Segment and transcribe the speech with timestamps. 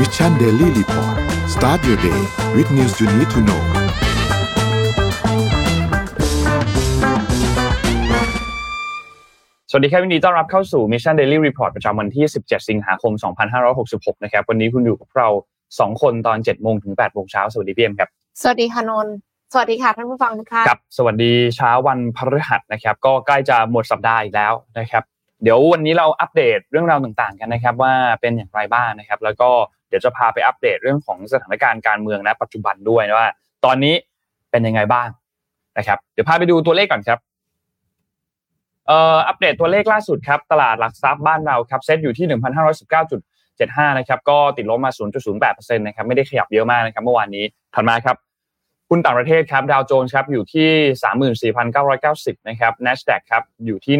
[0.00, 1.16] Mission Daily Report
[1.54, 2.20] start your day
[2.56, 3.62] with news you need to know
[9.70, 13.12] สวัสดีครับ วันนี้ต้อนรับเข้าสู่ Mission Daily Report ประจำวันที่ 17 สิงหาคม
[13.68, 15.28] 2566 นะครับ วันนี้คุณอยู่กับเรา
[15.64, 18.08] 2 คนตอน 7 โมงถึง 8 โมงเช้า สวัสดีพี่เอ็มครับ
[18.42, 19.14] สวัสดีค่ะนนท์
[19.52, 25.02] สวัสดีค่ะท่านผู้ฟังทุกท่านครับ สวัสดีเช้าวันพฤหัสนะครับ ก็ใกล้จะหมดสัปดาห์อีกแล้วนะครับ
[25.42, 29.50] เดี๋ยววันนี้เราอัปเดตเรื่องราวต่างๆ กันนะครับ ว่าเป็นอย่างไรบ้างนะครับ แล้วก็
[29.88, 33.28] เดี๋ยวจะพาไปอัปเดตเรื่องของสถานการณ์การเมืองนะปัจจุบันด้วยว่า
[33.64, 33.94] ตอนนี้
[34.50, 35.08] เป็นยังไงบ้าง
[35.78, 37.18] นะครับเดี๋ยวพาไปดูตัวเลขก่อนครับ
[38.86, 42.26] เอ่ออัปเดตตัวเลขล่าสุดครับตลาดหลักทรัพย์บ้านเราครับเซ็ตอยู่ที่
[43.12, 44.90] 1,519.75 นะครับก็ติดลบมา
[45.34, 48.16] 0.08%นะครับไม่ได้ขยับเยอะมากนะครับเมื่อวานนี้ถัดมาครับ
[48.90, 53.94] หุ้นต่างประเทศครับดาวโจนส์ครับอยู่ที่ 34,990 นะครับ NASDAQ ครับอยู่ที่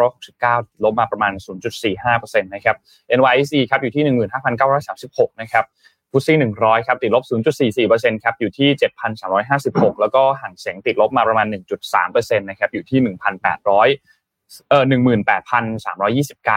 [0.00, 1.32] 13,569 ลบมาประมาณ
[1.88, 2.76] 0.45%นะครับ
[3.18, 4.04] NYSE ครับอยู่ที่
[4.72, 5.64] 15,936 นะครับ
[6.10, 7.24] ฟุตซี่100 ครับติดลบ
[7.74, 8.68] 0.44%ครับอยู่ที่
[9.36, 11.46] 7,356 แล้วก็ห่างเสียงติดลบมาประมาณ
[11.92, 14.84] 1.3%นะครับอยู่ที่ 1,800 เอ่อ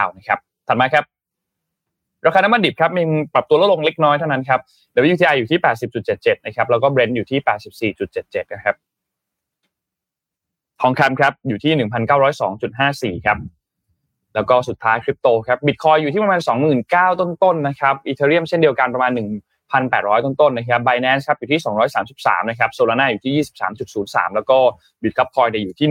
[0.02, 1.04] 18,329 นะครับ ถัดมาครับ
[2.26, 3.02] ราคาน้ำมันดิบครับมี
[3.34, 4.60] ปรับตัวลดลงเล็กน้อยเท่านั้นครับ
[5.12, 5.60] WTI อยู่ที่
[6.02, 8.76] 80.77 นะครับ แล้วก็ Brent อยู่ที่ 84.77 นะครับ
[10.80, 11.72] ทองคำครับอยู่ที่
[13.18, 13.38] 1,902.54 ครับ
[14.34, 19.12] แล้วก็สุดท้ายคริปโตครับ บิตคอยอยู่ที่ประมาณ 29,000 ต้นๆ นะครับ อีเธอเรียมเช่นเดียวกันประมาณ
[19.68, 21.60] 1,800 ต้นๆ นะครับ Binance ครับอยู่ที่
[22.04, 23.46] 233 นะครับ Solana อยู่ที่
[23.86, 24.58] 23.03 แล้วก็
[25.02, 25.88] Bitkub Coin เนี่ยอยู่ที่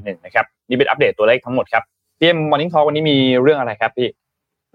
[0.00, 1.82] 1.41 นะครับ นี่เป็นอัปเดตตัวเลขทั้งหมดครับ
[2.18, 4.08] พี่เอ็ม morning talk วันนี้มีเรื่องอะไรครับพี่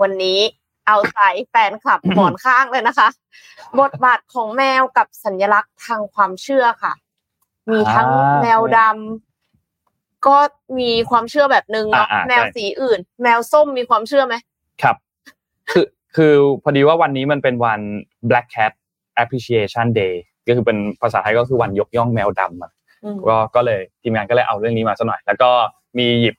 [0.02, 0.40] วันนี้
[0.88, 1.20] เอาใจ
[1.50, 3.08] แฟนคลับหมอนข้างเลยนะคะ
[3.80, 6.94] บทบาทของแมวกับสัญลักษณ์ทางความเชื่อค่ะ
[7.72, 10.38] มีทั้งอ่าแมวดำก็
[10.80, 14.36] มีความเชื่อแบบนึงเนาะอ่าอ่าแมวใช่สีอื่น แมวส้มมีความเชื่อไหม
[14.82, 14.96] ครับ
[15.70, 16.34] คือคือ
[16.64, 17.82] พอดีว่าวันนี้มันเป็นวัน
[18.30, 18.72] Black Cat
[19.22, 20.16] Appreciation Day
[20.48, 22.72] ก็คือเป็นภาษาไทยก็คือวันยกย่องแมวดำอะ
[23.04, 25.50] อืมก็ก็เลยทีมงานก็เลยเอาเรื่องนี้มาสักหน่อย แล้วก็
[25.98, 26.36] มีหยิบ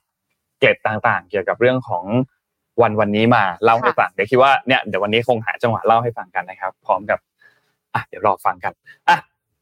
[0.59, 2.03] เกร็ดต่างๆ เกี่ยวกับเรื่องของ
[2.81, 7.19] วันวันนี้มาเล่าให้ฟังเดี๋ยวคิดว่าเนี่ยเดี๋ยววันนี้คงหาจังหวะเล่าให้ฟังกันนะครับ พร้อมกับ
[7.93, 8.73] อะเดี๋ยวรอฟังกัน
[9.09, 9.17] อะ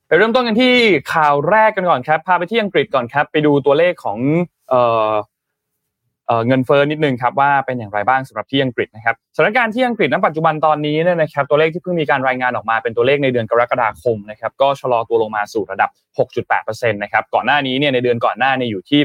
[0.08, 0.74] ไปเริ่มต้นกันที่
[1.14, 4.18] ข่าวแรกกันก่อนครับพาไปที่อังกฤษก่อนครับ ไปดูตัวเลขของ
[4.70, 5.12] เอ่อ
[6.28, 15.90] เอ่อเงินเฟ้อนิดนึงครับว่าเป็นอย่างไรบ้างสำหรับที่อังกฤษนะครับสถานการณ์ที่อังกฤษณปัจจุบันตอนนี้เนี่ยนะครับตัวเลขที่เพิ่งมีการรายงานออกมาเป็นตัวเลขในเดือนกรกฎาคมนะครับก็ชะลอตัวลงมาสู่ระดับ
[16.42, 19.02] 6.8%นะครับก่อนหน้านี้เนี่ยในเดือนก่อนหน้าเนี่ยอยู่ที่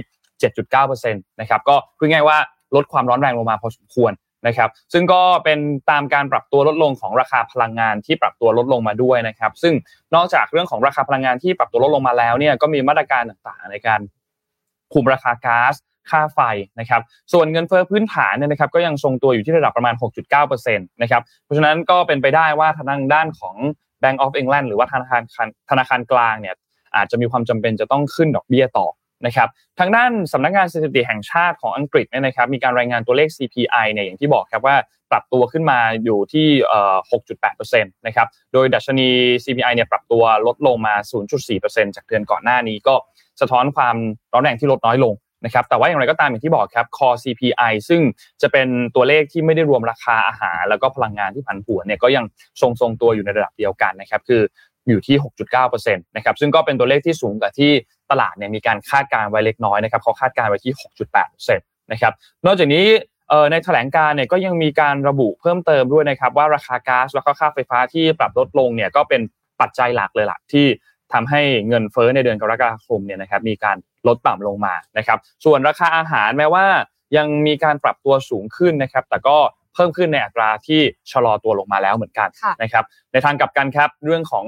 [0.55, 2.39] 7.9%นะครับก็พูดง่ายๆว่า
[2.77, 4.13] ลดความร้อนแรงลงมาพอสมควร
[4.47, 5.59] นะครับ ซึ่งก็เป็น
[5.91, 9.75] ตามการปรับตัวลดลงของราคาพลังงานที่ปรับตัวลดลงมาด้วยนะครับ ซึ่ง
[10.15, 14.01] นอกจากเรื่องของราคาพลังงานที่ปรับตัวลดลงมาแล้วเนี่ยก็มีมาตรการต่างๆ ในการ
[14.93, 15.75] คุมราคาก๊าซ
[16.11, 16.41] ค่าไฟ
[16.81, 19.95] นะครับ ส่วนเงินเฟ้อพื้นฐานเนี่ยนะครับก็ยังทรงตัวอยู่ที่ระดับประมาณ
[20.33, 23.57] 6.9%นะครับ เพราะฉะนั้นก็เป็นไปได้ว่าทางด้านของ
[24.03, 25.23] Bank of England หรือว่าธนาคาร
[25.71, 26.55] ธนาคารกลางเนี่ย
[26.97, 28.87] อาจจะมีความจำเป็นจะต้องขึ้นดอกเบี้ยต่อ
[29.27, 29.49] นะครับ
[29.79, 34.77] ทางด้านสำนักงานสถิติแห่งชาติของอังกฤษเนี่ยนะครับมีการรายงานตัวเลข CPI เนี่ยอย่างที่บอกครับว่า
[35.11, 36.97] ปรับตัวขึ้นมาอยู่ที่เอ่อ
[37.53, 39.09] 6.8%นะครับโดยดัชนี
[39.45, 40.95] CPI เนี่ยปรับตัวลดลงมา
[41.45, 42.95] 0.4%จากเดือนก่อนหน้านี้ก็
[43.41, 43.97] สะท้อนความ
[44.33, 45.15] ร้อนแรงที่ลดน้อยลง
[45.45, 48.01] นะครับแต่ว่าอย่างไรก็ตามอย่างที่บอกครับ Core CPI ซึ่ง
[48.43, 52.25] จะเป็นตัวเลขที่ไม่ได้รวมราคาอาหาร แล้วก็พลังงานที่ผันผวนเนี่ยก็ยัง
[52.61, 54.43] ทรงทรงตัวอยู่ในระดับเดียวกันนะครับคือ
[54.89, 55.17] อยู่ที่
[55.61, 57.73] 6.9%นะครับซึ่งก็เป็นตัวเลขที่สูงกว่าที่
[58.11, 60.73] ตลาดเนี่ยมีการคาดการณ์ไว้เล็กน้อยนะครับเขาคาดการณ์ไว้ที่
[61.17, 62.13] 6.8%นะครับ
[62.47, 62.87] นอกจากนี้
[63.29, 69.21] เอ่อในแถลงการเนี่ยก็ยังมีการระบุเพิ่มเติมด้วยนะครับว่าราคาก๊าซแล้วก็ค่าไฟฟ้าที่ปรับลดลงเนี่ยก็เป็น
[69.61, 70.67] ปัจจัยหลักเลยล่ะที่
[71.13, 73.77] ทำให้เงินเฟ้อในเดือนกรกฎาคมเนี่ยนะครับมีการ
[74.07, 76.67] ลดต่ำลงมานะครับ ส่วนราคาอาหารแม้ว่า
[77.17, 79.37] ยังมีการปรับตัวสูงขึ้นนะครับ แต่ก็
[79.75, 84.47] เพิ่มขึ้นในอัตราที่ชะลอตัวลงมาแล้วเหมือนกันค่ะนะครับ ในทางกลับกันครับ เรื่องของ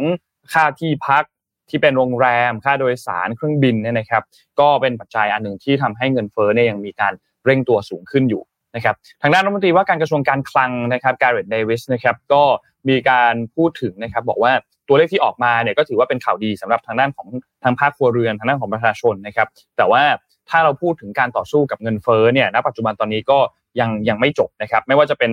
[0.52, 1.24] ค่าที่พัก
[1.72, 4.22] ที่เป็นโรงแรมค่าโดยสารเครื่องบินเนี่ยนะครับ
[4.60, 7.12] ก็เป็นปัจจัยอันหนึ่งที่ทำให้เงินเฟ้อเนี่ยยังมีการ
[7.44, 8.42] เร่งตัวสูงขึ้นอยู่
[8.76, 12.42] นะครับทางด้านรัฐมนตรีว่าการกระทรวงการคลังนะครับการ์เรตเดวิสนะครับก็
[12.88, 14.52] มีการพูดถึงนะครับบอกว่า
[14.88, 17.28] ตัวเลขที่ออกมาเนี่ยก็ถือว่าเป็นข่าวดีสำหรับทางด้านของ
[17.62, 20.02] ทางภาคครัวเรือนทางด้านของประชาชนนะครับแต่ว่า
[20.50, 23.38] ถ้าเราพูดถึงการต่อสู้กับเงินเฟ้อเนี่ยณปัจจุบันตอนนี้ก็
[23.80, 25.32] ยังยังไม่จบนะครับไม่ว่าจะเป็น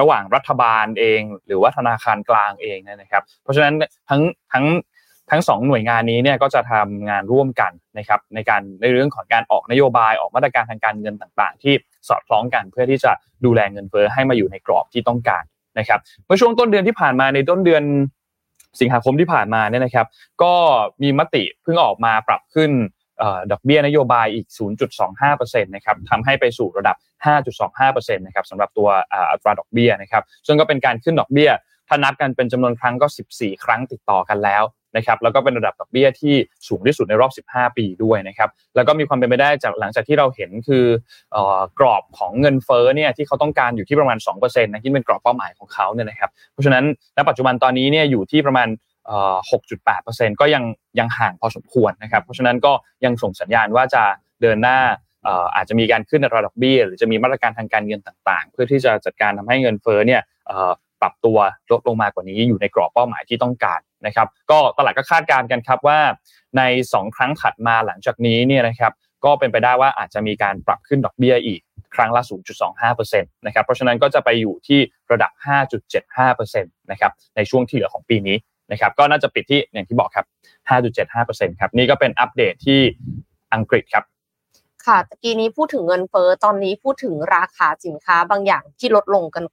[0.00, 3.74] ระหว่างรัฐบาลเอง หรือว่าธนาคารกลางเองนะครับ เพราะฉะนั้น
[4.08, 4.22] ทั้ง
[4.52, 4.64] ทั้ง
[5.30, 11.74] ทั้งสองหน่วยงานนี้เนี่ยก็จะทำงานร่วมกันนะครับในการในเรื่องของการออกนโยบายออกมาตรการทางการเงินต่างๆ ที่
[12.08, 13.12] สอดคล้องกันเพื่อที่จะ
[13.44, 15.44] ดูแลเงินเฟ้อให้มาอยู่ในกรอบที่ต้องการ
[15.78, 17.84] นะครับเมื่อช่วงต้นเดือนที่ผ่านมาในต้นเดือน
[18.80, 20.06] สิงหาคมที่ผ่านมาเนี่ยนะครับ
[20.42, 20.54] ก็
[21.02, 22.70] มีมติเพิ่งออกมาปรับขึ้น
[23.22, 24.46] ออดอกเบี้ยนโยบายอีก
[25.06, 26.96] 0.25%นะครับทำให้ไปสู่ระดับ
[27.56, 31.50] 5.25%นะครับสำหรับตัวอ,อัตราดอกเบี้ยนะครับ ซึ่งก็เป็นการขึ้นดอกเบี้ย
[31.88, 33.06] ถ้านับกันเป็นจำนวนครั้งก็
[33.36, 34.62] 14 ครั้งติดต่อกันแล้ว
[34.96, 36.34] นะครับแล้วก็เป็นระดับดอกเบี้ยที่
[36.68, 40.84] สูงที่สุดในรอบ 15 ปีด้วยนะครับแล้วก็มีความเป็นไปได้จากหลังจากที่เราเห็นคือ
[41.78, 46.84] กรอบของเงินเฟ้อเนี่ยที่เขาต้องการอยู่ที่ประมาณ2%นะที่เป็นกรอบเป้าหมายของเขาเนี่ยนะครับเพราะฉะนั้น
[47.16, 48.68] ณปัจจุบันตอนนี้เนี่ยอยู่ที่ประมาณ
[49.74, 50.64] 6.8%ก็ยัง
[50.98, 52.72] ยังห่างพอสมควรนะครับเพราะฉะนั้นก็
[53.04, 54.02] ยังส่งสัญญาณว่าจะ
[54.42, 54.78] เดินหน้า
[55.56, 60.22] อาจจะมีการขึ้นราดอกเบี้ย หรือจะมีมาตรการทางการเงินต่างๆ เพื่อที่จะจัดการทำให้เงินเฟ้อเนี่ย
[61.00, 61.38] ปรับตัว
[61.72, 65.98] ลดลงมากว่านี้อยู่ในกรอบเป้าหมายที่ต้องการ นะครับก็ตลาดก็คาดการณ์กันครับว่า
[66.56, 66.62] ใน
[66.92, 68.92] 2 ครั้งถัดมาหลังจากนี้เนี่ยนะครับ
[69.24, 71.60] ก็เป็นไปได้ว่าอาจจะมีการปรับขึ้นดอกเบี้ยอีก
[71.94, 72.22] ครั้งละ
[72.82, 74.80] 0.25%นะครับเพราะฉะนั้นก็จะไปอยู่ที่
[75.12, 75.30] ระดับ
[75.92, 78.36] 5.75%นะครับในช่วงที่เหลือของปีนี้
[78.72, 80.26] นะครับก็น่าจะปิดที่อย่างที่บอกครับ
[80.92, 82.80] 5.75%ครับนี่ก็เป็นอัปเดตที่
[83.54, 84.04] อังกฤษครับ
[84.86, 89.44] ค่ะตะกี้นี้พูดถึงเงินเฟ้อตอนนี้พูดถึงราคาสินค้าบางอย่างที่ลดลงกัน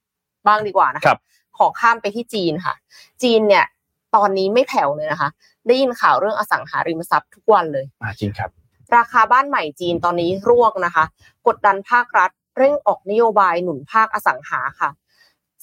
[0.48, 1.18] บ้างดีกว่านะคะ
[1.58, 2.76] ขอข้ามไปที่จีนค่ะ
[3.24, 3.66] จีนเนี่ย
[4.16, 5.30] ตอนนี้ไม่แผ่วเลยนะคะ
[5.68, 7.86] ได้ยินข่าวเรื่องอสังหาริมทรัพย์ทุกวันเลย
[8.20, 8.50] จริงครับ
[8.96, 11.06] ราคาบ้านใหม่จีนตอนนี้ร่วงนะคะ
[11.48, 14.90] กดดันภาครัฐ เร่งออกนโยบายหนุนภาคอสังหาค่ะ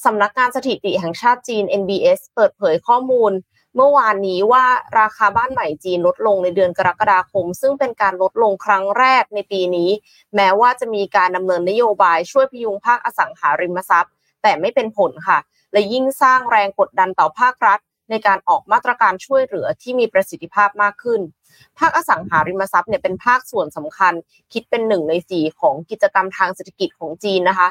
[0.05, 3.33] สำนักงานสถิติแห่งชาติจีน NBS เปิดเผยข้อมูล
[3.77, 4.65] เมื่อวานนี้ว่า
[5.01, 9.91] ราคาบ้านใหม่จีนลดลงในเดือนกรกฎาคม ซึ่งเป็นการลดลงครั้งแรกในปีนี้
[10.37, 14.13] แม้ว่าจะมีการดำเนินนโยบายช่วยพยุงภาคอสังหาริมทรัพย์
[14.43, 15.39] แต่ไม่เป็นผลค่ะ
[15.73, 17.79] และยิ่งสร้างแรงกดดันต่อภาครัฐ
[18.11, 21.21] ในการออกมาตรการช่วยเหลือที่มีประสิทธิภาพมากขึ้น
[21.79, 24.15] ภาคอสังหาริมทรัพย์เนี่ยเป็นภาคส่วนสำคัญ
[24.53, 27.69] คิดเป็นหนึ่งในสี่ของกิจกรรมทางเศรษฐกิจของจีนนะคะ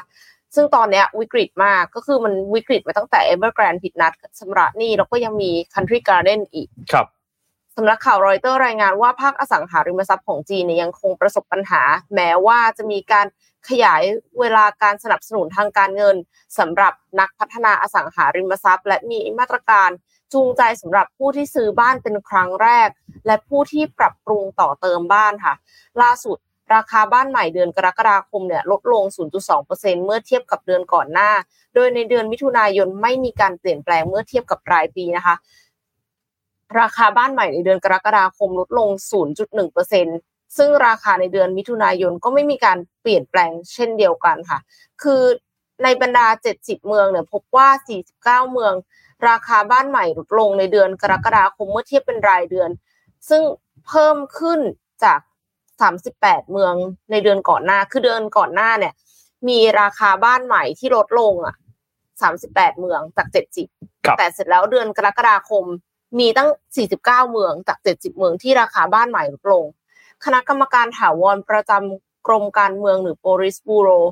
[0.54, 7.06] ซึ่งตอนนี้วิกฤตมากก็คือมันวิกฤตมาตั้งแต่ Evergrande ผิดนัดสำหรับนี่แล้วก็ยังมี Country Garden อีกครับ
[7.76, 11.82] สำนักข่าวรอยเตอร์รายงานว่าภาคอสังหาริมทรัพย์ของจีนเนี่ยยังคงประสบปัญหา
[12.14, 13.26] แม้ว่าจะมีการ
[13.68, 14.02] ขยาย
[14.40, 16.16] เวลาการสนับสนุนทางการเงิน
[16.58, 19.90] สำหรับนักพัฒนาอสังหาริมทรัพย์ และมีมาตรการ
[20.32, 22.88] จูงใจสำหรับผู้ที่ซื้อบ้านเป็นครั้งแรก
[23.26, 25.54] และผู้ที่ปรับปรุงต่อเติมบ้านค่ะ
[26.02, 26.38] ล่าสุด
[26.74, 29.04] ราคาบ้านใหม่เดือนกรกฎาคมเนี่ยลดลง
[29.54, 31.30] 0.2%เมื่อเทียบกับเดือนก่อนหน้า
[31.74, 35.34] โดยในเดือนมิถุนายนไม่มีการเปลี่ยนแปลงเมื่อเทียบกับรายปีนะคะ
[36.80, 38.88] ราคาบ้านใหม่ในเดือนกรกฎาคมลดลง
[39.72, 44.58] 0.1%ซึ่งราคาในเดือนมิถุนายนก็ไม่มีการเปลี่ยนแปลงเช่นเดียวกันค่ะ
[45.02, 45.22] คือ
[45.82, 47.68] ในบรรดา 70 เมืองเนี่ยพบว่า
[48.06, 48.72] 49 เมือง
[49.28, 52.70] ราคาบ้านใหม่ลดลงในเดือนกรกฎาคมเมื่อเทียบเป็นรายเดือน
[53.28, 53.42] ซึ่ง
[53.86, 54.60] เพิ่มขึ้น
[55.04, 55.20] จาก
[55.86, 56.74] 38 เมือง
[57.10, 58.94] ในเดือนก่อนหน้า คือเดือนก่อนหน้าเนี่ย
[59.48, 61.56] มีราคาบ้านใหม่ที่ลดลงอะ
[62.16, 63.26] 38 เมืองจาก
[63.72, 65.64] 70 แต่เสร็จแล้วเดือนกรกฎาคม
[66.18, 66.48] มีตั้ง
[66.90, 69.64] 49 เมืองจาก 70 เมืองที่ราคาบ้านใหม่ลดลง
[70.24, 74.02] คณะกรรมการถาวรประจำ กรมการเมืองหรือ Boris Bureau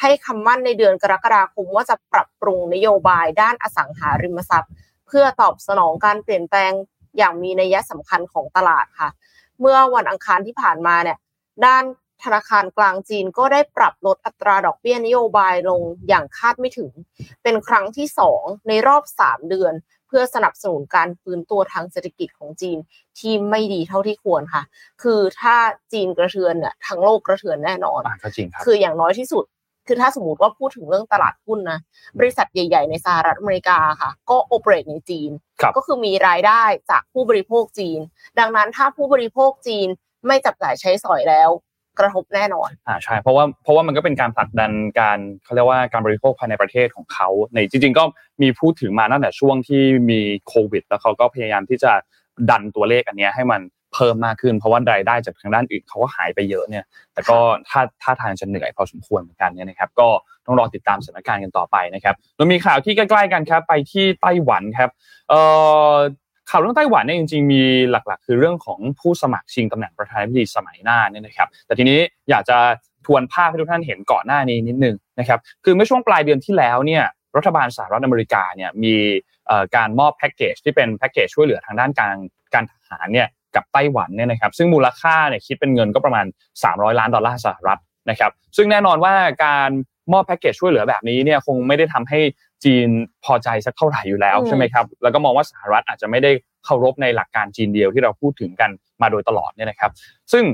[0.00, 4.72] ให้คำมั่นในเดือนกรกฎาคมว่าจะปรับปรุงนโยบายด้านอสังหาริมทรัพย์
[5.06, 6.72] เพื่อตอบสนองการเปลี่ยนแปลง
[7.18, 9.08] อย่างมีนัยสำคัญของตลาดค่ะ
[9.60, 11.18] เมื่อวันอังคารที่ผ่านมาเนี่ย
[11.66, 11.84] ด้าน
[12.24, 16.90] ธนาคารกลางจีนก็ได้ปรับลดอัตราดอกเบี้ยนโยบายลงอย่างคาดไม่ถึง
[17.42, 19.72] เป็นครั้งที่สองในรอบสามเดือน
[20.08, 22.78] เพื่อสนับสนุนการฟื้นตัวทางเศรษฐกิจของจีน
[23.18, 24.62] ที่ไม่ดีเท่าที่ควรค่ะ
[25.02, 25.56] คือถ้า
[25.92, 29.44] จีนกระเทือนเนี่ยทั้งโลกกระเทือนแน่นอนก็จริงครับคืออย่างน้อยที่สุด
[29.86, 31.78] คือถ้าสมมติว่าพูดถึงเรื่องตลาดหุ้นนะ
[32.18, 35.30] บริษัทใหญ่ ๆ ในสหรัฐอเมริกาค่ะ ก็โอเปเรตในจีน
[35.76, 38.00] ก็คือมีรายได้จากผู้บริโภคจีน
[38.38, 39.88] ดังนั้นถ้าผู้บริโภคจีน
[40.26, 41.50] ไม่จับจ่ายใช้สอยแล้ว
[41.98, 48.04] กระทบแน่นอนอ่าใช่เพราะว่าเพราะว่ามันก็เป็นการผลักดันการเขาเรียกว่าการบริโภคภายในประเทศของเขาในจริง ๆ ก็
[48.42, 51.92] มีพูดถึงมาตั้งแต่ช่วงที่มีโควิด แล้วเขาก็พยายามที่จะ
[52.50, 53.60] ดันตัวเลขอันนี้ให้มัน
[53.94, 57.38] เพิ่มมากขึ้น เพราะว่ารายได้จากทางด้านอื่นเขาก็หายไปเยอะเนี่ย แต่ก็
[57.68, 60.08] ถ้าถ้าทางจะเหนื่อยพอสมควรเหมือนกันเนี่ยนะครับ ก็
[60.46, 64.90] ต้องรอติดตามสถานการณ์กันต่อไปนะครับเรามีข่าวที่ใกล้ๆกันครับ ไปที่ไต้หวันครับ
[65.28, 65.40] เอ่
[65.92, 65.94] อ
[66.50, 71.98] ข่าวเรื่องไต้หวันเนี่ยจริงๆมีหลักๆ คือเรื่องของผู้สมัครชิงตำแหน่งประธานาธิบดีสมัยหน้าเนี่ยนะครับ แต่ทีนี้
[72.30, 72.58] อยากจะ
[73.06, 77.04] ทวนภาพให้ทุกท่านเห็นก่อนหน้านี้นิดนึงนะครับคือเมื่อช่วงปลายเดือนที่แล้วเนี่ย
[77.36, 78.94] รัฐบาลสหรัฐอเมริกาเนี่ยมี
[79.76, 82.16] การมอบแพ็กเกจที่เป็นแพ็กเกจช่วยเหลือทางด้านการ
[82.54, 86.26] การทหารเนี่ยกับไต้หวันเนี่ยนะครับซึ่งมูลค่าเนี่ยคิดเป็นเงินก็ประมาณ
[86.62, 89.14] 300 ล้านดอลลาร์สหรัฐนะครับซึ่งแน่นอนว่า
[89.44, 89.70] การ
[90.12, 92.20] มอบแพ็กเกจช่วยเหลือแบบนี้เนี่ยคงไม่ได้ทำให้
[92.64, 92.88] จีน
[93.24, 96.30] พอใจสักเท่าไหร่อยู่แล้วใช่ไหมครับแล้วก็มองว่าสหรัฐอาจจะไม่ได้
[96.64, 98.70] เคารพในหลักการจีนเดียวที่เราพูดถึงกัน
[99.02, 99.90] มาโดยตลอดเนี่ยนะครับ
[100.32, 100.44] ซึ่ง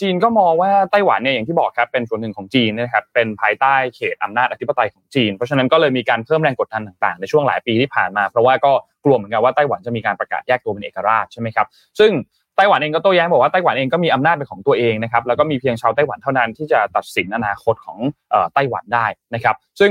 [0.00, 8.72] จีนก็มองว่าไต้หวันเนี่ยอย่างที่บอกครับเป็นส่วนหนึ่งของจีนนะครับเป็นภายใต้เขตอำนาจอธิปไตยของจีน เพราะฉะนั้นก็เลยมีการเพิ่มแรงกดดันต่างๆ ในช่วงหลายปีที่ผ่านมา เพราะว่าก็
[9.04, 11.66] กลัวเหมือนกันว่าไต้หวันจะมีการประกาศแยกตัวเป็นเอกราชใช่ไหมครับ
[11.98, 12.12] ซึ่ง
[12.56, 17.98] ไต้หวันเองก็โต้แย้งบอกว่าไต้หวันเองก็มีอำนาจเป็นของตัวเองนะครับแล้วก็มีเพียงชาวไต้หวันเท่านั้นที่จะตัดสินอนาคตของ
[18.54, 19.90] ไต้หวันได้นะครับ ซึ่ง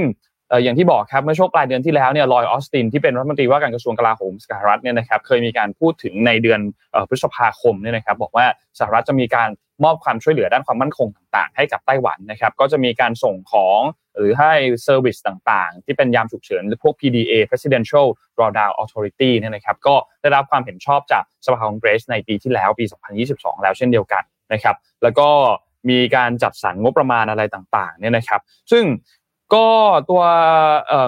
[0.64, 6.60] อย่างที่บอกครับเมื่อช่วงปลายเดือนที่แล้วเนี่ยลอยออสตินที่เป็นรัฐมนตรีว่าการกระทรวงกลาโหมสหรัฐเนี่ยนะครับเคยมีการพูดถึงในเดือน
[7.10, 8.46] พฤษภาคมเนี่ยนะครับบอกว่า
[8.80, 9.50] สหรัฐจะมีการ
[9.84, 13.82] มอบความช่วยเหลือด้านความมั่นคงต่างๆ ให้กับไต้หวันนะครับก็จะมีการส่งของ
[14.18, 14.54] หรือให้
[14.84, 22.86] service ต่างๆ ที่เป็นยามฉุกเฉินหรือพวก PDA Presidential Drawdown Authority เนี่ยนะครับก็ได้รับความเห็นชอบจากสภาคองเกรสในปีที่แล้วปี
[23.24, 25.30] 2022 แล้วเช่นเดียวกันนะครับแล้วก็
[25.90, 28.42] มีการจัดสรรงบประมาณอะไรต่างๆเนี่ยนะครับ
[28.72, 28.84] ซึ่ง
[29.54, 29.68] ก็
[30.10, 30.22] ตัว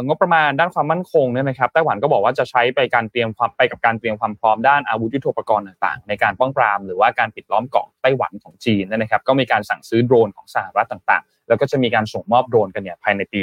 [0.07, 13.41] งบประมาณด้านความมั่นคงเนี่ยนะครับไต้หวันก็บอกว่าจะใช้ไปการเตรียมความไปกับการเตรียมความพร้อมด้านอาวุธยุทโธปกรณ์ต่างๆ ในการป้องปรามหรือว่าการปิดล้อมเกาะไต้หวันของจีนนะครับ ก็มีการสั่งซื้อโดรนของสหรัฐต่างๆ แล้วก็จะมีการส่งมอบโดรนกันเนี่ยภายในปี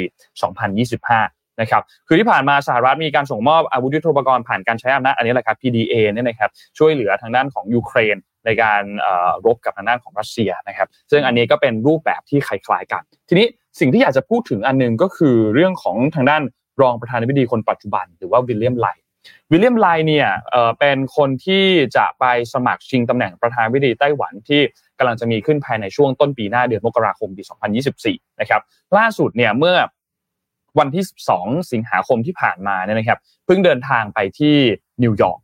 [0.79, 8.83] 2025 นะครับ คือที่ผ่านมาสหรัฐมีการส่งมอบอาวุธยุทโธปกรณ์ผ่านการใช้อำนาจอันนี้แหละครับ PDA เนี่ยนะครับช่วยเหลือทางด้านของยูเครนในการ
[9.45, 13.47] รบกับทางด้านของรัสเซียนะครับ ซึ่งอันนี้ก็เป็นรูปแบบที่คล้ายๆกัน ทีนี้
[13.79, 16.41] สิ่งที่อยากจะพูดถึงอันนึงก็คือเรื่องของทางด้าน
[16.81, 18.87] รองประธานาธิบดีคนปัจจุบัน หรือว่าวิลเลียมไล
[19.51, 20.27] วิลเลียมไลเนี่ย
[20.79, 24.61] เป็นคนที่จะไปสมัครชิงตำแหน่งประธานาธิบดีไต้หวันที่
[24.97, 27.43] กำลังจะมีขึ้นภายในช่วงต้นปีหน้าเดือนมกราคมปี
[27.91, 28.61] 2024 นะครับ
[28.97, 29.75] ล่าสุดเนี่ยเมื่อ
[30.79, 31.03] วันที่
[31.37, 34.55] 12 สิงหาคมที่ผ่านมาเนี่ยนะครับเพิ่งเดินทางไปที่
[35.03, 35.39] นิวยอร์ก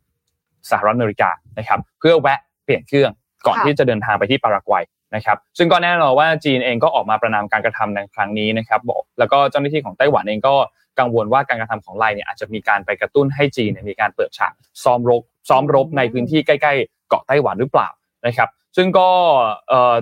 [0.70, 3.10] สหรัฐอเมริกานะครับเพื่อแวะเปลี่ยนเครื่อง
[3.46, 10.54] ก่อนที่จะเดินทางไปที่ปารากวัย นะครับซึ่งก็แน่นอนว่าจีนเองก็ออกมาประนามการกระทำในครั้งนี้นะครับบอกแล้วก็เจ้าหน้าที่ของไต้หวันเองก็
[10.98, 14.52] กังวลว่าการกระทำของไลเนี่ยอาจจะมีการไปกระตุ้นให้จีนมีการเปิดฉาก
[14.84, 17.88] ซ้อมรบซ้อมรบในพื้นที่ใกล้ๆเกาะไต้หวันหรือเปล่า
[18.26, 19.08] นะครับซึ่งก็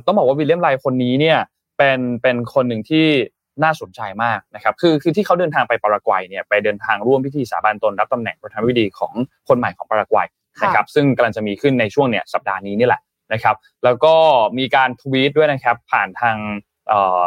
[0.06, 1.38] ต้องบอกว่าวิลเลียมไลคนนี้เนี่ย
[1.78, 3.06] เป็นเป็นคนหนึ่งที่
[3.62, 9.12] น่าสนใจมากนะครับคือคือที่เขาเดินทางไปปารากวัยเนี่ยไปเดินทางร่วมพิธีสาบานตนรับตำแหน่งประธานาธิบดีของ
[9.48, 10.28] คนใหม่ของปารากวัย
[10.62, 13.00] นะครับซึ่งกำลังจะมีขึ้นในช่วงเนี่ยสัปดาห์นี้นี่แหละ
[13.32, 14.14] นะครับแล้วก็
[14.58, 16.36] มีการทวีตด้วยนะครับผ่านทาง
[16.88, 17.24] เอ่อ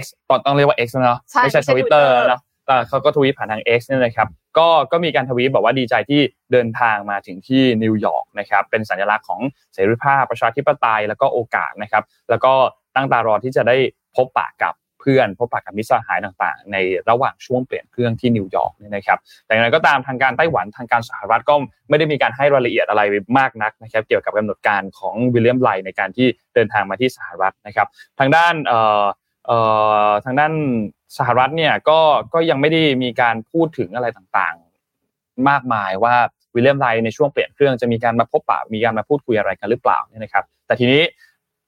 [0.00, 2.40] X ตอนต้องเรียกว่า X เนาะไม่ใช่ทวิตเตอร์นะ
[2.88, 4.28] เขาก็ทวีตผ่านทาง X นี่นะครับ
[4.58, 6.20] ก็ก็มีการทวีตบอกว่าดีใจที่
[6.52, 9.40] เดินทางมาถึงที่นิวยอร์กนะครับเป็นสัญลักษณ์ของ
[9.74, 12.52] เสรีภาพประชาธิปไตยแล้วก็โอกาสนะครับแล้วก็
[12.94, 13.76] ตั้งตารอที่จะได้
[14.16, 14.74] พบปะกับ
[15.06, 16.76] พื่อนพบปะกับมิตรสหายต่างๆ ใน
[17.10, 21.54] ระหว่างช่วงเปลี่ยนเครื่องที่นิวยอร์กนี่นะครับแต่อย่างไรก็ตามทางการไต้หวันทางการสหรัฐก็
[21.88, 23.02] ไม่ได้มีการให้รายละเอียดอะไร
[23.38, 27.86] มากนักนะครับเกี่ยวกับกำหนดการของวิลเลียมไลในการที่เดินทางมาที่สหรัฐนะครับ
[28.18, 29.04] ทางด้านเอ่อ
[29.46, 29.58] เอ่
[30.08, 30.52] อทางด้าน
[31.18, 32.00] สหรัฐเนี่ยก็
[32.34, 36.16] ก็ยังไม่ได้มีการพูดถึงอะไรต่างๆ มากมายว่า
[36.54, 41.02] วิลเลียมไลในช่วงเปลี่ยนเครื่องจะมีการมาพบปะมีการมาพูดคุยอะไรกันหรือเปล่าเนี่ยนะครับแต่ทีนี้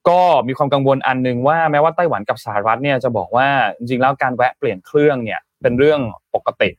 [0.08, 6.00] ก็มีความกังวลอันหนึ่งว่าแม้ว่าไต้หวันกับสหรัฐเนี่ยจะบอกว่าจริงๆแล้วการแวะเปลี่ยนเครื่องเนี่ยเป็นเรื่อง
[6.34, 6.70] ปกติ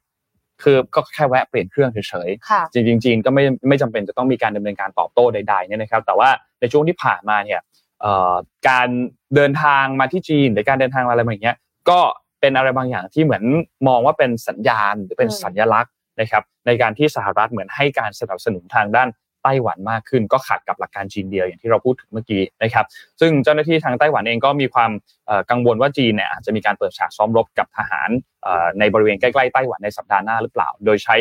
[0.63, 7.59] คือก็แค่แวะเปลี่ยนเครื่องเฉยๆจริงๆจีนก็ไม่ไม่จำเป็นจะต้องมีการดำเนินการตอบโต้ใดๆเนี่ยนะครับ แต่ว่าในช่วงที่ผ่านมาเนี่ย
[8.69, 8.88] การ
[9.35, 11.53] เดินทางมาที่จีนหรือการเดินทางมาอะไรแบบนี้
[11.89, 11.99] ก็
[12.41, 13.43] เป็นอะไรบางอย่างที่เหมือน
[13.88, 19.07] มองว่าเป็นสัญญาณหรือเป็นสัญลักษณ์นะครับในการที่สหรัฐเหมือนให้การสนับสนุนทางด้าน
[19.43, 22.86] ไต้หวันมากขึ้น ก็ขัดกับหลักการจีนเดียวอย่างที่เราพูดถึงเมื่อกี้นะครับ
[23.19, 24.91] ซึ่งเจ้าหน้าที่ทางไต้หวันเองก็มีความ
[25.51, 28.10] กังวลว่าจีนเนี่ยอาจจะมีการเปิดฉากซ้อมรบกับทหาร
[28.79, 31.15] ในบริเวณใกล้ๆไต้หวันในสัปดาห์หน้าหรือเปล่า โดยใช้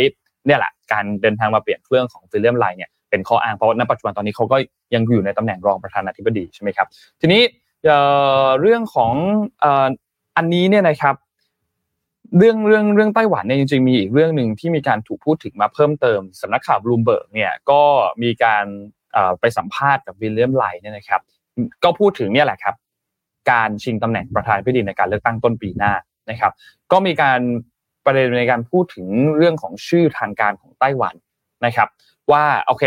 [0.47, 4.57] เนี่ยแหละการเดินทางมาเปลี่ยนเครื่องของฟิลเลียมไลน์เนี่ยเป็นข้ออ้างเพราะณปัจจุบันตอนนี้เขาก็
[4.95, 6.87] ยังอยู่ในตำแหน่งรองประธานาธิบดีใช่ไหมครับ
[7.21, 7.43] ทีนี้
[8.61, 9.15] เรื่องของ
[10.37, 11.15] อันนี้เนี่ยนะครับ
[12.37, 17.83] เรื่องเรื่องเรื่องไต้หวันเนี่ยจริงๆมีอีกเรื่องหนึ่งที่มีการถูกพูดถึงมาเพิ่มเติมสำนักข่าวบลูมเบิร์กเนี่ยก็
[18.23, 18.65] มีการ
[19.41, 21.21] ไปสัมภาษณ์กับวิลเลียมไลเนี่ยนะครับ
[21.85, 22.75] ก็พูดถึงเนี่ยแหละครับ
[23.51, 25.93] การชิงตำแหน่งประธานาธิบดีในการเลือกตั้งต้นปีหน้า
[26.31, 26.53] นะครับ
[26.93, 27.41] ก็มีการ
[28.05, 29.07] ประเด็นในการพูดถึง
[29.37, 31.15] เรื่องของชื่อทางการของไต้หวัน
[31.67, 31.89] นะครับ
[32.33, 32.85] ว่าโอเค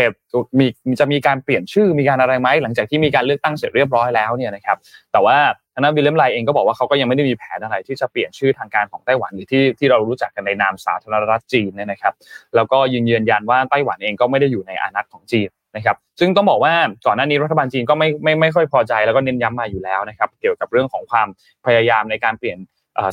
[0.58, 0.66] มี
[1.00, 4.76] จะมีการเปลี่ยนชื่อมีการอะไรไหมหลังจากที่มีการเลือกตั้งเสร็จเรียบร้อยแล้วเนี่ยนะครับ
[5.12, 5.36] แต่ว่า
[5.74, 12.14] ทางด้านวิลเลมไลเองก็บอกว่าเขาก็ยังไม่ได้มีแผนอะไรที่จะเปลี่ยนชื่อทางการของไต้หวันหรือที่ที่เรารู้จักกันในนามสาธารณรัฐจีนเนี่ยนะครับ
[12.54, 16.74] แล้วก็ยืนยันยันว่าไต้หวันเองก็ไม่ได้อยู่ในอานัตของจีนนะครับซึ่งต้องบอกว่า
[17.06, 21.28] ก่อนหน้านี้รัฐบาลจีนก็ไม่ไม่ไม่ค่อยพอใจแล้วก็เน้นย้ำมาอยู่แล้วนะครับเกี่ยวกับเรื่องของความ
[21.66, 22.58] พยายามในการเปลี่ยน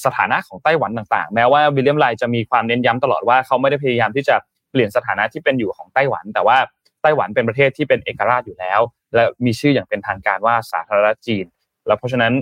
[0.06, 4.36] สถานะของไต้หวันต่างๆ แม้ว่าวิลเลียมไลจะมีความเน้นย้ำตลอดว่าเขาไม่ได้พยายามที่จะ
[4.72, 6.58] เปลี่ยนสถานะที่เป็นอยู่ของไต้หวัน แต่ว่า
[7.02, 8.80] ไต้หวันเป็นประเทศที่เป็นเอกราชอยู่แล้ว
[9.14, 11.46] และมีชื่ออย่างเป็นทางการว่าสาธารณรัฐจีน
[11.88, 12.34] แล้วเพราะฉะนั้น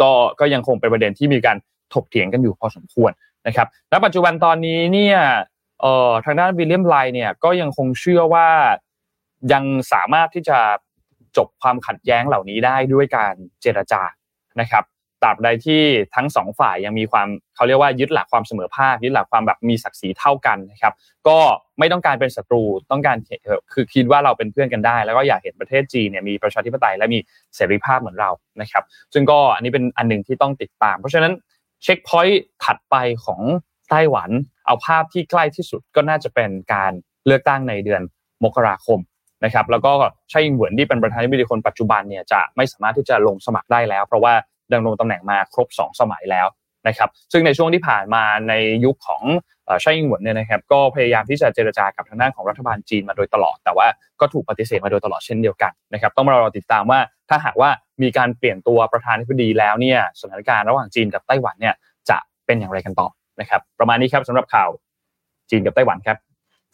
[0.00, 0.10] ก็
[0.40, 1.56] ก็ยังคงเป็นประเด็นที่มีการ
[1.94, 3.12] ถกเถียงกันอยู่พอสมควร
[3.46, 5.18] นะครับและปัจจุบันตอนนี้เนี่ย
[5.80, 8.48] เอ่อทางด้านวิลเลียมไลเนี่ยก็ยังคงเชื่อว่า
[9.52, 10.58] ยังสามารถที่จะ
[11.36, 14.02] จบความขัดแย้งเหล่านี้ได้ด้วยการเจรจา
[14.60, 14.84] นะครับ
[15.24, 15.82] ตราบใดที่
[16.14, 20.94] ทั้งสองฝ่ายยังมีความเขาเรียกว่ายึดหลักความเสมอภาคยึดหลักความแบบมีศักดิ์ศรีเท่ากันนะครับ
[21.28, 21.38] ก็
[21.78, 23.16] ไม่ต้องการเป็นศัตรูต้องการ
[23.72, 27.18] คือคิดว่าเราเป็นเพื่อนกันได้ แล้วก็อยากเห็นประเทศจีนเนี่ยมีประชาธิปไตยและมี
[27.54, 31.32] เสรีภาพเหมือนเรานะครับ ซึ่งก็อันนี้เป็นอันหนึ่งที่ต้องติดตาม เพราะฉะนั้น
[31.82, 33.40] เช็คพอยต์ถัดไปของ
[33.90, 34.30] ไต้หวัน
[34.66, 36.92] เอาภาพที่ใกล้ที่สุดก็น่าจะเป็นการ
[37.26, 38.02] เลือกตั้งในเดือน
[38.44, 38.98] มกราคม
[39.44, 39.92] นะครับแล้วก็
[40.30, 44.34] ใช่ยิงเหวินที่เป็นประธานาธิบดีคนปัจจุบันเนี่ยจะไม่สามารถที่จะลงสมัครได้แล้ว เพราะว่า
[44.72, 46.46] ดำรงตำแหน่งมาครบ 2 สมัยแล้ว
[46.88, 48.54] นะครับซึ่งในช่วงที่ผ่านมาใน
[48.84, 49.22] ยุคของ
[49.82, 53.86] ใช่ยิงหวนเนี่ยนะครับก็พยายามที่จะเจรจากับทางด้านของรัฐบาลจีนมาโดยตลอด แต่ว่า
[54.20, 57.70] ก็ถูกปฏิเสธมาโดยตลอดเช่นเดียวกันนะครับต้องมารอติดตามว่าถ้าหากว่า
[58.02, 61.74] มีการเปลี่ยนตัวประธานาธิบดีแล้วเนี่ยสถานการณ์ระหว่างจีนกับไต้หวันเนี่ย
[62.10, 63.08] จะเป็นอย่างไรกันต่อ
[63.40, 64.68] นะครับประมาณนี้ครับสำหรับข่าว
[65.50, 66.16] จีนกับไต้หวันครับ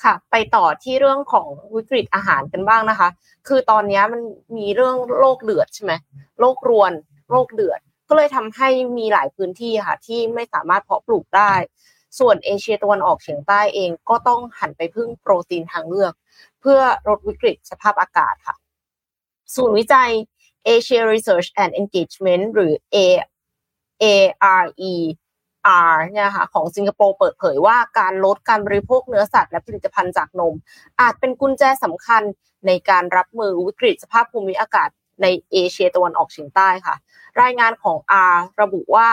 [0.04, 3.09] ค่ะ ไปต่อที่เรื่องของวิกฤตอาหารกันบ้างนะคะ
[3.49, 4.20] คือตอนนี้มัน
[4.56, 5.92] มีเรื่องโรคเลือดใช่ไหม
[6.40, 6.92] โรครวน
[7.31, 8.69] โรคเลือด ก็เลยทำให้
[8.99, 11.53] มีหลายพื้นที่ค่ะที่ไม่สามารถเพาะปลูกได้
[12.19, 16.13] ส่วนเอเชียตะวันออกเฉียงใต้เองก็ต้องหันไปพึ่งโปรตีนทางเลือก
[16.61, 18.57] เพื่อลดวิกฤตสภาพอากาศค่ะ
[19.55, 20.11] ศูนย์วิจัย
[20.67, 22.97] Asia Research and Engagement หรือ A
[24.03, 24.95] ARE
[25.93, 30.55] R เนี่ยค่ะของสิงคโปร์เปิดเผยว่าการลดการบริโภคเนื้อสัตว์และผลิตภัณฑ์จากนม
[31.01, 32.23] อาจเป็นกุญแจสำคัญ
[32.67, 34.89] ในการรับมือวิกฤตสภาพภูมิอากาศ
[35.23, 36.97] ในเอเชียตะวันออกเฉียงใต้ค่ะ
[37.43, 37.97] รายงานของ
[38.33, 39.09] ARE ระบุว่า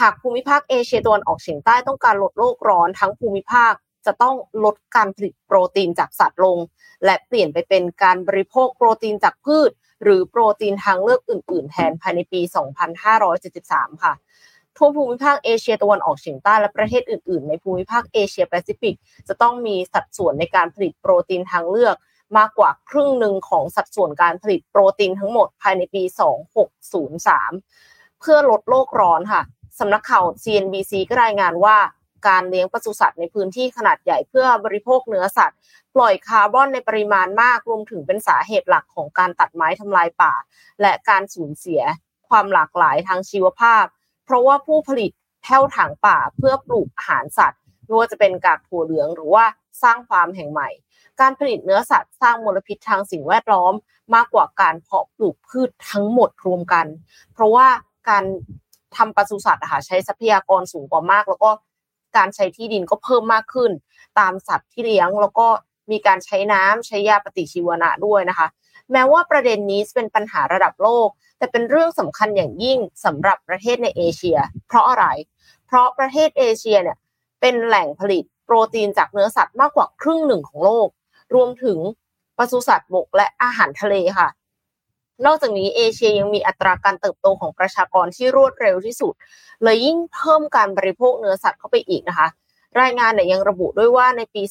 [0.00, 3.72] หากภูมิภาคเอเชียตะวันออกเฉียงใต้ต้องการลดโลกร้อนทั้งภูมิภาค
[4.06, 6.58] จะต้องลดการผลิตโปรตีนจากสัตว์ลง
[7.04, 9.70] และเปลี่ยนไปเป็นการบริโภคโปรตีนจากพืช
[10.02, 12.40] หรือโปรตีนทางเลือกอื่น ๆ แทนภายในปี
[13.22, 14.14] 2573 ค่ะ
[14.76, 18.96] ทั่วภูมิภาคเอเชียตะวันออกเฉียงใต้และประเทศอื่น ๆ ในภูมิภาคเอเชียแปซิฟิก
[19.28, 21.96] จะต้องมีสัดส่วนในการผลิตโปรตีนทางเลือก
[22.38, 26.02] มากกว่าครึ่งหนึ่งของสัดส่วนการผลิตโปรตีนทั้งหมดภายในปี
[27.32, 29.42] 2603 เพื่อลดโลกร้อนค่ะ
[29.78, 31.76] สำนักข่าว CNBC ก็รายงานว่า
[32.28, 35.58] การเลี้ยงปศุสัตว์ในพื้นที่ขนาดใหญ่เพื่อบริโภคเนื้อสัตว์
[35.94, 40.34] ปล่อยคาร์บอนในปริมาณมากรวมถึงเป็นสาเหตุหลักของการตัดไม้ทำลายป่า
[40.80, 41.82] และการสูญเสีย
[42.28, 43.84] ความหลากหลายทางชีวภาพ
[44.24, 45.10] เพราะว่าผู้ผลิต
[45.42, 49.44] แผ้วถางป่าเพื่อปลูกอาหารสัตว์ ไม่ว่าจะเป็นกากถั่วเหลืองหรือว่า
[49.82, 50.68] สร้างฟาร์มแห่งใหม่
[51.20, 53.72] การผลิตเนื้อสัตว์สร้างมลพิษทางสิ่งแวดล้อม
[54.14, 56.86] มากกว่าการเพาะปลูกพืชทั้งหมดรวมกัน
[57.32, 57.66] เพราะว่า
[58.08, 58.24] การ
[58.96, 61.50] ทำปศุสัตว์อาหารใช้ทรัพยากรสูงกว่ามาก แล้วก็
[62.16, 63.70] การใช้ที่ดินก็เพิ่มมากขึ้น
[64.18, 65.46] ตามสัตว์ที่เลี้ยงแล้วก็
[65.90, 68.46] มีการใช้น้ำใช้ยาปฏิชีวนะด้วยนะคะ
[68.92, 75.06] แม้ว่าประเด็นนี้จะเป็นปัญหาระดับโลก แต่เป็นเรื่องสำคัญอย่างยิ่งสำหรับประเทศในเอเชีย เพราะอะไร
[75.66, 76.96] เพราะประเทศเอเชียเนี่ย
[77.46, 80.88] เป็นแหล่งผลิตโปรตีนจากเนื้อสัตว์มากกว่าครึ่งหนึ่งของโลก
[81.34, 81.78] รวมถึง
[82.38, 84.28] ปศุสัตว์บกและอาหารทะเลค่ะ
[85.26, 89.14] นอกจากนี้เอเชียยังมีอัตราการเติบโตของประชากรที่รวดเร็วที่สุด
[89.62, 92.28] เลยยิ่งเพิ่มการบริโภคเนื้อสัตว์เข้าไปอีกนะคะ
[92.80, 94.42] รายงานเนี่ยยังระบุด้วยว่าในปี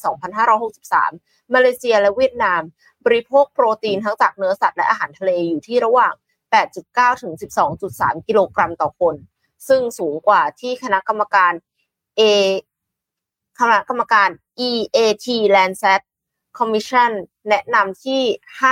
[0.72, 2.60] 2563 มาเลเซียและเวียดนาม
[3.04, 6.12] บริโภคโปรตีนทั้งจากเนื้อสัตว์และอาหารทะเลอยู่ที่ระหว่าง
[6.68, 7.32] 8.9 ถึง
[7.80, 9.14] 12.3 กิโลกรัมต่อคน
[9.68, 11.52] ซึ่งสูงกว่าที่คณะกรรมการ
[12.20, 12.22] A
[13.58, 14.28] คณะกรรมการ
[14.68, 16.00] EAT Lancet
[16.58, 17.10] Commission
[17.48, 18.20] แนะนำที่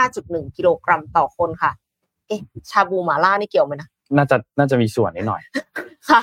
[0.07, 1.73] 5.1 กิโลกรัมต่อคนค่ะ
[2.27, 2.41] เอ๊ะ
[2.71, 5.43] ชาบูหม่าล่านี่เกี่ยวไหมนะ น่าจะน่าจะมีส่วนนิดหน่อย
[6.09, 6.21] ค่ะ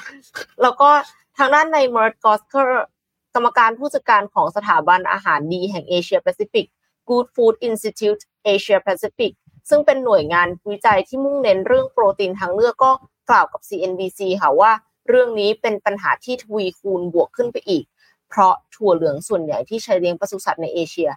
[0.61, 0.89] แล้วก็
[1.37, 2.87] ทางด้านในเมอร์กอสเคอร์
[3.35, 6.65] กรรมการผู้จัดการของสถาบันอาหารดีแห่งเอเชียแปซิฟิก
[7.09, 9.31] Good Food Institute Asia Pacific
[9.69, 12.91] ซึ่งเป็นหน่วยงานวิจัยที่มุ่งเน้นเรื่องโปรตีนทางเลือกก็
[13.29, 14.71] กล่าวกับ CNBC ค่ะว่า
[15.07, 17.83] เรื่องนี้เป็นปัญหาที่ทวีคูณบวกขึ้นไปอีก
[18.29, 21.09] เพราะถั่วเหลืองส่วนใหญ่ที่ใช้เลี้ยงปศุสัตว์ในเอเชีย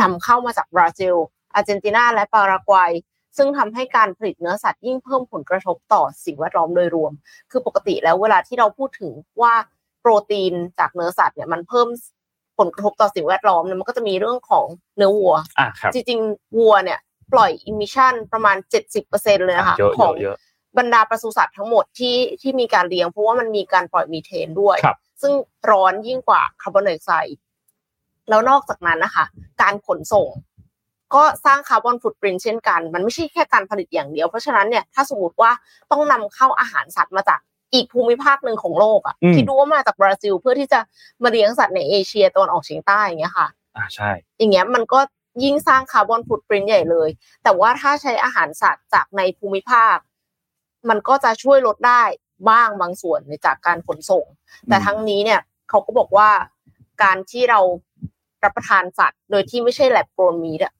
[0.00, 1.14] นำเข้ามาจากบราซิล
[1.54, 2.92] อาร์เจนตินา และปารากวัย
[3.36, 7.12] ซึ่งทำให้การผลิตเนื้อสัตว์ยิ่งเพิ่มผลกระทบต่อสิ่งแวดล้อมโดยรวม
[7.50, 9.54] คือปกติแล้วเวลาที่เราพูดถึงว่า
[10.00, 11.88] โปรตีนจากเนื้อสัตว์เนี่ยมันเพิ่ม
[12.58, 15.34] ผลกระทบต่อสิ่งแวดล้อมเนี่ยมันก็จะมีเรื่องของเนื้อวัว
[15.94, 16.98] จริงๆวัวเนี่ย
[17.32, 18.56] ปล่อย emission ประมาณ
[19.02, 20.12] 70%เลยนะคะของ
[20.78, 24.76] บรรดาปศุสัตว์ทั้งหมดที่ที่มีการเลี้ยงเพราะว่ามันมีการปล่อยมีเทนด้วย
[25.22, 25.32] ซึ่ง
[25.70, 27.38] ร้อนยิ่งกว่าคาร์บอนไดออกไซด์
[28.28, 29.24] แล้วนอกจากนั้นนะคะ
[29.62, 30.28] การขนส่ง
[31.14, 35.50] ก็สร้าง carbon footprint เช่นกัน มันไม่ใช่แค่การผลิตอย่างเดียว เพราะฉะนั้นเนี่ยถ้าสมมติว่า
[35.92, 37.40] ต้องนำเข้าอาหารสัตว์มาจาก
[37.74, 40.80] อีกภูมิภาคหนึ่งของโลกอะที่ดูว่ามาจากบราซิล เพื่อที่จะ
[41.22, 45.00] มาเลี้ยงสัตว์ในเอเชียตะวันออกเฉียงใต้อย่างเงี้ยค่ะ อ่าใช่ อย่างเงี้ยมันก็
[45.44, 47.08] ยิ่งสร้างคาร์บอนฟุตปรินใหญ่เลย
[47.42, 49.96] แต่ว่าถ้าใช้อาหารสัตว์จากในภูมิภาค
[50.88, 52.02] มันก็จะช่วยลดได้
[52.50, 54.26] บ้างบางส่วนในจากการขนส่ง
[54.68, 56.28] แต่ทั้งนี้เนี่ยเขาก็บอกว่า
[57.02, 57.60] การที่เรา
[58.44, 60.74] รับประทานสัตว์ โดยที่ไม่ใช่แลบโปรมีดอะ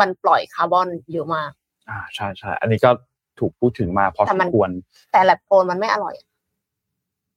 [0.00, 1.50] มันปล่อยคาร์บอนเยอะมาก
[1.90, 2.90] อ่าใช่ใช่อันนี้ก็
[3.38, 4.70] ถูกพูดถึงมาพอสมควร
[5.12, 6.14] แต่ lab-grown มันไม่อร่อย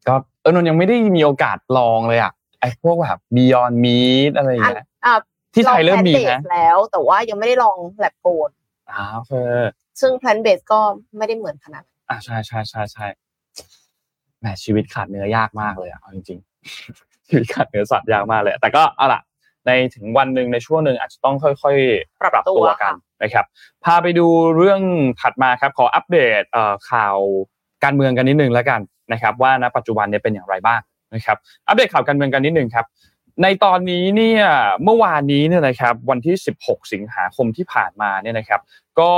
[0.07, 4.85] ก็เออนนยังไม่ได้มีโอกาสลองเลยอะไอ้พวกแบบ Beyond Meat อะไรอย่างเงี้ย
[5.53, 8.49] ที่ไทยเริ่มมีนะแล้ว แต่ว่ายังไม่ได้ลอง lab-grown
[8.91, 9.33] อ่าโอเค
[10.01, 10.79] ซึ่ง plant-based ก็
[11.17, 13.07] ไม่ได้เหมือนขนาดอ่าใช่ใช่ใช่ใช่
[14.39, 19.21] แหมชีวิตขาดเนื้อยากมากเลยอะเอาจริงๆชีวิตขาดเนื้อสัตว์ยากมากเลย แต่ก็เอาล่ะ
[19.65, 23.45] ในถึงวันหนึ่งในช่วงหนึ่งอาจจะต้องค่อยๆ ปรับตัวกันนะครับ
[23.85, 24.81] พาไปดูเรื่อง
[25.21, 26.43] ถัดมาครับขออัปเดต
[26.91, 27.17] ข่าว
[27.83, 28.81] การเมืองกันนิดนึงแล้วกัน
[29.13, 30.79] นะครับ ว่าณปัจจุบันเนี่ยเป็นอย่างไรบ้าง
[31.13, 32.85] นะครับอัปเดตข่าวการเมืองกันนิดนึงครับ
[33.43, 34.43] ในตอนนี้เนี่ย
[34.83, 38.61] เมื่อวานนี้เนี่ยนะครับวันที่ 16 สิงหาคมที่ผ่านมาเนี่ยนะครับ
[38.99, 39.11] ก็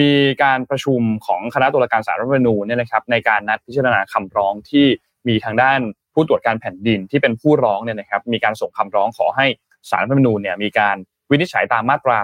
[0.00, 4.86] มีการประชุมของคณะตุลาการสารรัฐธรรมนูญเนี่ยนะครับในการนัดพิจารณาคำร้องที่
[5.28, 5.80] มีทางด้าน
[6.14, 9.46] ผู้ตรวจการแผ่นดินที่เป็นผู้ร้องเนี่ยนะครับมีการส่งคำร้องขอให้
[9.90, 10.96] สารรัฐธรรมนูญเนี่ยมีการ
[11.30, 12.16] วินิจฉัยตามมาตรา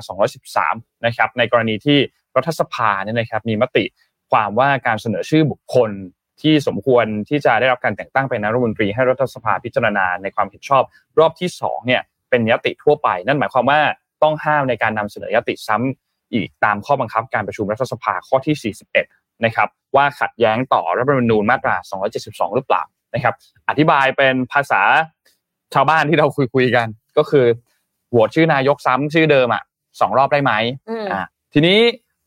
[0.49, 1.99] 213 นะครับในกรณีที่
[2.37, 3.85] รัฐสภาเนี่ยนะครับมีมติ
[4.31, 5.91] ความว่าการเสนอชื่อบุคคล
[6.43, 10.83] ที่สมควรที่จะได้รับการแต่งตั้งเป็นนายรัฐมนตรีให้รัฐสภาพิจารณาในความเห็นชอบ
[11.19, 13.81] รอบที่2เนี่ยเป็นยติทั่วไป นั่นหมายความว่า
[14.23, 21.77] ต้องห้ามในการนำเสนอยติซ้ำ อีกตามข้อบังคับการประชุมรัฐสภาข้อที่ 41 นะครับว่าขัดแย้งต่อรัฐธรรมนูญมาตรา
[22.17, 22.83] 272 หรือเปล่า
[23.15, 23.35] นะครับ
[23.69, 24.83] อธิบายเป็นภาษา
[25.75, 26.87] ชาวบ้านที่เราคุยคุยกัน
[27.19, 27.47] ก็คือ
[28.11, 29.63] โหวตชื่อนายกซ้ำชื่อเดิมอะ
[30.01, 30.53] สองรอบได้ไหม
[31.13, 31.21] อ่า
[31.55, 31.79] ทีนี้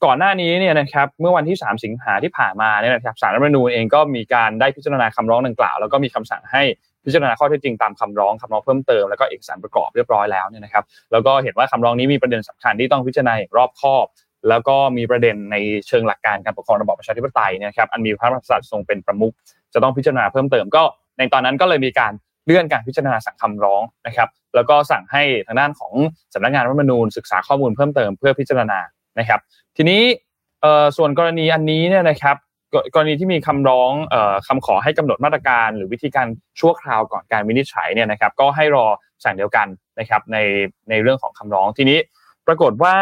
[0.06, 6.64] ก่อนหน้านี้เนี่ยนะครับเมื่อวันที่ 3 สิงหาที่ผ่านมาเนี่ยนะครับสารรัฐธรรมนูญเองก็มีการได้พิจารณาคำร้องดังกล่าว แล้วก็มีคำสั่งให้
[7.06, 14.06] พิจารณาข้อเท็จจริงตามคำร้องคำร้องเพิ่มเติมแล้วก็เอกสารประกอบเรียบร้อยแล้วเนี่ยนะครับแล้วก็เห็นว่าคำร้องนี้มีประเด็นสำคัญที่ต้องพิจารณาอย่างรอบคอบ
[14.50, 15.56] แล้วก็มีประเด็นใน
[15.88, 19.34] เชิงหลักการการปกครองระบอบประชาธิปไตยนะครับอันมีพระมหากษัตริย์ทรงเป็นประมุข
[19.74, 20.84] จะต้องพิจารณาเพิ่มเติมก็
[21.18, 22.14] ในตอนนั้นก็เลยมีการ
[22.46, 25.94] เลื่อนการพิจารณาสั่งคำร้องนะครับ แล้วก็สั่งให้ทางด้านของ
[26.34, 28.80] สำนักงานรัฐมนูญศึกษาข้อมูลเพิ่มเติมเพื่อพิจารณา
[29.20, 29.40] นะครับ
[29.78, 30.02] ทีนี้
[30.98, 32.36] ส่วนกรณีอันนี้เนี่ยนะครับ
[32.94, 33.92] กรณีที่มีคำร้อง
[34.48, 36.28] คำขอให้กำหนดมาตรการ หรือวิธีการ
[36.60, 38.86] ชั่วคราวก่อนการวินิจฉัยเนี่ยนะครับก็ให้รอ
[39.24, 39.68] สั่งเดียวกัน
[40.00, 40.38] นะครับใน
[40.90, 42.00] ในเรื่องของคำร้องทีนี้
[42.48, 42.96] ปรากฏว่า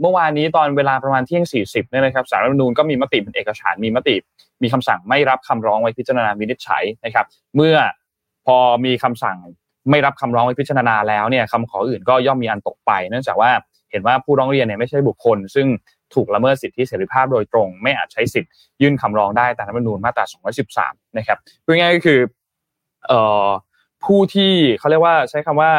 [0.00, 4.16] เมื่อวานนี้ตอนเวลาประมาณเที่ยง 40เนี่ยนะครับสารรัฐมนูญก็มีมติเป็นเอกฉันมีมติ
[4.62, 7.76] มีคำสั่งไม่รับคำร้องไว้พิจารณาวินิจฉัยนะครับ เมื่อ
[8.46, 9.36] พอมีคำสั่ง
[9.90, 13.50] ไม่รับคำร้องไว้พิจารณาแล้วเนี่ยคำขออื่นก็ย่อมมีอันตกไป เนื่องจากว่า
[13.90, 15.66] เห็นว่าผู้ร้องเรียนเนี่ยไม่ใช่บุคคล ซึ่ง
[16.14, 18.50] ถูกละเมิดสิทธิเสรีภาพโดยตรง ไม่อาจใช้สิทธิ์
[18.82, 20.24] ยื่นคำร้องได้ตามรัฐธรรมนูญมาตรา
[20.70, 22.20] 213 นะครับพูดง่ายก็คือ
[23.06, 23.48] เอ่อ
[24.04, 25.72] ผู้ที่เขาเรียกว่าใช้คำว่า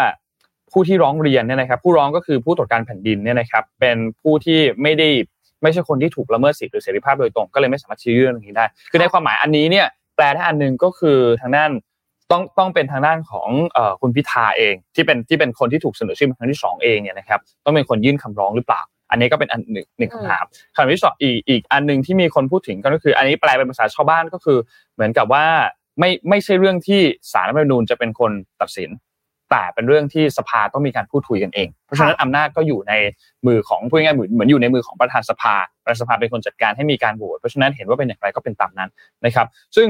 [0.71, 5.09] ผู้ที่ร้องเรียนเนี่ยนะครับ ผู้ร้องก็คือผู้ตรวจการแผ่นดินเนี่ยนะครับ เป็นผู้ที่ไม่ได้
[5.63, 11.71] ไม่ใช่คนที่ถูกละเมิดสิทธิหรือเสรีภาพโดยตรงก็เลยไม่สามารถชี้เรื่องนี้ได้ คือในความหมายอันนี้เนี่ยแปลได้อันหนึ่งก็คือทางด้าน
[12.31, 13.49] ต้องต้องเป็นทางด้านของ
[14.01, 24.57] คุณพิธาเอง ที่เป็นที่เป็นคนที่ถูกเสนอชื่อเป็นครั้งที่2เองเนี่ยนะครับต้องเป็นคนยื่นคำร้องหรือเปล่า อันนี้ก็เป็นอันหนึ่งหนึ่งคำถามคำที่สองอีกอีกอันหนึ่งที่มีคนพูดถึงก็คือ อันนี้แปลเป็นภาษาชาวบ้านก็คือ
[24.95, 25.45] เหมือนกับว่า
[25.99, 28.89] ไม่ไม่ใช่เรื่องที่สารรัฐธรรมนูญจะเป็นคนตัดสิน
[29.51, 32.93] แต่เป็นเรื่องที่สภาต้องมีการพูดคุยกันเอง เพราะฉะนั้นอำนาจก็อยู่ใน
[33.47, 38.89] มือของพูดง่ายๆเหมือนเหมือนอยู่ในมือของประธานสภา ประธานสภาเป็นคนจัดการให้มีการโหวตเพราะฉะนั้นเห็นว่าเป็นอย่างไรก็เป็นตามนั้น
[39.25, 39.89] นะครับ ซึ่ง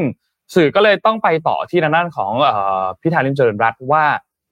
[0.55, 2.31] สื่อก็เลยต้องไปต่อที่ทางด้านของ
[3.01, 4.03] พิธาลิมเจริญรัตว่า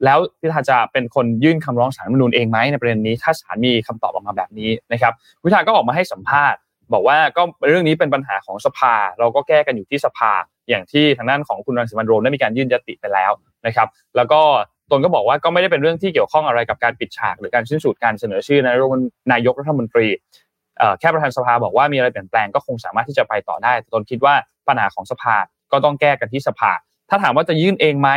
[0.04, 5.12] แล้วพิธาจะเป็นคนยื่นคำร้องสารรัฐมนูญเองไหมในประเด็นนี้ถ้าศาลมีคำตอบออกมาแบบนี้นะครับ
[5.42, 6.58] พิธาก็ออกมาให้สัมภาษณ์
[6.92, 10.32] บอกว่าก็เรื่องนี้เป็นปัญหาของสภา เราก็แก้กันอยู่ที่สภา
[10.68, 13.32] อย่างที่ทางด้านของคุณรังสิมันโรมได้มีการยื่นยติไปแล้ว
[13.66, 14.40] นะครับ แล้วก็
[14.90, 20.06] ตนก็บอกว่าก็ไม่ได้เป็นเรื่องที่เกี่ยวข้องอะไรกับการปิดฉาก หรือการสิ้นสุดการเสนอชื่อนายกรัฐมนตรี
[21.00, 24.34] แค่ประธานสภาบอกว่ามีอะไรเปลี่ยนแปลงก็คงสามารถที่จะไปต่อได้ตนคิดว่า
[24.68, 25.34] ปัญหาของสภา
[25.72, 26.72] ก็ต้องแก้กันที่สภา
[27.10, 28.10] ถ้าถามว่าจะยื่นเองไหม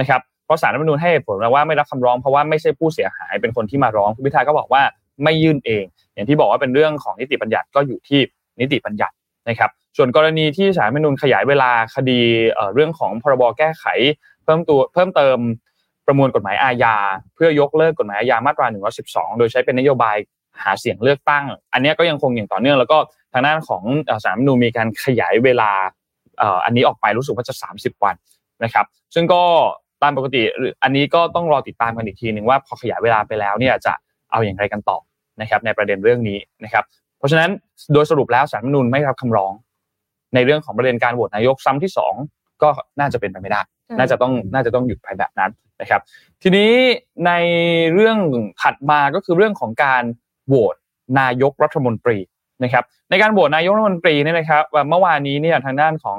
[0.00, 4.82] นะครับ เพราะสารรัฐมนูญให้ผลว่าไม่รับคำร้องเพราะว่าไม่ใช่ผู้เสียหายเป็นคนที่มาร้องคุณพิธาก็บอกว่า
[5.24, 8.20] ไม่ยื่นเอง อย่างที่บอกว่าเป็นเรื่องของนิติบัญญัติก็อยู่ที่
[8.60, 9.14] นิติบัญญัติ
[9.48, 12.20] นะครับ ส่วนกรณีที่สารรัฐมนูญขยายเวลาคดี
[12.74, 13.84] เรื่องของพรบแก้ไข
[14.44, 15.38] เพิ่มตัวเพิ่มเติม
[16.06, 16.96] ประมวลกฎหมายอาญา
[17.34, 18.66] เพื่อยกเลิกกฎหมายอาญามาตรา
[19.02, 20.16] 112 โดยใช้เป็นนโยบาย
[20.62, 22.98] หาเสียงเลือกตั้ง อันนี้ก็ยังคงอย่างต่อเนื่อง แล้วก็
[23.32, 23.82] ทางด้านของ
[24.24, 25.70] สารรัฐมนูมีการขยายเวลา
[26.64, 28.14] อันนี้ออกไปรู้สึกว่าจะ 30 วัน
[28.64, 29.42] นะครับ ซึ่งก็
[30.02, 30.42] ตามปกติ
[30.82, 33.92] อันนี้ก็ต้องรอติดตามกันอีกทีหนึ่งว่าพอขยายเวลาไปแล้วเนี่ยจะ
[34.32, 34.98] เอาอย่างไรกันต่อ
[35.40, 36.84] นะครับในประเด็นเรื่องนี้นะครับ
[37.18, 37.50] เพราะฉะนั้น
[37.92, 39.52] โดยสรุปแล้วสารรัฐมนูญไม่รับคำร้อง
[40.34, 41.92] ในเรื่องของประเด็นการโหวตนายกซ้ำที่
[42.26, 42.68] 2 ก็
[43.00, 43.60] น่าจะเป็นไปไม่ได้
[43.98, 46.00] น่าจะต้องน่าจะต้องหยุดไปแบบนั้นนะครับ
[46.42, 46.72] ทีนี้
[47.26, 47.32] ใน
[47.94, 48.18] เรื่อง
[48.62, 50.02] ถัดมาก็คือเรื่องของการ
[50.48, 50.76] โหวต
[51.20, 52.18] นายกรัฐมนตรี
[52.62, 56.18] นะครับ ในการโหวตนายกรัฐมนตรีเนี่ยนะครับเมื่อวานนี้เนี่ยทางด้านของ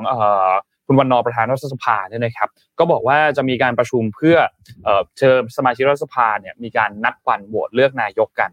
[0.87, 4.37] คุณวันนอประธานรัฐสภาเนี่ยนะครับ ก็บอกว่าจะมีการประชุมเพื่อ
[5.17, 8.51] เชิญสมาชิกรัฐสภาเนี่ยมีการนัดวันโหวตเลือกนายกกัน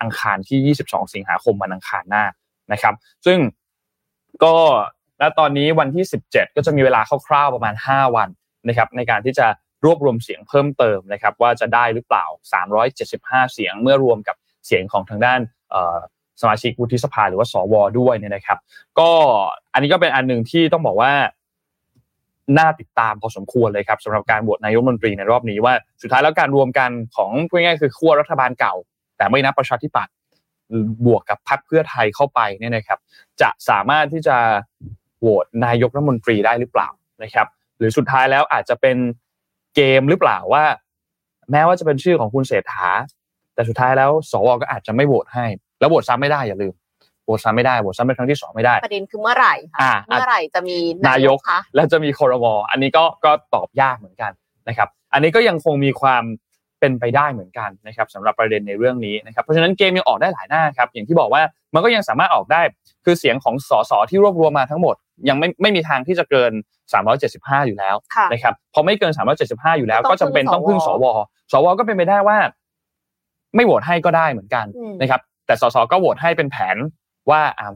[0.00, 2.24] อังคารที่ 22 สิงหาคมวันอังคารหน้า
[2.72, 2.94] นะครับ
[3.26, 3.38] ซึ่ง
[4.44, 4.54] ก็
[5.20, 8.28] ณตอนนี้วันที่ 17 ก็จะมีเวลาคร่าวๆประมาณ 5 วัน
[8.68, 9.46] นะครับ ในการที่จะ
[9.84, 12.26] รวบรวมเสียงเพิ่มเติมนะครับ ว่าจะได้หรือเปล่า
[12.90, 15.40] 375 เสียงเมื่อรวมกับเสียงของทางด้าน
[16.40, 18.58] สมาชิกวุฒิสภาหรือว่าสวด้วยเนี่ยนะครับ
[18.98, 19.10] ก็
[19.72, 21.12] อันนี้ก็เป็นอันหนึ่งที่ต้องบอกว่า
[22.58, 28.74] น่าติดตามพอสมควรเลยครับสำหรับการโหวตนายกรัฐมนตรีในรอบนี้ว่าสุดท้ายแล้วการรวมกันของพูดง่ายๆคือขั้วรัฐบาลเก่า
[29.16, 30.12] แต่ไม่นับประชาธิปัตย์
[31.06, 32.98] บวกกับพรรคเพื่อไทยเข้าไปเนี่ยนะครับ
[33.40, 34.36] จะสามารถที่จะ
[35.20, 36.88] โหวตนายกรัฐมนตรีได้หรือเปล่า
[37.22, 37.46] นะครับ
[37.78, 38.96] หรือสุดท้ายแล้วอาจจะเป็น
[39.76, 40.64] เกมหรือเปล่าว่า
[41.50, 42.88] แม้ว่าจะเป็นชื่อของคุณเศรษฐา
[43.54, 45.46] แต่สุดท้ายแล้วสวก็อาจจะไม่โหวตให้
[45.80, 46.74] แล้วโหวตซ้ำไม่ได้อย่าลืม
[47.24, 50.76] โหวตซ้ำไม่ได้โหวตซ้ำเป็นครั้งที่สองไม่ได้ประเด็นคือเมื่อไหร่คะอ่าเมื่อไหร่จะมี
[51.08, 54.32] นายกคะแล้วจะมีคอรมออันนี้ก็ก็ตอบยากเหมือนกัน
[54.68, 56.24] นะครับ อันนี้ก็ยังคงมีความ
[56.80, 61.42] เป็นไปได้เหมือนกันนะครับสำหรับประเด็นในเรื่องนี้นะครับเพราะฉะนั้นเกมยังออกได้หลายหน้าครับอย่างที่บอกว่า
[61.74, 62.62] มันก็ยังสามารถออกได้
[63.04, 64.94] คือเสียงของสสที่รวบรวมมาทั้งหมด
[65.28, 66.52] ยังไม่ไม่มีทางที่จะเกิน
[67.10, 69.12] 375 อยู่แล้วค่ะนะครับพอไม่เกิน
[69.46, 71.06] 375 อยู่แล้ว ก็ก็ต้จำองพึ่งเป็นต้องพึ่งสสวว
[71.52, 72.38] สวก็เป็นไปได้ว่า
[73.54, 76.76] ไม่โหวตให้ก็ได้เหมือนกันอืมนะครับแต่สสก็โหวตให้เป็นแผน
[77.30, 77.68] ว่าอ่า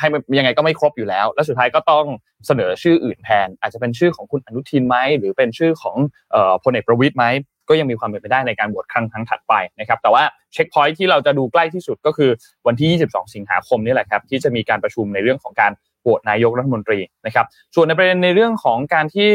[0.00, 2.04] ให้มันยังไงก็ไม่ครบอยู่แล้ว แล้วสุดท้ายก็ต้อง
[2.46, 5.96] เสนอชื่ออื่นแทน อาจจะเป็นชื่อของคุณอนุทินไหมหรือเป็นชื่อของ
[6.32, 7.24] เอ่อพลเอกประวิตยไหม
[7.68, 12.30] ก็ยังมีความเป็นไปได้ในการโหวตครั้งครั้งถัดไปนะครับแต่ว่าเช็คพอยท์ที่เราจะดูใกล้ที่สุดก็คือ
[12.66, 19.30] วันที่ 22 สิงหาคมนี่แหละครับที่จะมีการประชุมในเรื่องของการโหวตนายกรัฐมนตรีนะครับส่วนในประเด็นในเรื่องของการที่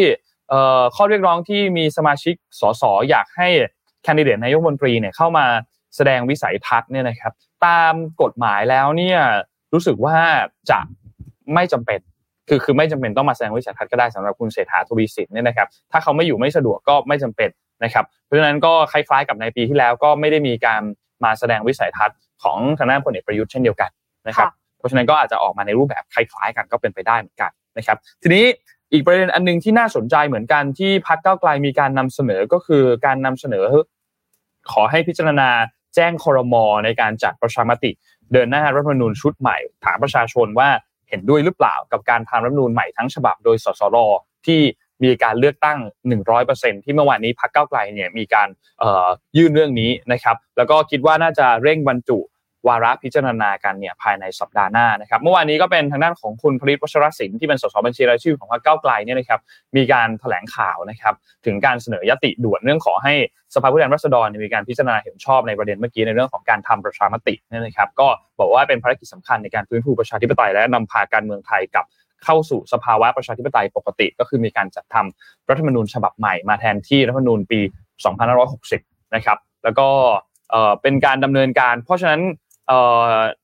[0.50, 3.48] เอ่อข้อเรียกร้องที่มีสมาชิกสสอยากให้
[4.04, 5.46] แคนดิเดตนายกรัฐมนตรีเนี่ยเข้ามา
[5.96, 7.34] แสดงวิสัยทัศน์เนี่ยนะครับ
[7.66, 9.20] ตามกฎหมายแล้วเนี่ย
[9.74, 10.18] รู้สึกว่า
[10.70, 10.80] จะ
[11.54, 12.00] ไม่จำเป็น
[12.50, 17.50] คือคือไม่จำเป็นต้องมาแสดงวิสัยทัศน์ก็ได้สำหรับคุณเศรษฐาทวีสินเนี่ยนะครับถ้าเขาไม่อยู่ไม่สะดวกก็ไม่จำเป็น
[17.84, 20.82] นะครับเพราะฉะนั้นก็คล้ายๆกับในปีที่แล้วก็ไม่ได้มีการ
[21.24, 23.90] มาแสดงวิสัยทัศน์ของทางด้านพลเอกประยุทธ์เช่นเดียวกัน
[24.28, 28.46] นะครับค่ะเพราะฉะนั้นก็อาจจะออกมาในรูปแบบคล้ายๆ กันก็เป็นไปได้เหมือนกันนะครับทีนี้
[28.94, 33.66] อีกประเด็นอันหนึงที่น่าสนใจเหมือนกันที่พรรคก้าวไกลมีการนำเสนอก็คือการนำเสนอ
[34.72, 35.50] ขอให้พิจารณา
[35.96, 36.56] แจ้งครม
[36.86, 37.92] ในการจัดประชามติ
[38.34, 40.70] เดินหน้ารัฐธรรมนูญชุดใหม่ ถามประชาชนว่า
[41.10, 43.98] เห็นด้วยหรือเปล่ากับการทำรัฐธรรมนูญใหม่ทั้งฉบับโดยสสร
[44.48, 44.62] ที่
[45.04, 45.80] มีการเลือกตั้ง
[46.32, 48.48] 100%ที่เมื่อวานนี้พรรคก้าวไกลเนี่ยมีการ
[49.38, 52.18] ยื่นเรื่องนี้นะครับ แล้วก็คิดว่าน่าจะเร่งบรรจุ
[52.68, 59.40] วาระพิจารณากันเนี่ยภายในสัปดาห์หน้านะครับเมื่อวานนี้ก็เป็นทางด้านของคุณผลิตวัชรศิลป์ที่เป็นสสบัญชีรายชื่อของพรรคก้าไกลเนี่ยนะครับ
[59.76, 61.14] มีการแถลงข่าวนะครับ
[61.46, 63.14] ถึงการเสนอยติด่วนเรื่องขอให้
[63.56, 68.08] สภาผู้แทนราษฎรมีการพิจารณาเห็นชอบในประเด็นเมื่อกี้ในเรื่องของการทำประชามติเนี่ยนะครับก็
[68.40, 71.86] บอกว่าเป็นภารกิจสำคัญในการฟื้นฟูประชาธิปไตยและนำพาการเมืองไทยกับ
[72.24, 77.60] เข้าสู่สภาวะประชาธิปไตยปกติ ก็คือมีการจัดทำรัฐธรรมนูญฉบับใหม่มาแทนที่รัฐธรรมนูญปี
[78.38, 79.88] 2560 นะครับ แล้วก็
[80.52, 82.22] เอ่อเป็นการดำเนินการ เพราะฉะนั้น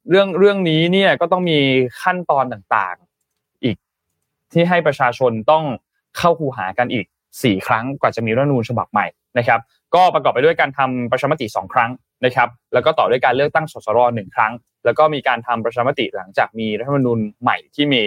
[0.10, 1.60] เรื่องเรื่องนี้เนี่ยก็ต้องมี
[2.02, 3.76] ขั้นตอนต่างๆ อีก
[4.54, 5.64] ที่ให้ประชาชนต้อง
[6.18, 9.60] เข้าคูหากันอีก 4 ครั้งกว่าจะมีรัฐธรรมนูญฉบับใหม่นะครับ
[9.96, 11.92] ก็ประกอบไปด้วยการทำประชามติ 2 ครั้ง
[12.26, 14.54] นะครับแล้วก็ต่อด้วยการเลือกตั้งสสรหนึ่งครั้ง
[14.86, 18.02] แล้วก็มีการทำประชามติหลังจากมีรัฐธรรมนูญใหม่ที่มี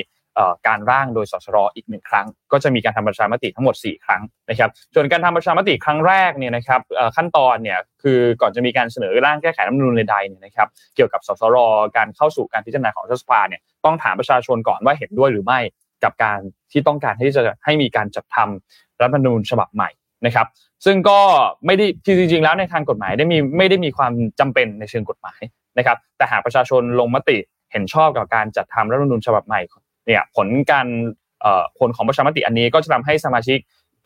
[0.66, 6.80] การร่างโดยสสรอีกหนึ่งครั้ง ก็จะมีการทำประชามติทั้งหมด 4 ครั้งนะครับส่วนการทำประชามติครั้งแรกเนี่ยนะครับ
[7.16, 11.56] ขั้นตอนเนี่ยคือก่อนจะมีการเสนอร่างแก้ไขรัฐธรรมนูญใดๆเนี่ยนะครับเกี่ยวกับสสร
[11.96, 15.60] การเข้าสู่การพิจารณาของรัฐสภาเนี่ยต้องถามประชาชนก่อนว่าเห็นด้วยหรือไม่
[16.04, 16.38] กับการ
[16.72, 19.90] ที่ต้องการที่จะให้มีการจัดทำรัฐธรรมนูญฉบับใหม่
[20.26, 20.46] นะครับ
[20.84, 21.20] ซึ่งก็
[21.66, 25.40] ไม่ได้ที่จริงๆแล้วในทางกฎหมายได้มีไม่ได้มีความจำเป็นในเชิงกฎหมาย
[25.78, 27.36] นะครับ แต่หากประชาชนลงมติ
[27.72, 29.60] เห็นชอบกับการจัดทำรัฐธรรมนูญฉบับใหม่
[30.10, 30.86] เนี่ยผลการ
[31.78, 33.58] ผลของประชามติอันนี้ก็จะทำให้สมาชิก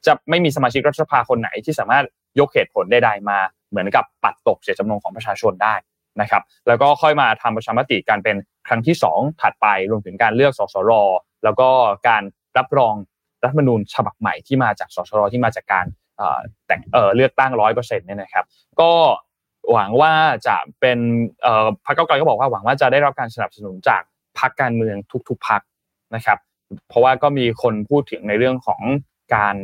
[0.06, 2.04] จะไม่มีสมาชิกรัฐสภาคนไหนที่สามารถ
[2.38, 3.38] ยกเหตุผลใดๆมา
[3.70, 5.74] เหมือนกับปัดตกเจตจำนงของประชาชนได้
[6.20, 8.36] นะครับ แล้วก็ค่อยมาทำประชามติการเป็น
[8.68, 10.92] ครั้งที่สองถัดไปรวมถึงการเลือกสสร
[11.44, 11.68] แล้วก็
[12.08, 12.22] การ
[12.58, 12.94] รับรอง
[13.42, 15.86] รัฐมนูญฉบับใหม่ที่มาจากสสรที่มาจากการ
[16.16, 16.80] เอ่อแต่ง
[17.16, 18.44] เลือกตั้งร้อยเปอร์เซ็นต์เนี่ยนะครับ
[18.80, 18.90] ก็
[19.72, 20.12] หวังว่า
[20.46, 20.98] จะเป็น
[21.84, 24.02] พรรคเก้าวไกลก็บอกว่าหวังว่าจะได้รับการสนับสนุนจาก
[24.38, 24.96] พรรคการเมือง
[25.28, 25.60] ทุกๆพรรค
[26.14, 26.38] นะครับ
[26.88, 28.80] เพราะว่าก็มีคนพูดถึงในเรื่องของ
[29.34, 29.56] การ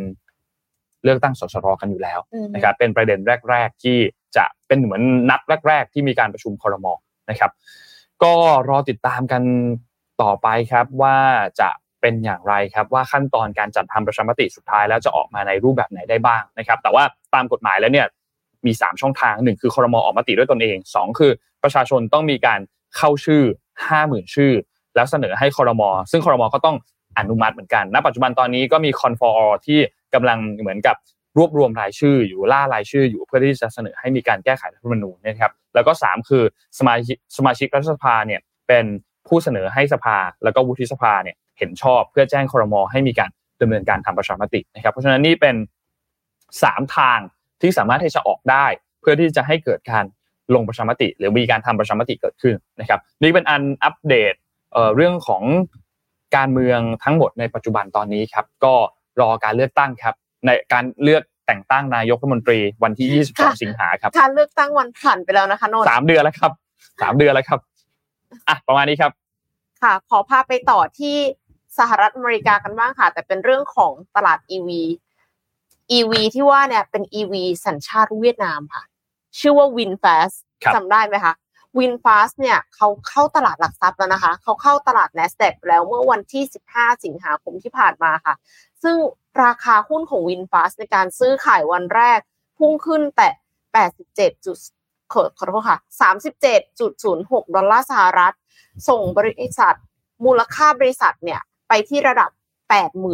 [1.05, 3.99] เลือกตั้งสสรกันอยู่แล้วอืมนะครับ เป็นประเด็นแรก ๆ ที่
[4.37, 6.87] จะเป็นเหมือนนัดแรก ๆ ที่มีการประชุมครม
[7.31, 7.51] นะครับ
[8.23, 8.35] ก็
[8.69, 9.43] รอติดตามกัน
[10.23, 11.17] ต่อไปครับว่า
[11.61, 18.07] จะเป็นอย่างไรครับว่าขั้นตอนการจัดทำประชามติสุดท้ายแล้วจะออกมาในรูปแบบไหนได้บ้างนะครับ แต่ว่าตามกฎหมายแล้วเนี่ย
[18.67, 21.33] มี 3 ช่องทางหนึ่งคือครมออกมติด้วยตนเองสองคือ
[21.63, 22.61] ประชาชนต้องมีการ
[22.97, 23.43] เข้าชื่อ
[23.89, 24.53] 50,000 ชื่อ
[24.95, 26.77] แล้วเสนอให้คอรมอซึ่งคอรมอก็ต้อง
[27.19, 29.79] อนุมัติเหมือนกัน ณ ปัจจุบันตอนนี้ก็มีคอนฟอร์ที่
[30.15, 30.97] กำลังเหมือนกับ
[31.39, 36.45] รวบรวมรายชื่ออยู่ล่ารายชื่ออยู่เพื่อที่จะเสนอให้มีการแก้ไขรัฐธรรมนูญนะครับแล้วก็สามคือ
[36.79, 38.85] สมาชิกสมาชิกรัฐสภาเนี่ยเป็น
[39.29, 43.31] ผู้เสนอให้สภา แล้วก็วุฒิสภาเนี่ยเห็นชอบเพื่อแจ้งคอรมอให้มีการ
[43.63, 45.57] ดำเนินการทำประชามตินะครับเพราะฉะนั้นนี่เป็น
[46.63, 47.19] สามทาง
[47.61, 48.67] ที่สามารถที่จะออกได้
[49.01, 50.05] เพื่อที่จะให้เกิดการ
[50.55, 54.35] ลงประชามติ หรือมีการทำประชามติเกิดขึ้นนะครับนี่เป็นอันอัปเดต
[54.73, 55.43] เอ่อเรื่องของ
[56.37, 58.75] การเมืองทั้งหมดในปัจจุบันตอนนี้ครับ ก็
[59.21, 60.15] รอการเลือกตั้งครับ
[60.47, 66.53] ในการเลือกแต่งตั้งนายกรัฐมนตรีวันที่ 22 สิงหาครับการเลือกตั้งวันผ่านไปแล้วนะคะนนท์สามเดือนแล้วครับ
[67.03, 67.61] สามเดือนแล้วครับ
[68.49, 69.13] อะประมาณนี้ครับ
[69.83, 71.17] ค่ะ ขอพาไปต่อที่
[71.79, 74.71] สหรัฐอเมริกากันบ้างค่ะ แต่เป็นเรื่องของตลาด EV
[75.97, 77.35] EV ที่ว่าเนี่ยเป็น EV
[77.67, 78.83] สัญชาติเวียดนามค่ะ
[79.39, 81.35] ชื่อว่า WinFast ครับจำได้ไหมคะ
[81.79, 88.35] WinFast เนี่ยเขาเข้าตลาดหลักทรัพย์แล้วนะคะเขาเข้าตลาด NASDAQ แล้วเมื่อวันที่ 15 สิงหาคมที่ผ่านมาค่ะ
[88.83, 88.97] ซึ่ง
[89.45, 92.21] ราคาหุ้นของ WinFast ในการซื้อขายวันแรก
[92.59, 93.29] พุ่งขึ้นแต่
[93.89, 94.59] 87จุด
[95.13, 95.79] ขอขอโทษค่ะ
[96.67, 98.35] 37.06 ดอลลาร์สหรัฐ
[98.89, 99.75] ส่งบริษัท
[100.25, 102.31] มูลค่าบริษัทเนี่ยไปที่ระดับ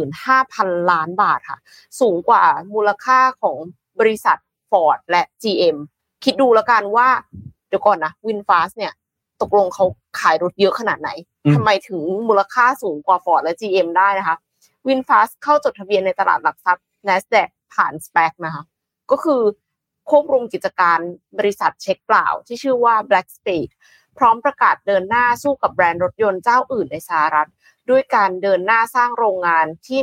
[0.03, 1.59] 85,000 ล้านบาทค่ะ
[1.99, 2.43] สูงกว่า
[2.73, 3.57] มูลค่าของ
[3.99, 4.37] บริษัท
[4.71, 5.77] Ford และ GM
[6.23, 7.09] คิดดูแล้วกันว่า
[7.67, 8.93] เดี๋ยวก่อนนะ WinFast เนี่ย
[9.41, 9.85] ตกลงเขา
[10.19, 11.09] ขายรถเยอะขนาดไหน
[11.45, 14.35] อืมทำไมถึงมูลค่าสูงกว่า Ford และ GM ได้นะคะ
[14.87, 18.63] WinFast เข้าจดทะเบียนในตลาดหลักทรัพย์ NASDAQ ผ่าน SPAC นะคะ
[19.11, 19.41] ก็คือ
[20.09, 20.99] ควบรวมกิจการ
[21.37, 23.71] บริษัทเช็คเปล่า ที่ชื่อว่า Blackspade
[24.17, 27.49] พร้อมประกาศเดินหน้าสู้กับแบรนด์รถยนต์เจ้าอื่นในสหรัฐ
[27.89, 29.99] ด้วยการเดินหน้าสร้างโรงงานที่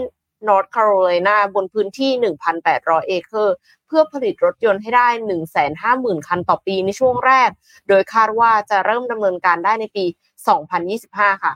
[0.48, 2.10] North Carolina บนพื้นที่
[2.60, 3.54] 1,800 เอเคอร์
[3.86, 5.08] เพื่อผลิตรถยนต์ให้ได้
[5.68, 7.50] 150,000 คันต่อปีในช่วงแรก
[7.88, 10.04] โดยคาดว่าจะเริ่มดำเนินการได้ในปี
[10.74, 11.52] 2025 ค่ะ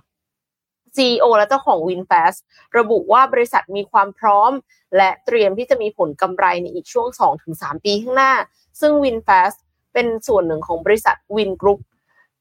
[0.97, 2.39] CEO และเจ้าของ WinFast
[2.79, 4.53] ระบุว่าบริษัทมีความพร้อม
[4.97, 7.09] และเตรียมที่จะมีผลกำไรในอีกช่วง
[7.47, 8.33] 2-3 ปีข้างหน้า
[8.81, 9.59] ซึ่ง WinFast
[9.93, 11.81] เป็นส่วนหนึ่งของบริษัท Win Group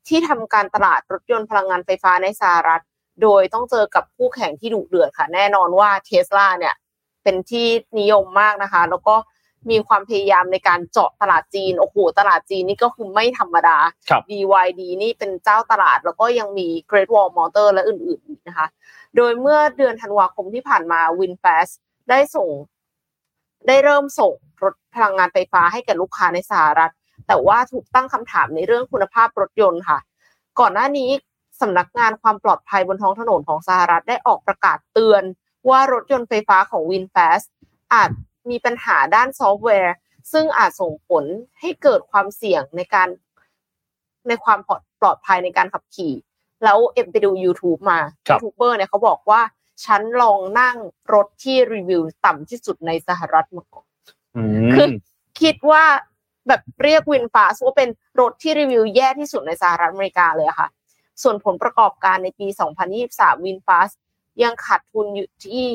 [0.07, 2.81] ที่ทำการตลาดรถยนต์พลังงานไฟฟ้าในสหรัฐ
[3.21, 6.75] โดยต้องเจอกับคู่แข่งที่ดุเดือดค่ะ แน่นอนว่าเทสลาเนี่ย
[7.23, 7.67] เป็นที่
[7.99, 9.15] นิยมมากนะคะ แล้วก็
[9.69, 13.77] มีความพยายามในการเจาะตลาดจีน โอ้โห ตลาดจีนนี่ก็คือไม่ธรรมดา
[14.09, 18.67] ครับ BYD นี่เป็นเจ้าตลาด แล้วก็ยังมี Great Wall Motor และอื่นๆอีกนะคะ
[19.15, 21.73] โดยเมื่อเดือนธันวาคมที่ผ่านมา WinFast
[22.09, 22.49] ได้ส่ง
[23.67, 26.91] ได้เริ่มส่งรถพลังงานไฟฟ้าให้แก่ลูกค้าในสหรัฐ
[27.27, 29.97] แต่ว่าถูกตั้งคำถามในเรื่องคุณภาพรถยนต์ค่ะ
[30.59, 31.09] ก่อนหน้านี้
[31.61, 35.23] สำนักงานความปลอดภัยบนท้องถนนของสหรัฐได้ออกประกาศเตือน
[35.69, 37.45] ว่ารถยนต์ไฟฟ้าของ WinFast
[37.93, 38.09] อาจ
[38.49, 39.95] มีปัญหาด้านซอฟต์แวร์
[40.31, 41.23] ซึ่งอาจส่งผล
[41.59, 43.07] ให้เกิดความเสี่ยงในการ
[44.27, 46.13] ในความปลอดปลอดภัยในการขับขี่
[46.63, 49.41] แล้วเอ็มไปดู YouTube มาครับยูทูบเบอร์เนี่ยเขาบอกว่า
[49.85, 50.77] ฉันลองนั่ง
[51.13, 53.87] รถที่รีวิวต่ำที่สุดในสหรัฐมาก่อน
[54.35, 54.41] อื
[54.73, 54.91] คือม
[55.41, 55.83] คิดว่า
[56.47, 57.89] แบบเรียกวินฟาสว่าเป็น
[58.19, 60.67] รถที่รีวิวแย่ที่สุดในสหรัฐอเมริกาเลยอะค่ะ
[61.23, 62.47] ส่วนผลประกอบการในปี
[62.95, 63.89] 2023วินฟาส
[64.43, 65.67] ยังขาดทุนอยู่ที่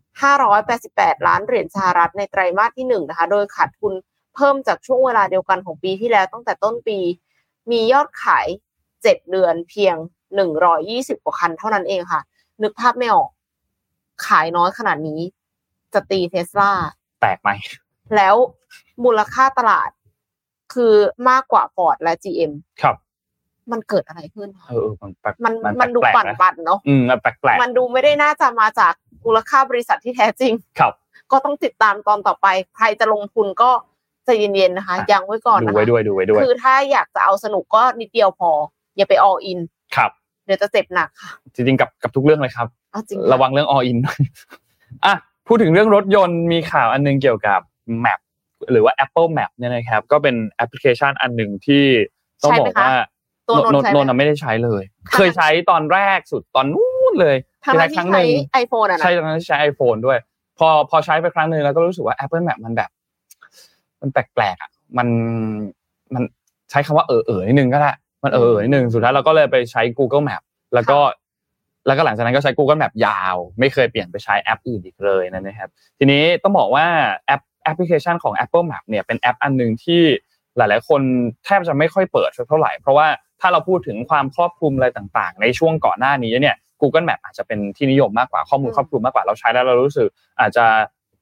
[0.00, 3.92] 588 ล้านเหรียญสหรัฐในไตรมาสที่หนึ่งนะคะ โดยขาดทุน
[4.34, 6.98] เพิ่มจากช่วงเวลาเดียวกันของปีที่แล้วตั้งแต่ต้นปี
[7.70, 8.46] มียอดขาย
[8.88, 9.96] 7 เดือนเพียง
[10.60, 12.20] 120 กว่าคันเท่านั้นเองค่ะ
[12.62, 13.30] นึกภาพไม่ออก
[14.26, 15.20] ขายน้อยขนาดนี้
[15.94, 16.72] จะตีเทสลา
[17.20, 17.50] แตกไหม
[18.16, 18.36] แล้ว
[19.04, 19.90] มูลค่าตลาด
[20.74, 20.94] คือ
[21.28, 22.96] มากกว่า Ford และ GM ครับ
[23.72, 28.92] มันเกิดอะไรขึ้นคะเออมันแปลกมันมันดูแปลกๆปั่นนะปั่นๆเนาะอืมมันแปลกแปลกมันดูไม่ได้น่าจะมาจาก
[29.24, 30.92] มูลค่าบริษัทที่แท้จริง ครับ
[31.32, 32.46] ก็ต้องติดตามตอนต่อไป
[32.76, 33.70] ใครจะลงทุนก็
[34.24, 38.50] ใจเย็นๆนะคะอะยังไว้ก่อนดูนะคะไว้ด้วยดูไว้ด้วย คือถ้าอยากจะเอาสนุกก็นิดเดียวพอ
[38.96, 39.58] อย่าไป all in
[39.96, 40.10] ครับ
[40.46, 44.18] เดี๋ยวจะเจ็บหนักค่ะจริงๆกับกับทุกเรื่องเลยครับเอาจริงระวังเรื่อง all in ด้วย
[45.04, 45.14] อะ
[45.46, 47.60] พูดถึงเรื่องรถยนต์มีข่าวอันนึงเกี่ยวกับ
[48.04, 48.20] Map
[48.70, 51.84] หรือว่า Apple Map เนี่ยนะครับ ก็เป็นแอปพลิเคชันอันหนึ่งที่
[52.42, 52.92] ต้องบอกว่า
[53.48, 60.18] ตัวนนท์ใช้นนท์ไหมน่ะไม่ได้ใช้เลยค่ะเคยใช้ตอนแรกสุดตอนนู้นเลยทางคือนั้ใช้นคที่รั้งหใช้นึ่งไอโฟนอะนะใช่ตอนนั้นใช้ iPhone ด้วย
[60.58, 62.90] พอพอใช้ไปครั้งหนึ่งแล้วก็รู้สึกว่า Apple Map มันแบบ
[64.00, 65.08] มันแปลกๆอะมัน
[66.14, 66.22] มัน
[66.70, 70.42] ใช้คำว่าเอ๋อๆนิดนึงก็ได้มันเอ๋อๆนิดนึงสุดท้ายเราก็เลยไปใช้ Google Map
[70.74, 70.98] แล้วก็
[71.86, 76.86] แล้วก็หลังจากนั้นก็ใช้ Google Map ยาว ไม่เคยเปลี่ยนไปใช้แอปอื่นอีกเลยนะครับ ทีนี้ต้องบอกว่า
[77.26, 80.02] แอปแอปพลิเคชันของ Apple Map เนี่ยเป็นแอปอันหนึ่งที่
[80.56, 81.00] หลาย ๆ คน
[81.44, 83.06] แทบจะไม่ค่อยเปิดสักเท่าไหร่ เพราะว่า
[83.42, 90.08] ถ้าเราพูดถึงความครอบคลุมอะไรต่างๆ ในช่วงก่อนหน้านี้เนี่ย Google Map อาจจะเป็นที่นิยมมากกว่าข้อมูลอืมครอบคลุมมากกว่าเราใช้แล้วเรารู้สึก
[90.40, 90.64] อาจจะ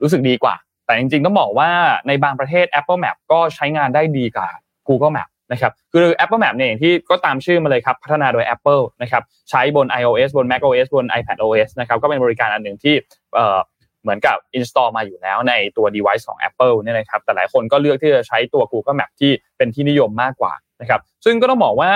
[0.03, 0.55] รู้สึกดีกว่า
[0.86, 1.70] แต่จริงๆต้องบอกว่า
[2.07, 4.49] ในบางประเทศ Apple Map ก็ใช้งานได้ดีกว่า
[4.88, 12.95] Google Map นะครับคือ Apple Map เนี่ยอย่างที่ก็ตามชื่อมาเลยครับ พัฒนาโดย Apple นะครับใช้บน iOS บน macOS บน iPadOS นะครับก็เป็นบริการอันหนึ่งที่
[14.03, 21.92] เอ่อเหมือนกับ install มาอยู่แล้วในตัว device ของ Apple เนี่ยนะครับแต่หลายคนก็เลือกที่จะใช้ตัว Google Map ที่เป็นที่นิยมมากกว่านะครับซึ่งก็ต้องบอกว่า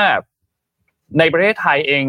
[1.18, 2.05] ในประเทศไทยเอง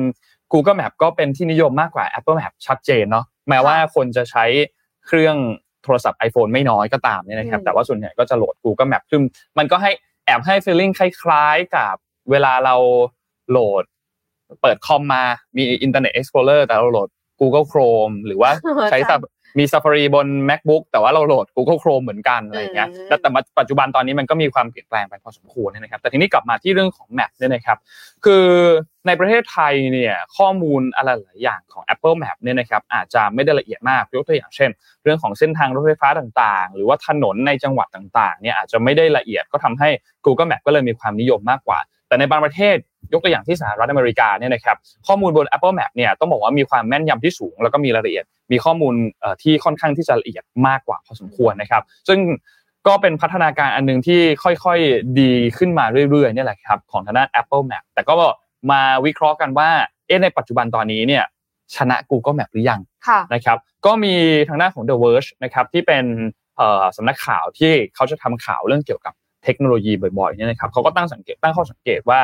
[0.53, 4.45] Google Map ก็เป็นที่นิยมมากกว่า Apple Map ชัดเจนเนาะแม้ว่าคนจะใช้
[5.07, 5.37] เครื่อง
[5.83, 9.21] โทรศัพท์ iPhone ไม่น้อยก็ตามเนี่ยนะครับอืมแต่ว่าส่วนใหญ่ก็จะโหลด Google Map ซึ่ง
[9.57, 9.91] มันก็ให้
[10.25, 11.95] แอบให้ feeling คล้ายๆกับ
[12.31, 12.75] เวลาเรา
[13.49, 13.83] โหลด
[14.61, 15.23] เปิดคอมมา
[15.57, 17.09] มี Internet Explorer แต่เราโหลด
[17.41, 18.51] Google Chrome หรือว่า
[18.91, 19.19] ใช้สับ
[19.57, 23.29] มี Safari บน MacBook แต่ว่าเราโหลด Google Chrome เหมือนกันอะไรเงี้ยอืมแต่แต่
[23.59, 27.77] ปัจจุบันตอนนี้มันก็มีความเปลี่ยนแปลงไปพอสมควรนะครับ แต่ทีนี้กลับมาที่เรื่องของ Map เนี่ยนะครับ
[28.25, 28.45] คือ
[29.07, 34.69] ในประเทศไทยเนี่ยข้อมูลอะไรหลายอย่างของ Apple Map เนี่ยนะครับอาจจะไม่ได้ละเอียดมากยกตัวอย่างเช่น
[35.03, 39.89] เรื่องของเส้นทางรถไฟฟ้าต่างๆ หรือว่าถนนในจังหวัดต่างๆเนี่ยอาจจะไม่ได้ละเอียดก็ทำให้
[40.25, 42.77] Google Map ก็เลยมีความนิยมมากกว่า แต่ในบางประเทศ
[43.13, 44.77] ยกตัวอย่างที่สหรัฐอเมริกาเนี่ยนะครับ
[45.07, 52.19] ข้อมูลบน Apple Map เนี่ยต้องบอกว่ามีความแม่นยำที่สูง แล้วก็มีรายละเอียด มีข้อมูลเอ่อที่ค่อนข้างที่จะละเอียดมากกว่าพอสมควรนะครับ ซึ่ง
[52.87, 58.13] ก็เป็นพัฒนาการอันหนึงที่ค่อยๆดีขึ้นมาเรื่อยๆเนี่ยแหละครับของทางด้าน Apple Map แต่ก็
[58.71, 59.69] มาวิเคราะห์กันว่า
[60.07, 61.23] เอ๊ะในปัจจุบันตอนนี้เนี่ย
[61.75, 64.13] ชนะ Google Map หรือยังค่ะนะครับก็มี
[64.47, 66.05] ทางด้านของ The Verge นะครับที่เป็น
[66.57, 72.19] เอ่อสำนักข่าวที่เขาจะทำข่าวเรื่องเกี่ยวกับเทคโนโลยีบ่อยๆเนี่ยนะครับเขาก็ตั้งสังเกตตั้งข้อสังเกตว่า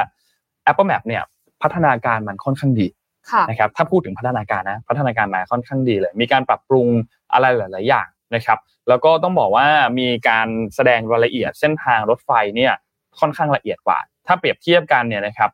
[0.69, 1.23] Apple Map เนี่ย
[1.61, 2.87] พัฒนาการมันค่อนข้างดี
[3.31, 6.87] ค่ะนะครับถ้าพูดถึงพัฒนาการนะพัฒนาการมาค่อนข้างดีเลย มีการปรับปรุง
[7.33, 8.59] อะไรหลาย ๆ อย่างนะครับ
[8.89, 9.67] แล้วก็ต้องบอกว่า
[9.99, 12.73] มีการแสดงรายละเอียดเส้นทางรถไฟเนี่ย
[13.19, 15.49] ค่อนข้างละเอียดกว่า ถ้าเปรียบเทียบกันเนี่ยนะครับ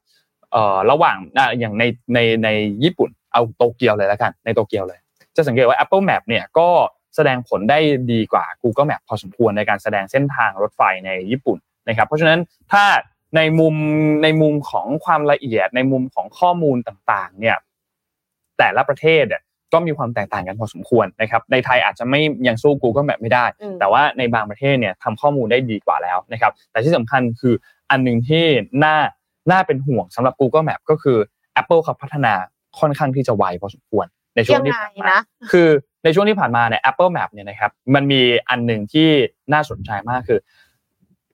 [0.52, 1.84] เอ่อระหว่างอะอย่างใน
[2.14, 2.50] ในใน
[2.84, 5.00] ญี่ปุ่นเอาโตเกียวเลยแล้วกันในโตเกียวเลย
[5.36, 6.70] จะสังเกตว่า Apple Map เนี่ยก็
[7.16, 7.80] แสดงผลได้
[8.12, 12.40] ดีกว่า Google Map พอสมควรในการแสดงเส้นทางรถไฟในญี่ปุ่นนะครับ เพราะฉะนั้น
[12.72, 12.84] ถ้า
[13.36, 13.76] ในมุม
[14.24, 17.58] ในมุมของความละเอียดในมุมของข้อมูลต่างๆ เนี่ย
[18.58, 19.42] แต่ละประเทศเนี่ย
[19.74, 27.54] ก็มีความแตกต่างกันพอสมควรนะครับ ในไทยอาจจะไม่ยังสู้ Google Map ไม่ได้อืมแต่ว่าในบางประเทศเนี่ยทำข้อมูลได้ดีกว่าแล้วนะครับ แต่ที่สำคัญคือ
[27.92, 28.46] อันหนึ่งที่
[28.84, 28.96] น่า
[29.52, 31.18] น่าเป็นห่วงสำหรับ Google Map ก็คือ
[31.62, 32.34] Apple เขาพัฒนา
[32.80, 34.06] ค่อนข้างที่จะไวพอสมควร
[34.36, 35.22] ในช่วยังงที่ไงผ่านมานะ
[35.52, 35.68] คือ
[36.04, 39.10] ในช่วงที่ผ่านมาเนี่ย Apple Map เนี่ยนะครับ มันมีอันหนึ่งที่
[39.54, 40.40] น่าสนใจมากคือ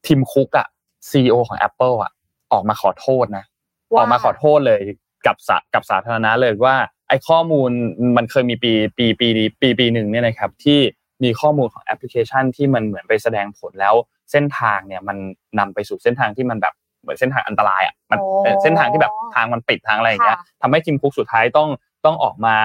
[0.05, 0.67] ทีมคุกอะ
[1.09, 2.11] ซีอของ Apple อะ
[2.53, 3.45] ออกมาขอโทษนะ
[3.91, 4.81] ว่าออกมาขอโทษเลย
[5.25, 6.77] กับสากับสาธารณะเลยว่า
[7.09, 7.69] ไอ้ข้อมูล
[8.17, 9.27] มันเคยมีปีปีปี
[9.61, 10.79] ปีปีหนึ่งเนี่ยนะครับ ที่
[11.23, 13.95] มีข้อมูลของแอปพลิเคชันที่มันเหมือนไปแสดงผลแล้ว
[14.31, 15.17] เส้นทางเนี่ยมัน
[15.59, 21.69] นำไปสู่เส้นทางที่มันแบบเหมือนเส้นทางอันตรายอะมันโอ้เอ่อเส้นทางที่แบบทางมันปิดทางอะไรอย่างเงี้ยค่ะทำให้ทีมคุกสุดท้ายต้อง
[22.05, 22.55] ต้องออกมา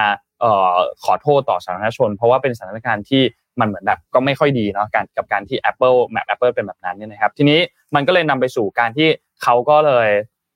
[0.41, 3.21] เอ่อขอโทษต่อสาธารณชน เพราะว่าเป็นสถานการณ์ที่
[3.59, 7.59] มันเหมือนแบบก็ไม่ค่อยดีเนาะการกับการที่ Apple Map Apple เป็นแบบนั้นเนี่ยนะครับ ทีนี้
[7.95, 9.07] มันก็เลยนำไปสู่การที่
[9.43, 10.09] เขาก็เลย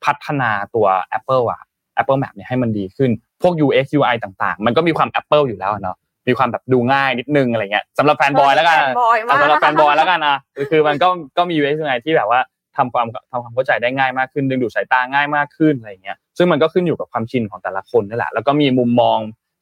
[0.05, 0.87] พัฒนาตัว
[1.17, 1.61] Apple อะ
[2.01, 5.97] Apple Map เนี่ยให้มันดีขึ้น พวก UX UI ต่างๆ มันก็มีความ Apple อยู่แล้วอะเนาะ
[6.27, 12.39] มีความแบบดูง่ายนิดนึงอะไรเงี้ยสำหรับแฟนบอยแล้วกันแฟนบอยมากอะสำหรับแฟนบอยแล้วกันอะคือคือมันก็ก็มี UX UI ที่แบบว่า
[12.77, 19.17] ทำความทำความเข้าใจได้ง่ายมากขึ้นดึงดูดสายตาง่ายมากขึ้นอะไรเงี้ยซึ่งมันก็ขึ้นอยู่กับความชินของแต่ละคนนี่แหละแล้วก็มีมุมมอง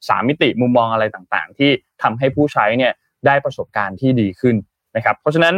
[0.08, 1.70] สามมิติมุมมองอะไรต่างๆ ที่
[2.02, 2.92] ทำให้ผู้ใช้เนี่ย
[3.26, 4.56] ได้ประสบการณ์ที่ดีขึ้น
[4.96, 5.54] นะครับ เพราะฉะนั้น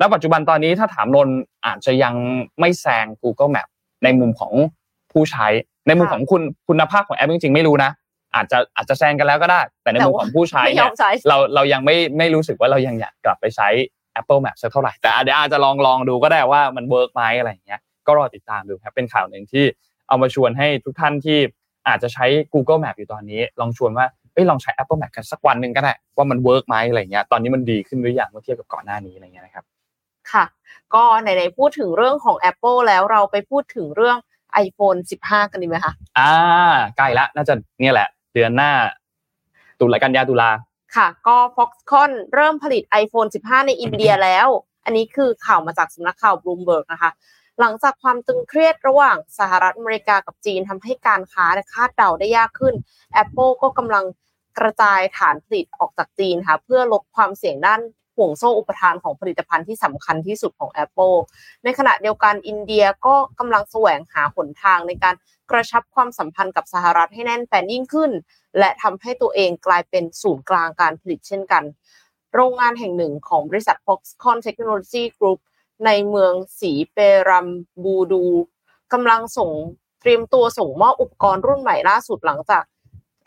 [0.00, 1.36] ณปัจจุบันตอนนี้ถ้าถามนนท์
[1.66, 2.14] อาจจะยัง
[2.60, 3.68] ไม่แซง Google Map
[4.04, 4.52] ในมุมของ
[5.12, 5.46] ผู้ใช้
[5.86, 7.90] ในมุมของคุณคุณภาพของแอปจริงๆไม่รู้นะ
[8.34, 13.68] อาจจะอาจจะแซงกันแล้วก็ได้ แต่ในมุมของผู้ใช้ไม่ยเนี่อยมใช้เราเรายังไม่ไม่รู้สึกว่าเรายังอยากกลับไปใช้
[14.20, 19.64] Apple Map สักเท่าไหร่แต่เดี๋ยวอาจจะลองลองดูก็ได้ว่ามันเวิร์กไหมอะไรอย่างเงี้ยก็รอติดตามดูครับเป็นข่าวหนึ่งที่
[20.08, 21.38] เอามาชวนให้ทุกท่านที่
[21.88, 29.64] อาจจะใช้ Google Map อยู่ตอนนี้ ลองชวนว่า เอ้ยลองใช้ Apple Map กันสักวันหนึ่งก็ได้ว่ามัน work ไหมอะไรเงี้ยตอนนี้มันดีขึ้นหรือยังเมื่อเทียบกับก่อนหน้านี้อะไรเงี้ยนะครับ
[30.32, 30.44] ค่ะ
[30.94, 34.16] ก็ไหนๆพูดถึงเรื่องของ Apple แล้วเราไปพูดถึงเรื่อง
[34.64, 36.32] iPhone 15 กันดีไหมคะอ่า
[36.96, 38.72] ใกล้ละน่าจะเนี่ยแหละ เดือนหน้า
[39.80, 40.50] ตุลากันยาตุลา
[40.96, 44.48] ค่ะ ก็ Foxconn เริ่มผลิต iPhone 15 ในอินเดียแล้ว
[44.84, 47.10] อันนี้คือข่าวมาจากสำนักข่าว Bloomberg นะคะ
[47.64, 52.74] หลังจากความตึงเครียดระหว่างสหรัฐอเมริกากับจีนทำให้การค้าเนี่ยคาดเดาได้ยากขึ้น
[53.22, 54.04] Apple ก็กำลัง
[54.58, 57.80] กระจายฐานผลิตออกจากจีนค่ะเพื่อลดความเสี่ยงด้าน
[58.16, 61.16] ห่วงโซ่อุปทานของผลิตภัณฑ์ที่สำคัญที่สุดของ Apple
[61.64, 65.14] ในขณะเดียวกันอินเดียก็กำลังแสวงหาหนทางในการ
[65.50, 68.10] กระชับความสัมพันธ์กับสหรัฐให้แน่นแฟนยิ่งขึ้น
[68.58, 71.62] และทำให้ตัวเองกลายเป็นศูนย์กลางการผลิตเช่นกัน
[72.34, 75.40] โรงงานแห่งหนึ่งของบริษัท Foxconn Technology Group
[75.86, 76.98] ในเมืองสีเป
[77.28, 77.46] รัม
[77.84, 78.24] บูดู
[78.92, 79.50] กำลังส่ง
[80.00, 82.62] เตรียมตัวส่งมอบอุปกรณ์รุ่นใหม่ล่าสุดหลังจาก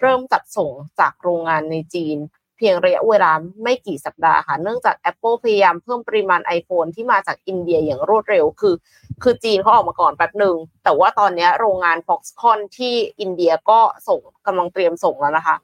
[0.01, 2.17] เริ่มจัดส่งจากโรงงานในจีน
[2.57, 3.31] เพียงระยะเวลา
[3.63, 8.75] ไม่กี่สัปดาห์ค่ะเนื่องจาก Apple พยายามเพิ่มปริมาณ iPhone ที่มาจากอินเดียอย่างรวดเร็วคือ
[9.23, 15.55] คือจีนเขาออกมาก่อนแป๊บหนึ่งแต่ว่าตอนนี้โรงงาน Foxconn ที่อินเดียก็ส่งกำลังเตรียมส่งแล้วนะคะ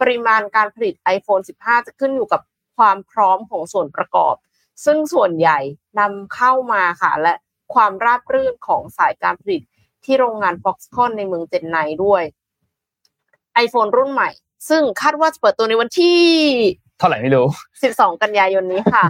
[0.00, 2.40] ปริมาณการผลิต iPhone 15 จะขึ้นอยู่กับ
[2.76, 4.34] ความพร้อมของส่วนประกอบ
[4.84, 5.58] ซึ่งส่วนใหญ่
[5.98, 7.34] นำเข้ามาค่ะ และ
[7.74, 9.62] ความราบรื่นของสายการผลิต
[10.04, 12.22] ที่โรงงาน Foxconn ในเมืองเจนไนด้วย
[13.64, 14.30] iPhone รุ่นใหม่
[14.68, 16.20] ซึ่งคาดว่าจะเปิดตัวในวันที่
[16.98, 17.46] เท่าไหร่ไม่รู้
[17.84, 19.04] 12 กันยายนนี้ค่ะ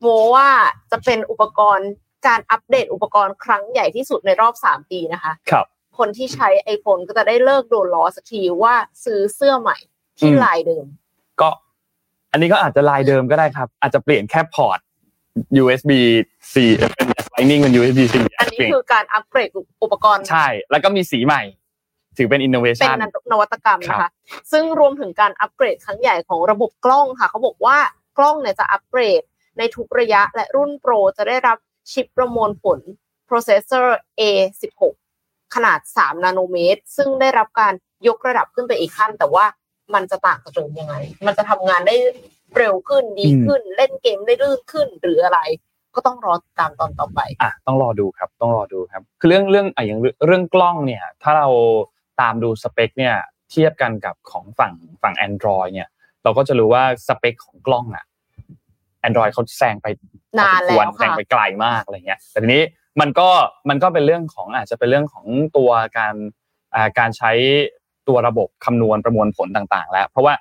[0.00, 0.48] โมว่า
[0.90, 1.90] จะเป็นอุปกรณ์
[2.26, 5.66] การอัปเดตอุปกรณ์ครั้งใหญ่ที่สุดในรอบ 3 ปีนะคะ ครับ
[5.98, 9.76] คนที่ใช้ iPhone ก็จะได้เลิกโดนล้อสักทีว่าซื้อเสื้อใหม่
[10.18, 10.86] ที่อืมลายเดิม
[11.40, 11.50] ก็
[12.32, 14.78] อันนี้ก็อาจจะลายเดิมก็ได้ครับ อาจจะเปลี่ยนแค่พอร์ต
[15.62, 15.92] USB
[16.52, 16.54] C
[16.96, 19.48] เป็น Lightning เป็น USB C อันนี้คือการอัปเกรด
[19.82, 21.42] อุปกรณ์ ใช่ แล้วก็มีสีใหม่
[22.16, 22.94] ถือเป็นเป็น innovation
[23.32, 24.10] นวัตกรรมนะคะ
[24.52, 27.78] ซึ่งรวมถึงการอัปเกรดครั้งใหญ่ของระบบกล้องค่ะ เขาบอกว่า
[28.18, 29.22] กล้องเนี่ยจะอัปเกรด
[29.58, 31.58] ในทุกระยะและรุ่นโปรจะได้รับ
[31.92, 32.78] ชิปประมวลผล
[33.28, 33.86] processor
[34.20, 34.80] A16
[35.54, 37.72] ขนาด 3 นาโนเมตร ซึ่งได้รับการ
[38.08, 39.44] ยกระดับขึ้นไปอีกขั้น แต่ว่า
[39.94, 40.94] มันจะต่างจากเดิมยังไง
[41.26, 41.96] มันจะทำงานได้
[42.58, 45.40] เร็วขึ้นดีขึ้น เล่นเกมได้ลื่นขึ้นหรืออะไร
[45.94, 51.48] ก็ต้องรอติดตามตอนต่อไปอะต้องรอดูครับ ต้องรอดูครับ คือเรื่องเรื่องอะอย่างเรื่องกล้องเนี่ย ถ้าเรา
[52.20, 53.14] ตามดูสเปคเนี่ย
[53.50, 54.72] เทียบกันกับของฝั่ง
[55.02, 55.90] ฝั่ง Android เนี่ย
[56.24, 58.04] เราก็จะรู้ว่าสเปคของกล้องอะ
[59.06, 59.86] Android เขาแซงไป
[60.38, 62.62] นานแล้วแซงค่ะไปไกลมากอะไรเงี้ยแต่ทีนี้
[63.00, 63.28] มันก็
[63.68, 65.26] มันก็เป็นเรื่องของอาจจะเป็นเรื่องของ
[65.56, 66.14] ตัวการ
[66.74, 67.32] อ่าการใช้
[68.08, 70.34] ตัวระบบคำนวณประมวลผลต่าง ๆ แล้ว เพราะว่า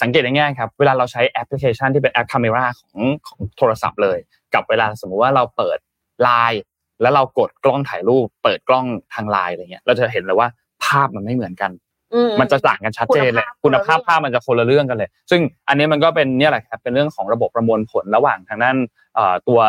[0.00, 2.96] สังเกตง่ายๆครับเวลาเราใช้แอปพลิเคชันที่เป็นแอปคาเมราของ
[3.28, 4.18] ของโทรศัพท์เลย
[4.54, 5.78] กับเวลาสมมุติว่าเราเปิด
[6.22, 6.62] ไลน์
[7.02, 10.48] แล้วเรากดกล้องถ่ายรูป เปิดกล้องทางไลน์อะไรเงี้ยเราจะเห็นเลยว่า
[10.84, 11.70] ภาพมันไม่เหมือนกัน
[12.14, 18.76] อืมมันจะต่างกันชัดเจนเลยคุคุณณภาภาพพภาพมันจะคนละเรื่องกันเลย ซึ่งอันนี้มันก็เป็นเนี่ยแหละครับเป็นเรื่องของระบบประมวลผลระหว่างทางด้าน
[19.14, 19.60] เอ่อตัว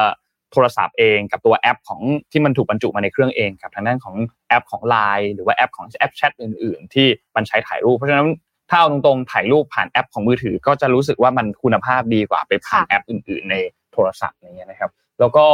[0.51, 2.01] โทรศัพท์เองกับตัวแอปของ
[2.31, 4.15] ที่มันถูกบรรจุมาในเครื่องเองกับทางด้านของ
[4.49, 8.27] แอปของ Line หรือว่าแอปของแอปแชทอื่น ๆ ที่มันใช้ถ่ายรูปเพราะฉะนั้น
[8.71, 13.55] ถ้าเอาตรงๆถ่ายรูปผ่านแอปของมือถือ ก็จะรู้สึกว่ามันคุณภาพดีกว่าไปผ่านค่ะแอปอื่น ๆ ใน
[13.93, 15.45] โทรศัพท์อย่างเงี้ยนะครับ แล้วก็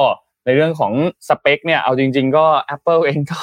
[0.46, 0.94] ในเรื่องของ
[1.28, 2.46] สเปคเนี่ยเอาจริง ๆ ก็
[2.76, 3.42] Apple เองก็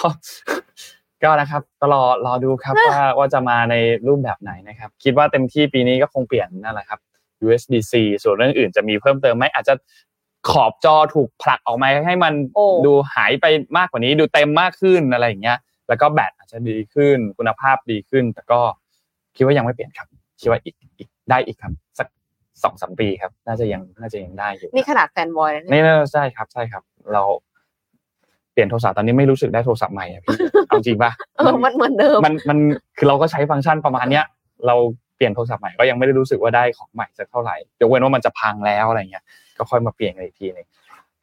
[1.25, 3.75] ก็นะครับต้องรอดูครับว่าว่าจะมาใน
[4.07, 7.01] รูปแบบไหนนะครับ คิดว่าเต็มที่ปีนี้ก็คงเปลี่ยนนั่นแหละครับ
[7.45, 9.75] USB-C ส่วนเรื่องอื่นจะมีเพิ่มเติมไหมอาจจะ
[10.51, 13.47] ขอบจอถูกผลักออกมาให้มันโอ้ดูหายไป
[13.77, 15.59] มากกว่านี้ดูเต็มมากขึ้นอะไรอย่างเงี้ย
[15.89, 18.61] แล้วก็แบตอาจจะดีขึ้นคุณภาพดีขึ้น แต่ก็
[19.37, 20.07] คิดว่ายังไม่เปลี่ยนครับ
[20.41, 22.09] คิดว่าอีกอีกได้อีกครับ สัก
[22.63, 26.83] สองสามปีครับ น่าจะยังน่าจะยังได้อยู่นี่ขนาดแฟนบอยนะเนี่ยนี่น่าใช่ครับใช่ครับ
[27.13, 27.23] เรา
[28.53, 30.37] เปลี่ยนโทรศัพท์ตอนนี้ไม่รู้สึกได้โทรศัพท์ใหม่อะพี่
[30.69, 32.59] เอาจริงป่ะเออมันเหมือนเดิมมันมัน
[32.99, 34.25] คือเราก็ใช้ฟังก์ชันประมาณเนี้ย
[34.67, 34.77] เรา
[35.17, 39.25] เปลี่ยนโทรศัพท์ใหม่ก็ยังไม่ได้รู้สึกว่าได้ของใหม่สักเท่าไหร่ยกเว้นว่ามันจะพังแล้วอะไรเงี้ย
[39.59, 40.67] ก็ค่อยมาเปลี่ยนกันอีกทีหนึง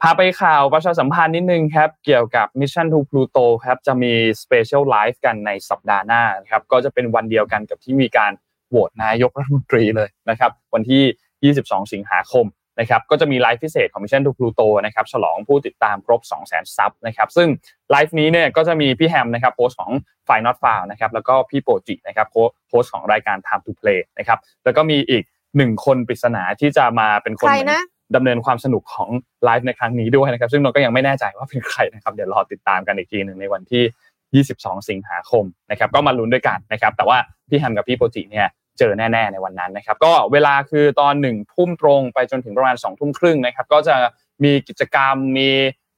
[0.02, 8.32] พาไปข่าวประชาสัมพันธ์นิดนึงครับ เกี่ยวกับ Mission to Pluto ครับ จะมี Special Live กันในสัปดาห์หน้าครับ ก็จะเป็นวันเดียวกันกับที่มีการ
[8.70, 12.46] โหวตนายกรัฐมนตรีเลยนะครับ วันที่ 22 สิงหาคม
[12.80, 17.48] นะครับ ก็จะมีไลฟ์พิเศษของ Mission to Pluto นะครับ ฉลองผู้ติดตามครบ 200,000 sub นะครับ ซึ่ง
[17.92, 19.92] ไลฟ์นี้เนี่ยก็จะมีพี่แฮมนะครับโพสของ
[20.28, 22.28] f i n o t f i l e นะครับ แล้วก็พี่โปจินะครับ
[22.70, 25.24] โพสของรายการ Time to Play นะครับ แล้วก็มีอีก
[25.58, 27.82] หนึ่งคนปริศนาที่จะมาเป็นคนใครนะ
[28.16, 29.10] ดำเนินความสนุกของ
[29.46, 37.18] ไลฟ์ในครั้งนี้ด้วยนะครับ ซึ่งเราก็ยังไม่แน่ใจว่าเป็นใครนะครับเดี๋ยวรอติดตามกันอีกทีหนึ่งในวันที่ 22 สิงหาคมนะครับก็มาลุ้นด้วยกันนะครับแต่ว่า
[37.50, 38.48] พี่แฮมกับพี่โปรจิเนี่ย
[38.80, 43.96] เจอแน่ ๆ ในวันนั้นนะครับก็เวลาคือตอนหนึ่งทุ่มตรงไปจนถึงประมาณ2องทุ่มครึ่งนะครับก็จะ
[44.44, 45.50] มีกิจกรรมมี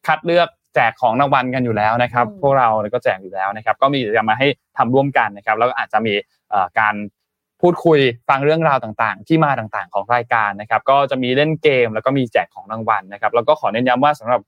[0.08, 4.48] คัดเลือกแจกของรางวัลกันอยู่แล้วนะครับอืมพวกเราก็แจกอยู่แล้วนะครับ ก็มีกิจกรรมมาให้
[4.78, 6.14] ทำร่วมกันนะครับ แล้วก็อาจจะมี
[6.50, 6.96] เอ่อการ
[7.64, 8.00] พูดคุย
[8.30, 14.42] ฟังเรื่องราวต่างๆ ที่มาต่างๆ ของรายการนะครับ ก็จะมีเล่นเกมแล้วก็มีแจกของรางวัลนะครับ แล้วก็ขอเน้นย้ำว่าสำหรับ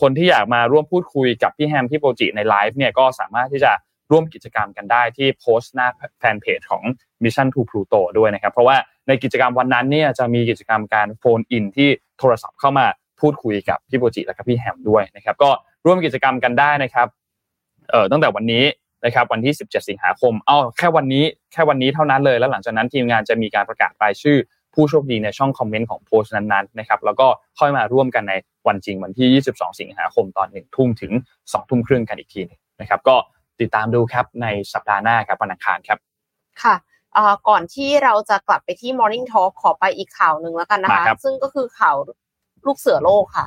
[0.00, 3.72] คนที่อยากมาร่วมพูดคุยกับพี่แฮมพี่โปรจิในไลฟ์เนี่ยก็สามารถที่จะ
[4.10, 5.88] ร่วมกิจกรรมกันได้ที่โพสต์หน้า
[6.18, 6.82] แฟนเพจของ
[7.22, 8.76] Mission to Pluto ด้วยนะครับ เพราะว่า
[9.08, 11.88] ในกิจกรรมวันนั้นเนี่ยจะมีกิจกรรมการโฟนอินที่
[12.18, 12.86] โทรศัพท์เข้ามา
[13.20, 15.50] พูดคุยกับพี่โปรจิและก็พี่แฮมด้วยนะครับ ก็
[15.86, 17.08] ร่วมกิจกรรมกันได้นะครับ
[17.90, 18.64] เอ่อตั้งแต่วันนี้
[19.04, 24.38] นะครับวันที่ 17 สิงหาคม เอ้าแค่วันนี้แค่วันนี้เท่านั้นเลย แล้วหลังจากนั้นทีมงานจะมีการประกาศรายชื่อ
[24.74, 27.26] ผู้โชคดีในช่องคอมเมนต์ของโพสต์นั้นๆนะครับแล้วก็
[27.58, 28.34] ค่อยมาร่วมกันใน
[28.66, 33.16] วันจริงวันที่ 22 สิงหาคมตอน1ทุ่มถึง2ทุ่มครึ่งกันอีกทีหนึงนะครับก็
[33.60, 35.98] ติดตามดูครับในสัปดาห์หน้าครับวันอังคารครับ
[36.62, 36.74] ค่ะ
[37.14, 41.96] เอ่อก่อนที่เราจะกลับไปที่ Morning Talk ขอไปอีกข่าวหนึ่งแล้วกันนะคะมาครับซึ่งก็คือข่าว
[42.66, 43.46] ลูกเสือโลกค่ะ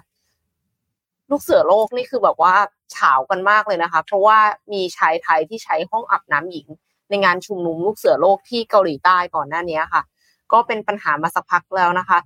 [1.30, 2.56] ลูกเสือโลกนี่คือแบบว่า
[2.92, 4.38] เฉากันมากเลยนะคะ เพราะว่า
[4.74, 6.68] มีชายไทยที่ใช้ห้องอาบน้ำหญิง
[7.10, 10.04] ในงานชุมนุมลูกเสือโลกที่เกาหลีใต้ก่อนหน้านี้ค่ะ
[10.52, 12.20] ก็เป็นปัญหามาสักพักแล้วนะคะ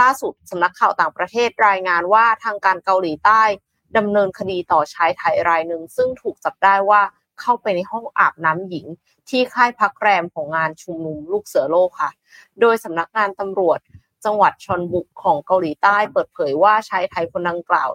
[0.00, 3.42] ล่าสุดสำนักข่าวต่างประเทศรายงานว่าทางการเกาหลีใต้
[3.96, 7.02] ดำเนินคดีต่อชายไทยรายหนึ่งซึ่งถูกจับได้ว่า
[7.40, 8.86] เข้าไปในห้องอาบน้ำหญิง
[9.28, 12.10] ที่ค่ายพักแรมของงานชุมนุมลูกเสือโลกค่ะ
[12.60, 13.78] โดยสำนักงานตำรวจ
[14.24, 17.90] จังหวัดชอนบุกของเกาหลีใต้เปิดเผยว่าชายไทยคนดังกล่าว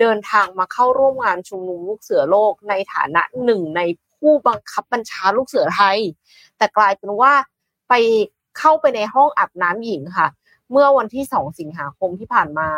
[0.00, 3.80] เดินทางมาเข้าร่วมงานชุมนุมลูกเสือโลก ในฐานะหนึ่งใน
[4.18, 5.98] ผู้บังคับบัญชาลูกเสือไทย
[6.58, 7.32] แต่กลายเป็นว่า
[7.88, 7.94] ไป
[8.58, 10.28] เข้าไปในห้องอาบน้ำหญิงค่ะ
[10.70, 12.68] เมื่อวันที่สองสิงหาคมที่ผ่านมา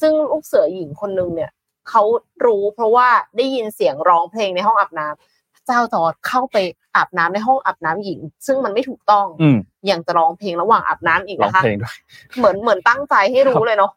[0.00, 1.50] ซึ่งลูกเสือหญิงคนนึงเนี่ย
[1.88, 2.02] เขา
[2.44, 6.56] รู้เพราะว่าได้ยินเสียงร้องเพลงในห้องอาบน้ำเจ้าจอร์ดเข้าไป
[6.96, 11.96] อาบน้ำในห้องอาบน้ำหญิง ซึ่งมันไม่ถูกต้องอืมอย่างจะร้องเพลงระหว่างอาบน้ำอีกร้องนะคะเพลงด้วย
[12.38, 13.92] เหมือนเหมือนตั้งใจให้รู้เลยเนาะ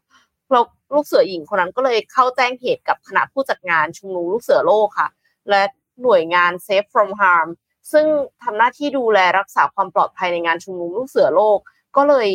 [0.53, 0.61] เรา
[0.93, 5.09] ลูกเสือหญิงคนนั้นก็เลยเข้าแจ้งเหตุกับคณะผู้จัดงานชุมนุมลูกเสือโลกค่ะ
[5.49, 5.63] และ
[6.03, 7.47] หน่วยงาน Safe from Harm
[7.91, 8.05] ซึ่ง
[8.43, 11.57] ทำหน้าที่ดูแลรักษาความปลอดภัยในงานชุมนุมลูกเสือโลก
[11.95, 12.29] ก็เลย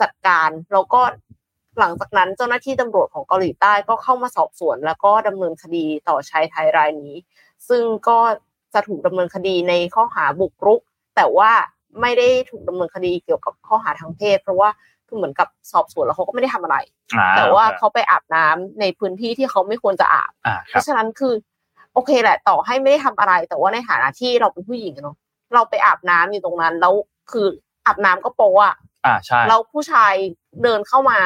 [0.00, 1.00] จัดการแล้วก็
[1.78, 7.14] หลังจากนั้นเจ้าหน้าที่ตำรวจของเกาหลีใต้ก็เข้ามาสอบสวน แล้วก็ดำเนินคดีต่อชายไทยรายนี้
[7.68, 8.18] ซึ่งก็
[8.74, 10.80] จะถูกดำเนินคดีในข้อหาบุกรุก
[11.16, 11.52] แต่ว่า
[12.00, 14.70] ไม่ได้ถูกดำเนินคดีเกี่ยวกับข้อหาทางเพศ เพราะว่า
[15.08, 16.76] คือเหมือนกับสอบสวนแล้วเขาก็ไม่ได้ทำอะไร
[17.18, 21.34] อ่แต่ว่าเขาไปอาบน้ำในพื้นที่ที่เขาไม่ควรจะอาบอ่าคเพรับราะฉะนั้นคือ
[21.94, 25.16] โอเคแหละ ต่อให้ไม่ได้ทำอะไร แต่ว่าในฐานะที่เราเป็นผู้หญิงอะเนาะ
[25.54, 26.94] เราไปอาบน้ำอยู่ตรงนั้น แล้ว
[27.32, 27.46] คือ
[27.86, 28.74] อาบน้ำก็โปะอะ
[29.06, 30.12] อ่าใช่แล้วผู้ชาย
[30.62, 31.20] เดินเข้ามา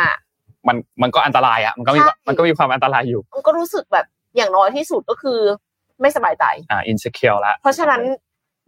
[0.69, 4.07] มันมันก็อันตรายอะมันก็มีใช่มันก็มีความอันตรายอยู่ มันก็รู้สึกแบบ
[4.37, 5.39] อย่างน้อยที่สุดก็คือ
[6.01, 8.03] ไม่สบายใจ อ่าอินเ e คียวละเพราะฉะนั้น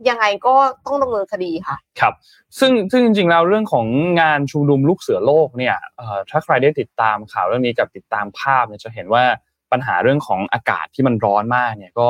[0.09, 0.55] ยังไงก็
[0.86, 2.14] ต้องดำเนินคดีค่ะ ครับ
[2.59, 3.86] ซึ่งซึ่งจริงๆแล้วเรื่องของ
[4.20, 9.24] งานชุมนุมลูกเสือโลกเนี่ยเอ่อถ้าใครได้ติดตามข่าวเรื่องนี้กับติดตามภาพเนี่ยจะเห็นว่า
[9.72, 12.09] ปัญหาเรื่องของอากาศที่มันร้อนมากเนี่ยก็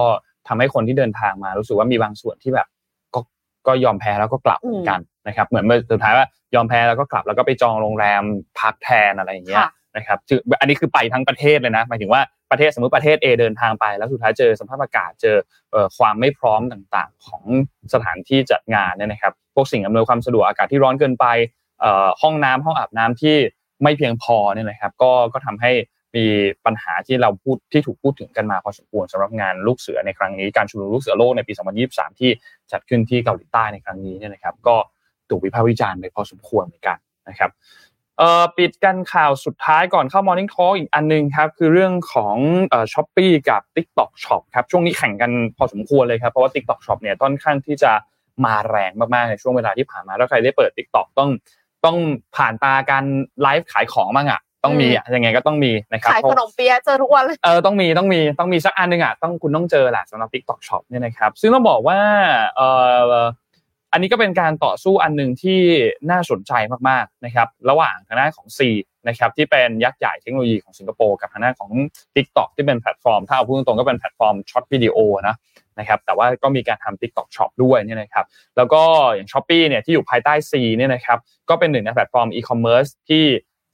[0.49, 2.69] ทำให้คนที่เดินทางมารู้สึกว่ามีบางส่วนที่แบบ
[3.15, 3.21] ก็
[3.67, 8.23] ก็ยอมแพ้แล้วก็กลับอืมเหมือนกันนะครับ เหมือนสุดท้ายว่ายอมแพ้แล้วก็กลับแล้วก็ไปจองโรงแรม
[8.61, 12.23] พักแทนอะไรอย่างเงี้ยค่ะนะครับคืออันนี้คือไปทั้งประเทศเลยนะหมายถึงว่า
[12.55, 15.37] ประเทศสมมติประเทศ A เดินทางไปแล้วสุดท้ายเจอสภาพอากาศเจอ
[15.97, 17.45] ความไม่พร้อมต่างๆ ของ
[17.95, 21.27] สถานที่จัดงานเนี่ยนะครับพวกสิ่งอำนวยความสะดวกอากาศที่ร้อนเกินไป
[22.23, 23.37] ห้องน้ำห้องอาบน้ำที่
[23.83, 25.73] ไม่เพียงพอเนี่ยนะครับก็ก็ทำให้
[26.17, 26.25] มี
[26.67, 31.53] ปัญหาที่เราพูดที่ถูกพูดถึงกันมาพอสมควรสำหรับงานลูกเสือในครั้งนี้การชุมนุมลูกเสือโลกในปี
[31.87, 32.31] 2023 ที่
[32.73, 34.77] จัดขึ้นที่เกาหลีใต้ในครั้งนี้เนี่ยนะครับ ก็
[35.31, 36.99] ถูกวิพากษ์วิจารณ์ไปพอสมควรเหมือนกัน
[37.29, 37.51] นะครับ
[38.19, 42.37] เอ่อปิดกันข่าวสุดท้ายก่อนเข้า Morning Talk อีกอันหนึงครับคือเรื่องของ
[42.69, 47.93] เอ่อช้อปปีกับ TikTok Shop ครับช่วงนี้แข่งกันพอสมควรเลยครับเพราะว่า TikTok Shop เนี่ยค่อนข้างที่จะ
[48.45, 51.31] มาแรงมากๆในช่วงเวลาที่ผ่านมาถ้าใครได้เปิด TikTok ต้อง
[51.85, 51.97] ต้อง
[52.37, 53.05] ผ่านตาการ
[53.43, 61.99] ไลฟ์ขายของบ้างอะต้องมีอะยังไงก็ต้องมีนะครับขายเพราะขนมเปี๊ยะเจอทุกวันเลยเออต้องมีต้องมีต้องมีสักอันหนึงอะต้องคุณต้องเจอแหละสำหรับ TikTok Shop เนี่ยนะครับซึ่งต้องบอกว่า
[62.57, 62.69] เอ่
[63.09, 63.25] อ
[63.95, 65.61] อันนี้ก็เป็นการต่อสู้อันหนึ่งที่
[66.11, 66.53] น่าสนใจ
[66.89, 68.61] มากๆนะครับระหว่างทางด้านของ C
[69.09, 71.71] นะครับที่เป็นยักษ์ใหญ่เทคโนโลยีของสิงคโปร์กับทางด้านของ
[72.15, 74.97] TikTok ที่เป็นแพลตฟอร์ม ถ้าเอาพูดตรงๆก็เป็นแพลตฟอร์ม short video
[75.29, 75.37] นะ
[75.79, 78.25] นะครับแต่ว่าก็มีการทำ TikTok Shop ด้วยเนี่ยนะครับ
[78.57, 78.83] แล้วก็
[79.15, 81.19] อย่าง Shopee เนี่ยที่อยู่ภายใต้ Sea เนี่ยนะครับ
[81.49, 83.25] ก็เป็นหนึ่งในแพลตฟอร์มอีคอมเมิร์ซที่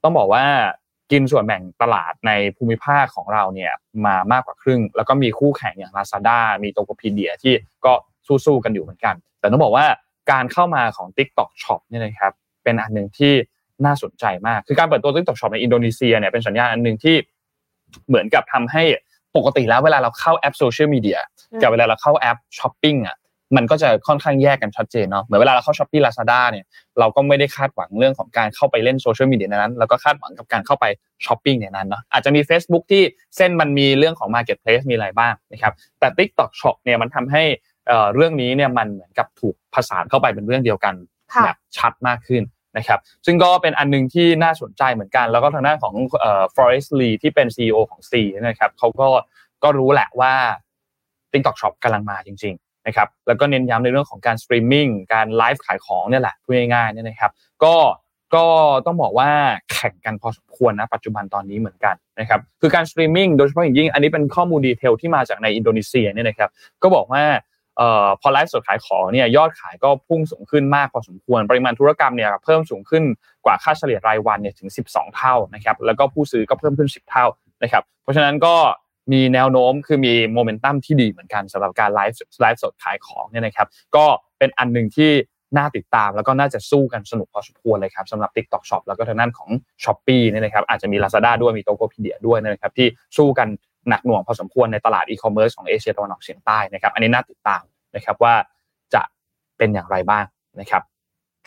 [0.03, 0.45] ต้องบอกว่า
[1.12, 3.73] กินส่วนแบ่งตลาดในภูมิภาคของเราเนี่ย
[4.07, 7.55] มามากกว่าครึ่ง แล้วก็มีคู่แข่งอย่าง Lazada มี Tokopedia ที่
[7.85, 7.93] ก็
[8.27, 9.87] สู้ๆกันอยู่เหมือนกัน แต่ต้องบอกว่า
[10.31, 12.33] การเข้ามาของ TikTok Shop เนี่ยนะครับ
[12.64, 13.33] เป็นอันหนึ่งที่
[13.85, 17.16] น่าสนใจมาก คือการเปิดตัว TikTok Shop ในอินโดนีเซียเนี่ยเป็นสัญญาณอันหนึ่งที่
[18.09, 18.83] เหมือนกับทำให้
[19.37, 21.18] ปกติแล้วเวลาเราเข้าแอปโซเชียลมีเดีย
[21.53, 23.16] อืมกับเวลาเราเข้าแอปช้อปปิ้งอะ
[23.57, 26.64] มันก็จะค่อนข้างแยกกันชัดเจนเนาะเหมือนเวลาเราเข้า Shopee Lazada เนี่ย
[26.99, 30.85] เราก็ไม่ได้คาดหวังเรื่องของการเข้าไปเล่นโซเชียลมีเดียในนั้น แล้วก็คาดหวังกับการเข้าไป
[31.26, 33.03] ช้อปปิ้งในนั้นเนาะอาจจะมี Facebook ที่
[33.37, 37.43] เส้นมันมีเรื่องของ Marketplace มีอะไรบ้างนะครับแต่ TikTok Shop เนี่ยมันทำให้
[37.89, 40.95] เอ่อเรื่องนี้เนี่ยมันเหมือนกับถูกผสานเข้าไปเป็นเรื่องเดียวกัน
[41.35, 42.43] ค่ะแบบชัดมากขึ้น
[42.76, 48.12] นะครับซึ่งก็เป็นอันหนึงที่น่าสนใจเหมือนกัน แล้วก็ทางด้านของเอ่อ Forrest Li ที่เป็น CEO ของ Sea
[48.47, 49.09] นะครับเขาก็
[49.62, 50.33] ก็รู้แหละว่า
[51.33, 57.33] TikTok Shop กำลังมาจริงๆนะครับแล้วก็เน้นย้ำในเรื่องของการสตรีมมิ่งการไลฟ์ขายของเนี่ยแหละพูดง่ายๆเนี่ยนะครับ
[57.64, 57.74] ก็
[58.35, 58.47] ก็
[58.87, 59.31] ต้องบอกว่า
[59.72, 66.51] แข่งกันพอสมควรนะปัจจุบันตอนนี้เหมือนกันนะครับคือการสตรีมมิ่งโดยเฉพาะอย่างยิ่งอันนี้เป็นข้อมูล detail ที่มาจากในอินโดนีเซียเนี่ยนะครับ
[66.83, 67.49] ก็บอกว่าเอ่อ
[68.20, 73.05] พอไลฟ์สดขายของเนี่ยยอดขายก็พุ่งสูงขึ้นมากพอสมควร ปริมาณธุรกรรมเนี่ยเพิ่มสูงขึ้น
[73.45, 77.26] กว่าค่าเฉลี่ยรายวันเนี่ยถึง 12 เท่านะครับแล้วก็ผู้ซื้อก็เพิ่มขึ้น 10 เท่า
[77.62, 78.55] นะครับเพราะฉะนั้นก็
[79.12, 84.05] มีแนวโน้มคือมีโมเมนตัมที่ดีเหมือนกันสำหรับการไลฟ์ไลฟ์สดขายของเนี่ยนะครับก็
[84.39, 85.12] เป็นอันหนึ่งที่
[85.57, 89.51] น่าติดตามแล้วก็น่าจะสู้กันสนุกพอสมควรเลยครับสำหรับ TikTok Shop แล้วก็ทางด้านของ
[89.84, 93.49] Shopee เนี่ยนะครับอาจจะมี Lazada ด้วยมี Tokopedia ด้วยนะครับที่สู้กัน
[93.89, 97.62] หนักหน่วงพอสมควรในตลาดอีคอมเมิร์ซของเอเชียตะวันออกเฉียงใต้นะครับอันนี้น่าติดตาม
[97.95, 98.34] นะครับว่า
[98.95, 99.03] จะ
[99.59, 100.24] เป็นอย่างไรบ้าง
[100.61, 100.82] นะครับ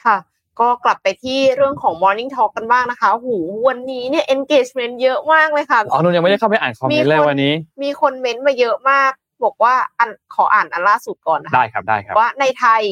[0.03, 0.17] ค่ะ
[0.59, 3.37] ก็กลับไปที่เรื่องของ Morning Talk กันบ้างนะคะ หู
[3.67, 9.11] วันนี้เนี่ย engagement เยอะมากเลยค่ะ อ๋อนุ่นยังไม่ได้เข้าไปอ่านคอมเมนต์เลยวันนี้ มีคนเม้นต์มาเยอะมาก
[9.43, 12.83] บอกว่าอันขออ่านอันล่าสุดก่อนนะคะได้ครับได้ครับ ว่าในไทย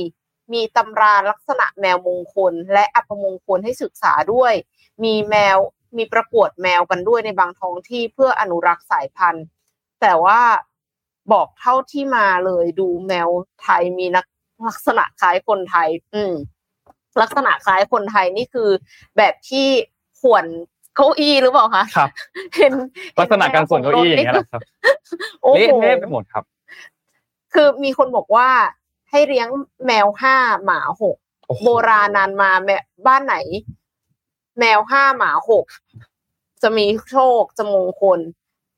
[0.54, 4.54] มีตำราลักษณะแมวมงคล และอัปมงคลให้ศึกษาด้วย
[5.04, 5.58] มีแมว
[5.98, 9.46] มีประกวดแมวกันด้วยในบางท้องที่เพื่ออนุรักษ์สายพันธุ์
[10.02, 10.40] แต่ว่า
[11.34, 13.30] บอกเท่าที่มาเลยดูแมว
[13.62, 14.26] ไทยมีนัก
[14.68, 16.34] ลักษณะคล้ายคนไทย อืม
[17.22, 18.70] ลักษณะคล้ายคนไทยนี่คือ
[19.18, 19.68] แบบที่
[20.20, 20.46] ขวน
[20.96, 22.10] เก้าอี้หรือเปล่าคะครับ
[22.56, 22.74] เห็น
[23.20, 24.62] ลักษณะการส่วนเก้าอี้อย่างเงี้ยแหละครับ
[25.42, 26.44] โอ้เละโหเทะไปหมดครับ
[27.54, 28.50] คือมีคนบอกว่า
[29.10, 29.48] ให้เลี้ยง
[29.86, 31.18] แมวห้าหมาหก
[31.48, 32.78] โอ้โหโบราณนานมาแม่
[33.08, 33.36] บ้านไหน
[34.60, 35.66] แมวห้าหมาหก
[36.62, 38.20] จะมีโชคจะมงคล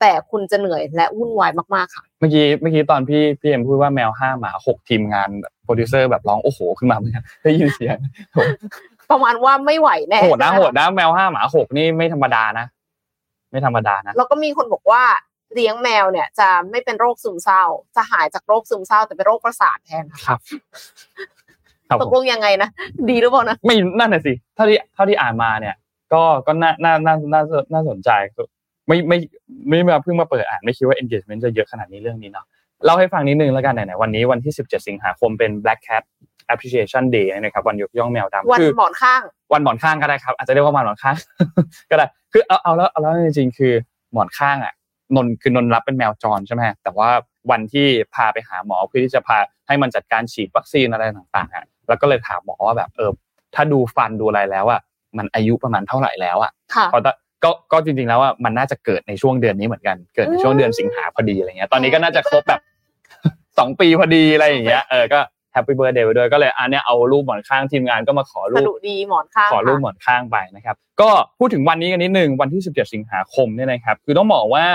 [0.03, 5.29] แต่คุณจะเหนื่อยและวุ่นวายมากๆค่ะ เมื่อกี้เมื่อกี้ตอนพี่พี่เอ็มพูดว่าแมวห้าหมาหกทีมงาน
[5.63, 7.97] โปรดิวเซอร์แบบร้องโอ้โหขึ้นมาเหมือนกันได้ยินเสียง
[9.11, 12.65] ประมาณว่าไม่ไหวแน่โหดนะโหดนะแมวห้าหมาหกนี่ไม่ธรรมดานะ
[13.51, 15.03] ไม่ธรรมดานะแล้วก็มีคนบอกว่า
[15.53, 17.63] เลี้ยงแมวเนี่ย จะไม่เป็นโรคซึมเศร้า
[17.95, 20.39] จะหายจากโรคซึมเศร้า แต่เป็นโรคประสาทแทนค่ะครับ
[21.89, 22.69] ครับตผกมลงยังไงนะ
[23.09, 25.75] ดีหรือเปล่านะไม่นั่นน่ะสิเท่าที่เท่าที่อ่านมาเนี่ย
[26.13, 27.41] ก็ก็น่าน่าน่าน่า
[27.73, 28.09] น่าสนใจ
[28.87, 29.17] ไม่ไม่
[29.69, 32.45] ไม่มาเพิ่งมาเปิดอ่านไม่คิดว่า engagement จะเยอะขนาดนี้เรื่องนี้เนาะ
[32.85, 36.03] เล่าให้ฟังนิดนึงแล้วกันไหนๆวันนี้วันที่ 17 สิงหาคมเป็น Black Cat
[36.53, 39.21] Appreciation Day นะครับวันยกย่องแมวดำวันคือหมอนข้าง
[39.53, 41.15] วันหมอนข้างก็ได้ครับ อาจจะเรียกว่าวันหมอนข้าง
[41.89, 43.73] ก็ได้คือเอาเอาแล้วเอาแล้วจริงๆคือ
[44.13, 44.73] หมอนข้างอะ
[45.15, 47.09] นนท์คือนนท์รับเป็นแมวจรใช่ไหมแต่ว่า
[47.51, 53.11] วันที่พาไปหาหมอเพื่อที่จะพาให้มันจัดการฉีดวัคซีนอะไรต่างๆอะแล้วก็เลยถามหมอว่าแบบเออ
[53.55, 54.81] ถ้าดูฟันดูอะไรแล้วอะ
[55.17, 62.61] มันอายุประมาณเท่าไหร่แล้วอะค่ะเพราะตอน ก็ก็จริงๆแล้วว่ามันน่าจะเกิดในช่วงเดือนนี้เหมือนกันเกิดในช่วงเดือนสิงหาพอดีอะไรเงี้ยตอนนี้ก็น่าจะครบแบบ
[63.57, 65.19] สองปีพอดีอะไรอย่างเงี้ยเออก็
[65.53, 74.65] happy birthday ไปด้วยก็เลยอันเนี้ยเอารูปหมอนข้างทีมงานก็มาขอรูสะปดุดีหมอนข้างขอรูปค่ะหมอนข้างไปนะครับ ก็พูดถึงวันนี้กันนิดนึงวันที่ 17 สิงหาคมเนี่ยนะครับ คือต้องบอกว่า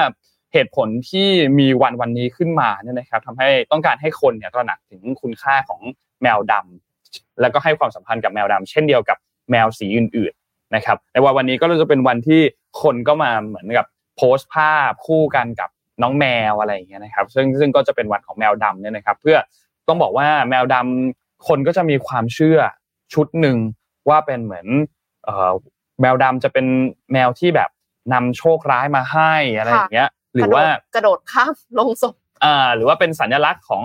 [0.53, 5.81] เหตุผลที่มีวันวันนี้ขึ้นมาเนี่ยนะครับทำให้ต้องการให้คนเนี่ยตระหนักถึงคุณค่าของ
[6.23, 9.19] แมวดำแล้วก็ให้ความสัมพันธ์กับแมวดำเช่นเดียวกับ
[9.51, 12.41] แมวสีอื่นๆ นะครับในวันวันนี้ก็จะเป็นวันที่
[12.83, 15.71] คนก็มาเหมือนกับโพสต์ภาพคู่กันกับ
[16.03, 19.37] น้องแมวอะไรอย่างเงี้ยนะครับ ซึ่งซึ่งก็จะเป็นวันของแมวดำเนี่ยนะครับ เพื่อ
[19.89, 22.59] ต้องบอกว่าแมวดำคนก็จะมีความเชื่อ
[23.15, 23.57] ชุดหนึ่ง
[24.09, 24.67] ว่าเป็นเหมือน
[25.25, 25.53] เอ่อ
[26.01, 26.67] แมวดำจะเป็น
[27.13, 27.71] แมวที่แบบ
[28.13, 30.65] นำโชคร้ายมาให้อะไรอย่างเงี้ย หรือว่า
[30.95, 32.15] กระโดดข้ามลงศพ
[32.45, 33.85] อ่าหรือว่าเป็นสัญลักษณ์ของ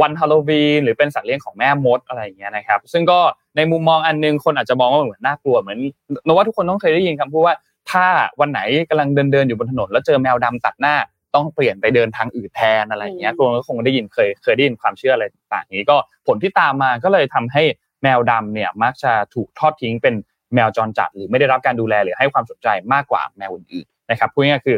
[0.00, 3.18] วันฮาโลวีนหรือเป็นสัตว์เลี้ยงของแม่มดอะไรอย่างเงี้ยนะครับ ซึ่งก็
[3.56, 5.78] ในมุมมองอันนึงคนอาจจะมองว่าเหมือนน่ากลัวเหมือน
[6.26, 7.56] นกว่าทุกคนต้องเคยได้ยินคำพูดว่า
[7.90, 8.06] ถ้า
[8.40, 10.94] วันไหนกำลังเดินเดินอยู่บนถนน แล้วเจอแมวดำตัดหน้า
[11.34, 17.62] ต้องเปลี่ยนไปเดินทางอื่นแทนอะไรอย่างเงี้ยคนก็คงได้ยินเคยเคยได้ยินความเชื่ออะไรต่างๆนี้ก็ผลที่ตามมาก็เลยทำให้
[18.02, 20.14] แมวดำเนี่ยมักจะถูกทอดทิ้งเป็น
[20.54, 24.76] แมวจรจัด หรือไม่ได้รับการดูแลหรือให้ความสนใจมากกว่าแมวอื่นๆนะครับพูดง่ายๆคือ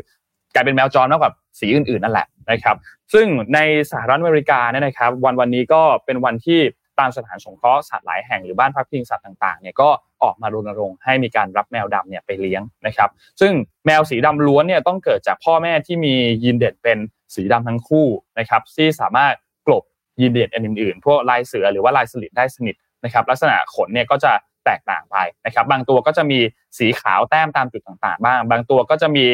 [0.54, 2.76] กลายเป็นแมวจรมากกว่าสีอื่นๆนั่นแหละนะครับ
[3.12, 3.58] ซึ่งใน
[3.90, 6.60] สหรัฐอเมริกาเนี่ยนะครับ วันวันนี้ก็เป็นวันที่
[6.98, 9.88] ตามสถานสงเคราะห์สัตว์หลายแห่งหรือบ้านพักพิงสัตว์ต่างๆเนี่ยก็
[10.22, 13.52] ออกมารณรงค์ให้มีการรับแมวดำเนี่ยไปเลี้ยงนะครับ ซึ่ง
[13.86, 16.98] แมวสีดำล้วนเนี่ยต้องเกิดจากพ่อแม่ที่มียีนเด่นเป็น
[17.34, 18.06] สีดำทั้งคู่
[18.38, 19.34] นะครับที่สามารถ
[19.66, 19.82] กลบ
[20.20, 22.74] ยีนเด่นอันอื่นๆพวกลายเสือหรือว่าลายสลิดได้สนิท
[23.04, 24.32] นะครับ ลักษณะขนเนี่ยก็จะ
[24.66, 26.38] แตกต่างไปนะครับบางตัวก็จะมี
[26.78, 29.26] สีขาวแต้มตามจุดต่างๆ บ้าง บางตัวก็จะมี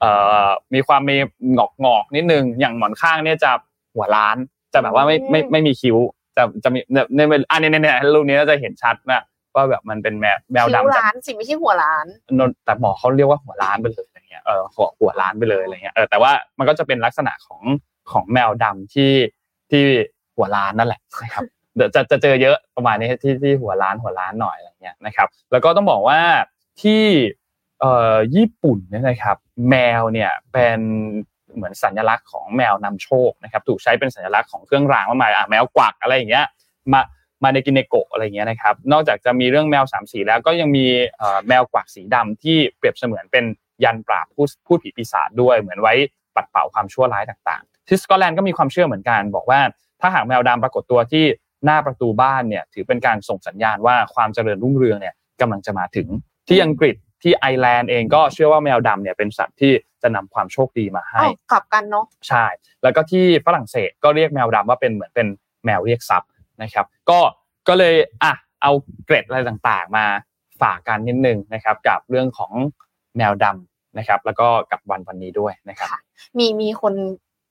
[0.00, 0.10] เอ่
[0.46, 1.16] อมีความมี
[1.56, 3.50] งอกงอกๆนิดนึง อย่างหมอนข้างเนี่ยจะ
[3.94, 4.36] หัวล้าน
[4.72, 5.96] จะแบบว่าไม่ไม่ไม่มีคิ้ว
[6.36, 7.20] จะจะมีเนี่ยใน
[7.50, 9.22] อันนี้เนี่ยรูปนี้น่าจะเห็นชัดนะ
[9.54, 12.06] ว่าแบบมันเป็นแมวแมวคิ้วดำจากล้านสิไม่ใช่หัวล้าน
[12.38, 17.62] นนแต่หมอเขาเรียกว่าหัวล้านไปเลยอะไรเงี้ยเออหัวหัวล้านไปเลยอะไรเงี้ยเออแต่ว่ามันก็จะเป็นลักษณะของ
[18.12, 19.12] ของแมวดำที่
[19.70, 19.82] ที่
[20.36, 21.44] หัวล้านนั่นแหละนะครับ
[21.76, 26.20] เดี๋ยวจะจะเจอเยอะประมาณนี้ที่ที่หัวล้านหัวล้านหน่อยอะไรเงี้ยนะครับ แล้วก็ต้องบอกว่า
[26.82, 27.02] ที่
[27.80, 29.36] เอ่อญี่ปุ่นเนี่ยนะครับ
[29.70, 30.80] แมวเนี่ยเป็น
[31.54, 36.46] เหมือนสัญลักษณ์ของแมวนำโชคนะครับ ถูกใช้เป็นสัญลักษณ์ของเครื่องรางมากมายอะแมวกวักอะไรอย่างเงี้ย
[36.92, 37.00] มา
[37.42, 40.86] มาเนกิเนโกะอะไรเงี้ยนะครับ นอกจากจะมีเรื่องแมวสามสีแล้วก็ยังมี
[41.18, 43.44] เอ่อแมวกวักสีดำที่เปรียบเสมือนเป็น
[43.84, 45.94] ยันต์ปราบผู้ผู้ผีปีศาจด้วย เหมือนไว้
[46.34, 49.60] ปัดเป่าความชั่วร้ายต่างๆ ที่สกอตแลนด์ก็มีความเชื่อเหมือนกัน บอกว่า
[50.00, 51.24] ถ้าหากแมวดำปรากฏตัวที่
[51.64, 56.08] หน้าประตูบ้านเนี่ยถือเป็นการส่งสัญญาณว่าความเจริญรุ่งเรืองเนี่ยกำลังจะมาถึง
[56.48, 62.46] ที่อังกฤษที่ไอร์แลนด์เองก็เชื่อว่าแมวดำเนี่ยเป็นสัตว์ที่จะนำความโชคดีมาให้อ้าวกลับกันเนาะใช่
[62.82, 65.26] แล้วก็ที่ฝรั่งเศสก็เรียกแมวดำว่าเป็นเหมือนเป็น
[65.64, 66.30] แมวเรียกทรัพย์
[66.62, 67.20] นะครับ ก็
[67.68, 68.72] ก็เลยอะเอา
[69.06, 70.06] เกร็ดอะไรต่างๆ มา
[70.62, 72.52] ฝากกันนิดนึงนะครับกับเรื่องของ
[73.16, 76.00] แมวดำนะครับ แล้วก็กับวันวันนี้ด้วยนะครับค่ะ
[76.38, 76.94] มีมีคน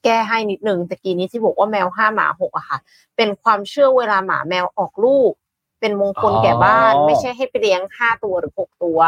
[0.03, 2.79] แก้ให้นิดนึงตะกี้นี้ที่บอกว่าแมวห้าหมาหกอะค่ะ
[3.17, 5.31] เป็นความเชื่อเวลาหมาแมวออกลูก
[5.79, 8.99] เป็นมงคลแก่บ้านอ๋อไม่ใช่ให้ไปเลี้ยงห้าตัวหรือหกตัว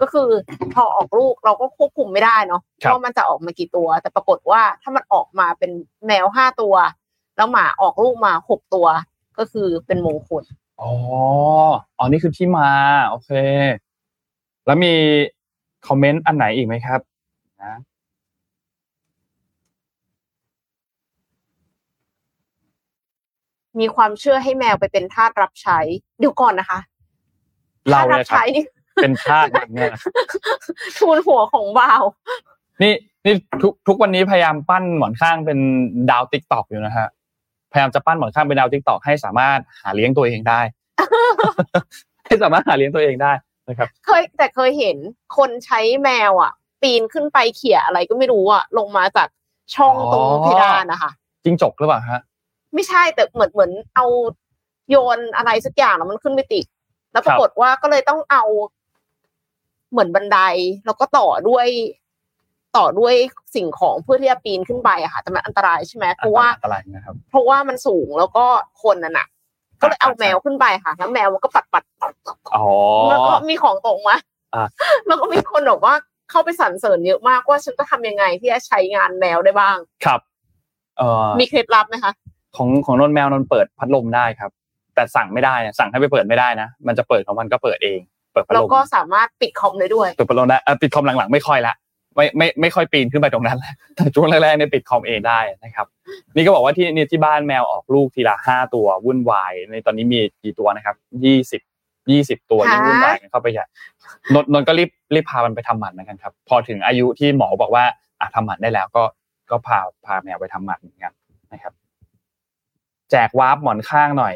[0.00, 0.28] ก็คือ
[0.74, 5.70] พอออกลูกเราก็ควบคุมไม่ได้เนาะว่ามันจะออกมากี่ตัว แต่ปรากฏว่าถ้ามันออกมาเป็น
[6.06, 6.74] แมวห้าตัว
[7.36, 8.86] แล้วหมาออกลูกมาหกตัว
[9.38, 10.42] ก็คือเป็นมงคล
[10.80, 10.90] อ๋อ
[11.98, 12.68] อ๋อนี่คือที่มา
[13.08, 13.30] โอเค
[14.66, 14.94] แล้วมี
[15.86, 17.00] คอมเมนต์อันไหนอีกไหมครับ
[17.62, 17.74] นะ
[23.80, 25.78] มีความเชื่อให้แมวไปเป็นทาสรับใช้
[26.18, 26.80] เดี๋ยวก่อนนะคะ
[27.90, 28.64] เราทาสรัเนี่ยครับใช้นี่
[29.02, 30.00] เป็นทาสมันเนี่ยนะ
[30.98, 32.02] ทูนหัวของบ่าว
[32.82, 32.94] นี่
[33.24, 35.58] นี่ทุกทุกวันนี้พยายามปั้นหมอนข้างเป็น
[36.10, 37.08] ดาว TikTok อยู่นะฮะ
[37.72, 40.60] พยายามจะปั้นหมอนข้างเป็นดาว TikTok ให้สามารถหาเลี้ยงตัวเองได้
[42.26, 43.32] ให้สามารถหาเลี้ยงตัวเองได้
[43.68, 44.96] นะครับ เคยแต่เคยเห็น
[45.36, 46.52] คนใช้แมวอะ
[46.82, 49.28] ปีนขึ้นไปเขี่ยอะไรก็ไม่รู้อะลงมาจาก
[49.74, 51.10] ช่องตรงเพดานนะคะ
[51.44, 52.22] จิ้งจกหรือเปล่าฮะ
[52.74, 54.06] ไม่ใช่แต่เหมือนเหมือนเอา
[54.90, 56.64] โยนอะไรสักอย่างแล้วมันขึ้นไม่ติด
[57.12, 58.44] แล้วปรากฏว่าก็เลยต้องเอา
[59.90, 60.38] เหมือนบันได
[60.86, 61.66] แล้วก็ต่อด้วย
[62.76, 63.14] ต่อด้วย
[63.54, 68.44] สิ่งของเพื่อที่จะปีนขึ้นไปอะค่ะแต่มันอันตรายใช่ไหมเพราะว่าอันตรายนะครับเพราะว่ามันสูงแล้วก็
[68.82, 69.28] คนน่ะหนัก
[69.80, 72.12] ก็เลยเอาแมวขึ้นไปค่ะ แล้วแมวมันก็ปัดปัดปัด
[72.56, 72.66] อ๋อ
[73.08, 74.16] แล้วก็มีของตกมา
[74.54, 74.66] อะ
[75.06, 75.94] แล้วก็มีคนบอกว่า
[76.30, 80.20] เข้าไปสรรเสริญเยอะมากว่าฉันจะทำยังไงที่จะใช้งานแมวได้บ้างครับ
[80.98, 82.12] เอ่อมีเคล็ดลับไหมคะ
[82.56, 84.50] ของของนนแมวนนเปิดพัดลมได้ครับ
[84.94, 88.00] แต่สั่งไม่ได้นะสั่งให้ไปเปิดไม่ได้นะ มันจะเปิดของมันก็เปิดเอง
[88.32, 91.74] เปิดพัดแล้ลวมก็สามารถปิดคอมได้ด้วยเปิดพัดลมได้เอ่อปิดคอมหลังๆไม่ค่อยละ
[92.16, 95.86] ไม่ไม่ไม่ค่อยปีนขึ้นไปตรงนั้นแล้วแต่ช่วงแรกๆเนี่ยปิดคอมเองได้นะครับ
[96.34, 101.62] นี่ก็บอกว่าที่นี่ที่บ้านแมวออกลูกทีละห้าตัววุ่นวายในตอนนี้มีกี่ตัวนะครับยี่สิบ
[102.10, 103.64] ยี่สิบตัวนี่ฮะวุ่นวายกันเข้าไปใหญ่
[104.34, 107.84] นนนนก็รีบรีบพามันไปทำหมันเหมือนกันครับ พอถึงอายุที่หมอบอกว่า
[108.20, 109.02] อะทำหมันได้แล้วก็
[109.50, 111.12] ก็พาพาแมวไปทำหมันเหมือนกัน
[111.52, 111.72] นะครับ
[113.10, 114.34] แจกวาร์ปหมอนข้างหน่อย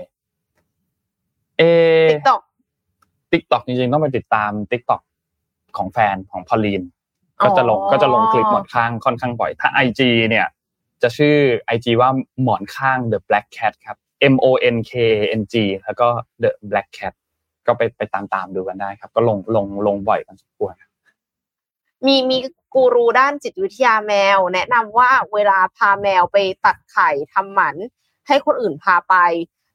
[1.58, 1.62] เอ
[2.10, 2.40] TikTok
[3.32, 5.02] TikTok จริงๆ ต้องไปติดตาม TikTok
[5.76, 6.82] ของแฟนของพอลลีน
[7.44, 10.00] ก็จะลงก็จะลงคลิปหมอนข้างค่อนข้างบ่อย ถ้า IG
[10.30, 10.46] เนี่ย
[11.02, 11.36] จะชื่อ
[11.74, 12.10] IG ว่า
[12.42, 13.96] หมอนข้าง The Black Cat ครับ
[14.32, 14.92] M O N K
[15.40, 15.54] N G
[15.84, 16.08] แล้วก็
[16.42, 17.14] The Black Cat
[17.66, 20.90] ก็ไปไปตามตามๆดูกันได้ครับ ก็ลงลงลงบ่อยกันสมควรครับ
[22.06, 22.38] มีมี
[22.74, 27.76] กูรูด้านจิตวิทยาแมว แนะนำว่าเวลาพาแมวไปตัดไข่ทำหมัน
[28.28, 29.14] ให้คนอื่นพาไป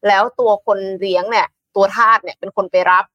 [0.08, 3.06] แล้วตัวคนเลี้ยงเนี่ย ตัวทาสเนี่ยเป็นคนไปรับ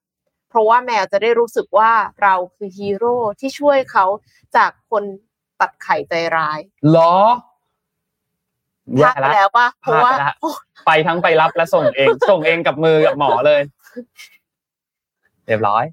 [0.48, 1.90] เพราะว่าแมวจะได้รู้สึกว่า
[2.22, 4.04] เราคือฮีโร่ที่ช่วยเขา
[4.56, 5.04] จากคน
[5.60, 6.58] ตัดไข่ใจร้าย
[6.90, 7.14] เหรอ
[8.96, 13.60] พลาดไปแล้วปะเพราะว่าพลาดไปละไปทั้งไปรับและส่งเอง ส่งเองกับมือกับหมอเลย
[15.46, 15.84] เรียบร้อย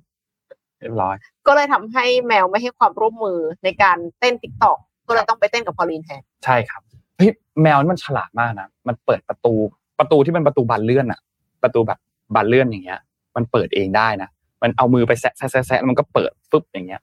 [0.79, 1.15] เรียบร้อย
[1.47, 6.81] ก็เลยทำให้แมวไม่ให้ความร่วมมือในการเต้น TikTok ก็เลยต้องไปเต้นกับพอลีนแทนใช่ครับ
[7.17, 9.53] เฮ้ยแมวนี่มันฉลาดมากนะมันเปิดประตู
[9.99, 11.19] ประตูที่เป็นประตูบานเลื่อนอะ
[11.63, 11.99] ประตูแบบ
[12.35, 12.99] บานเลื่อนอย่างเงี้ย
[13.35, 14.29] มันเปิดเองได้นะ
[14.63, 17.01] มันเอามือไปแซะแซะแซะมันก็เปิดฟึบอย่างเงี้ย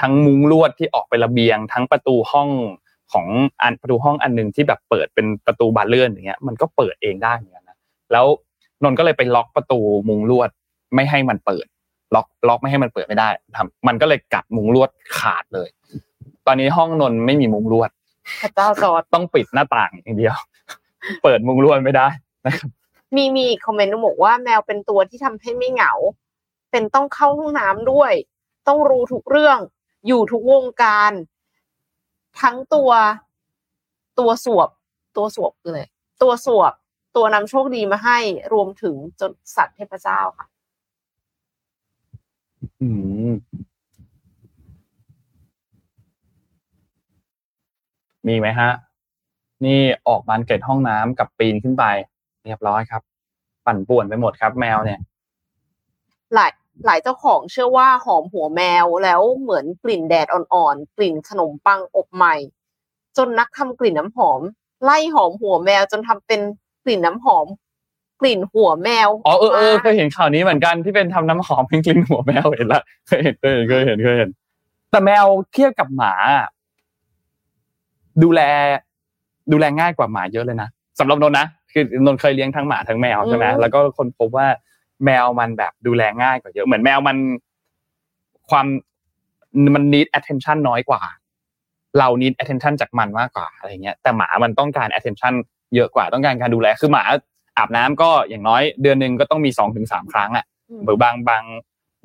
[0.00, 2.48] ทั้งมุ้งลวดที่ออกไประเบียง ทั้งประตูห้อง
[3.12, 3.26] ของ
[3.62, 7.78] อันประตูห้องอันหนึ่งที่แบบเปิดเป็นประตูบานเลื่อนอย่างเงี้ย มันก็เปิดเองได้เหมือนกันนะ
[8.12, 8.26] แล้ว
[8.82, 10.50] นนท์ก็เลยไปล็อกประตูมุงลวด
[10.94, 11.66] ไม่ให้มันเปิด
[12.14, 15.68] ล็อกล็อกไม่ให้มันเปิดไม่ได้ทำมันก็เลยกัดมุงลวดขาดเลย
[16.46, 17.90] ตอนนี้ห้องนนท์ไม่มีมุงลวด
[18.40, 20.36] พระเจ้าจอร์ดต้องปิดหน้าต่างอย่างเดียว
[21.22, 22.08] เปิดมุงลวดไม่ได้
[22.46, 22.70] นะครับ
[23.16, 25.92] มีมีคอมเมนต์บอกว่าแมวเป็นตัวที่ทำให้ไม่เหงา
[26.70, 28.12] เป็นต้องเข้าห้องน้ำด้วย
[28.68, 29.58] ต้องรู้ทุกเรื่อง
[30.06, 31.12] อยู่ทุกวงการ
[32.42, 32.90] ทั้งตัว
[34.18, 34.68] ตัวสวบ
[35.16, 35.82] ตัวสวบคืออะไร
[36.22, 36.72] ตัวสวบ
[37.16, 38.18] ตัวนำโชคดีมาให้
[38.52, 40.46] รวมถึงจนสัตว์เทพเจ้าค่ะ
[42.80, 42.88] อื
[43.30, 43.32] ม
[48.28, 48.70] มีไหมฮะ
[49.64, 51.84] นี่ออกบานเกล็ดห้องน้ำกับปีนขึ้นไป
[52.44, 53.02] เรียบร้อยครับ
[53.66, 55.00] ปั่นป่วนไปหมดครับ แมวเนี่ย
[56.34, 56.50] หลาย
[56.86, 62.34] หลายเจ้าของเชื่อว่าหอมหัวแมวแล้วเหมือนกลิ่นแดดอ่อนๆกลิ่นขนมปังอบใหม่
[63.16, 64.40] จนนักทำกลิ่นน้ำหอม
[64.84, 66.40] ไล่หอมหัวแมวจนทำเป็น
[66.84, 67.46] กลิ่นน้ำหอม
[68.20, 74.30] กลิ่นหัวแมวอ๋อเออเออเคยเห็นข่าวนี้เหมือนกันที่เป็นทำน้ำหอมเป็นกลิ่นหัวแมวเห็นละเคยเห็นเคยเห็นเคยเห็นเคยเห็น
[74.90, 76.48] แต่แมวเทียบกับหมาอะ
[78.22, 78.40] ดูแล
[79.52, 84.46] ดูแลง่ายกว่าหมาเยอะเลยนะสำหรับนนท์นะคือนนท์เคยเลี้ยงทั้งหมาทั้งแมวใช่ไหมอืมแล้วก็คนพบว่า
[85.04, 87.16] แมวมันแบบดูแลง่ายกว่าเยอะเหมือนแมวมัน
[88.50, 88.66] ความ
[89.74, 91.02] มัน need attention น้อยกว่า
[91.98, 95.34] เรา need attention จากมันมากกว่าอะไรเงี้ย แต่หมามันต้องการ attention
[95.74, 97.04] เยอะกว่าต้องการการดูแลคือหมา
[97.58, 101.44] อาบน้ำก็อย่างน้อยเดือนหนึ่งก็ต้องมีสองถึงสามครั้งอะอืมหรือบางบาง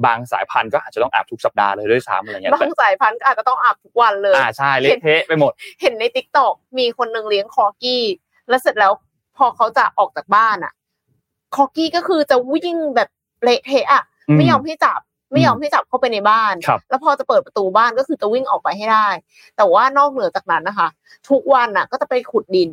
[0.06, 8.04] บางสายพันธุ์ก็อาจจะต้องอาบทุกสัปดาห์เลยด้วยซ้ำอะไรเงี้ยบางสายพันธุ์ก็อาจจะต้องอาบทุกวันเลยอ่าใช่เละเทะไปหมด เห็นใน TikTok มีคนหนึ่งเลี้ยงคอร์กี้
[8.50, 8.92] แล้วเสร็จแล้ว
[9.38, 10.74] พอเขาจะออกจากบ้านอะ
[11.56, 13.10] คอร์กี้ก็คือจะวิ่งแบบ
[13.44, 15.00] เละเทะอะอืมไม่ยอมให้จับ
[15.32, 19.08] ไม่ยอมให้จับเข้าไปในบ้านครับแล้วพอจะเปิดประตูบ้านก็คือจะวิ่งออกไปให้ได้
[19.58, 20.88] แต่ว่านอกเหนือจากนั้นนะคะ
[21.30, 22.70] ทุกวันอะ ก็จะไปขุดดิน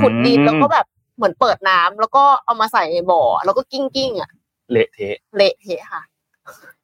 [0.00, 0.86] ขุดดินแล้วก็แบบ
[1.16, 4.30] เหมือนเปิดน้ำแล้วก็เอามาใส่ในบ่อ แล้วก็กลิ้งกลิ้งๆอะ
[4.72, 6.13] เละเทะ เละเทะค่ะนั่น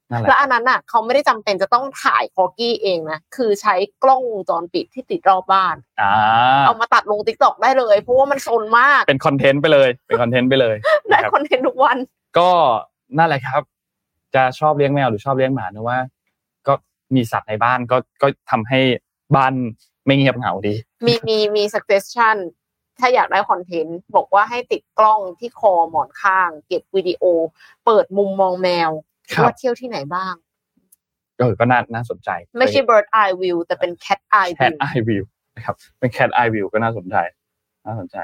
[0.08, 6.12] แหแล้วละอันนั้นอะ เขาไม่ได้จำเป็นจะต้องถ่ายคอร์กี้เองนะคือใช้กล้องวงจรปิดที่ติดรอบบ้านอ่า
[6.66, 10.76] เอามาตัดลง TikTok ได้เลย เพราะว่ามันซนมากเป็นคอนเทนต์ไปเลย เป็นคอนเทนต์ไปเลย
[11.08, 11.96] ได้นะครับคอนเทนต์ทุกวัน
[12.38, 12.50] ก็
[13.18, 13.62] นั่นแหละครับ
[14.34, 15.98] จะชอบเลี้ยงแมวหรือชอบเลี้ยงหมานะว่า
[16.66, 16.74] ก็
[17.14, 18.80] มีสัตว์ในบ้านก็ก็ทำให้
[19.36, 19.54] บ้าน
[20.06, 20.74] ไม่เงียบเหงาดี
[21.06, 22.36] มีมีมี suggestion
[22.98, 27.22] ถ้าอยากได้คอนเทนต์บอกว่าให้ติดกล้องที่คอหมอนข้าง เก็บวิดีโอ
[27.84, 29.09] เปิดมุมมองแมวครับ
[29.42, 30.34] ว่าเที่ยวที่ไหนบ้าง
[31.38, 35.24] เออก็น่าน่าสนใจ ไม่ใช่ bird eye view แต่เป็น cat eye แค view ทไอวิว
[35.56, 37.16] นะครับเป็นแคทไอวิวก็น่าสนใจ
[37.86, 38.16] น่าสนใจ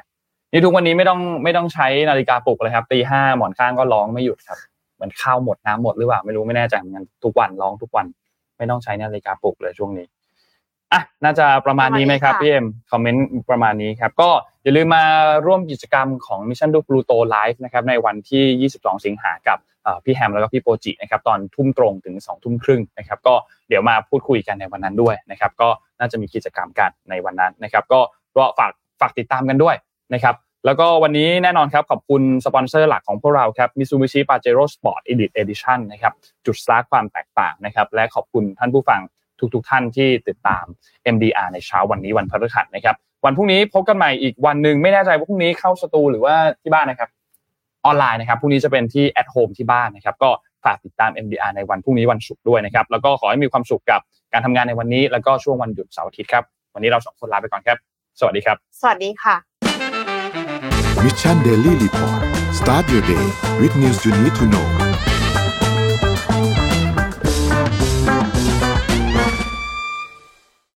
[0.53, 4.59] นี่ทุกวันนี้ไม่ต้องไม่ต้องใช้นาฬิกาปลุกเลยครับตีห้าหมอนข้างก็ร้องไม่หยุดครับ
[4.97, 8.07] เหมือนข้าวหมดน้ำหมดหรือเปล่าไม่รู้ไม่แน่ใจเหมือนกันทุกวันร้องทุกวัน
[8.59, 10.07] ไม่ต้องใช้นาฬิกาปลุกเลยช่วงนี้
[10.93, 14.31] อะน่าจะประมาณนี้ไหมครับประมาณนี้ค่ะพี่เอ็มคอมเมนต์ประมาณนี้ครับ ก็
[14.63, 15.05] อย่าลืมมา
[15.47, 23.35] ร่วมกิจกรรมของ Mission to Pluto Live นะครับในวันที่ 22 สิงหากับเอ่อพี่แฮมแล้วก็พี่โปจินะครับตอนทุ่มตรงถึง2ทุ่มครึ่งนะครับก็
[23.69, 25.69] เดี๋ยวมาพูดคุยกันในวันนั้นด้วยนะครับก็
[25.99, 28.01] น่าจะมีกิจกรรมกันในวันนั้นนะครับ ก็
[28.37, 29.77] ก็ฝากฝากติดตามกันด้วย
[30.15, 30.35] นะครับ
[30.67, 36.13] แล้วก็วันนี้แน่นอนครับ ขอบคุณสปอนเซอร์หลักของพวกเราครับ Mitsubishi Pajero Sport Elite Edition นะครับ
[36.47, 39.01] จุดสตาร์ทความแตกต่างนะครับและขอบคุณท่านผู้ฟัง
[39.55, 40.65] ทุกๆท่านที่ติดตาม
[41.15, 47.09] MDR ในเช้าวันนี้วันพฤหัสนะครับ วันพรุ่งนี้พบกันใหม่อีกวันหนึ่งไม่แน่ใจว่าพรุ่งนี้เข้าสตูหรือว่าที่บ้านนะครับ
[47.87, 50.31] ออนไลน์นะครับพรุ่งนี้จะเป็นที่ at home ที่บ้านนะครับ ก็
[50.65, 54.01] ฝากติดตาม MDR ในวันพรุ่งนี้วันศุกร์ด้วยนะครับ แล้วก็ขอให้มีความสุขกับ
[54.33, 57.79] การทำงานในวันนี้ แล้วก็ช่วงวันหยุดเสาร์อาทิตย์ครับ วันนี้เราสองคนลาไปก่อนครับ
[58.21, 59.37] สวัสดีครับ สวัสดีค่ะ
[61.05, 62.23] Mission Daily Report
[62.59, 63.27] start your day
[63.61, 64.67] with news you need to know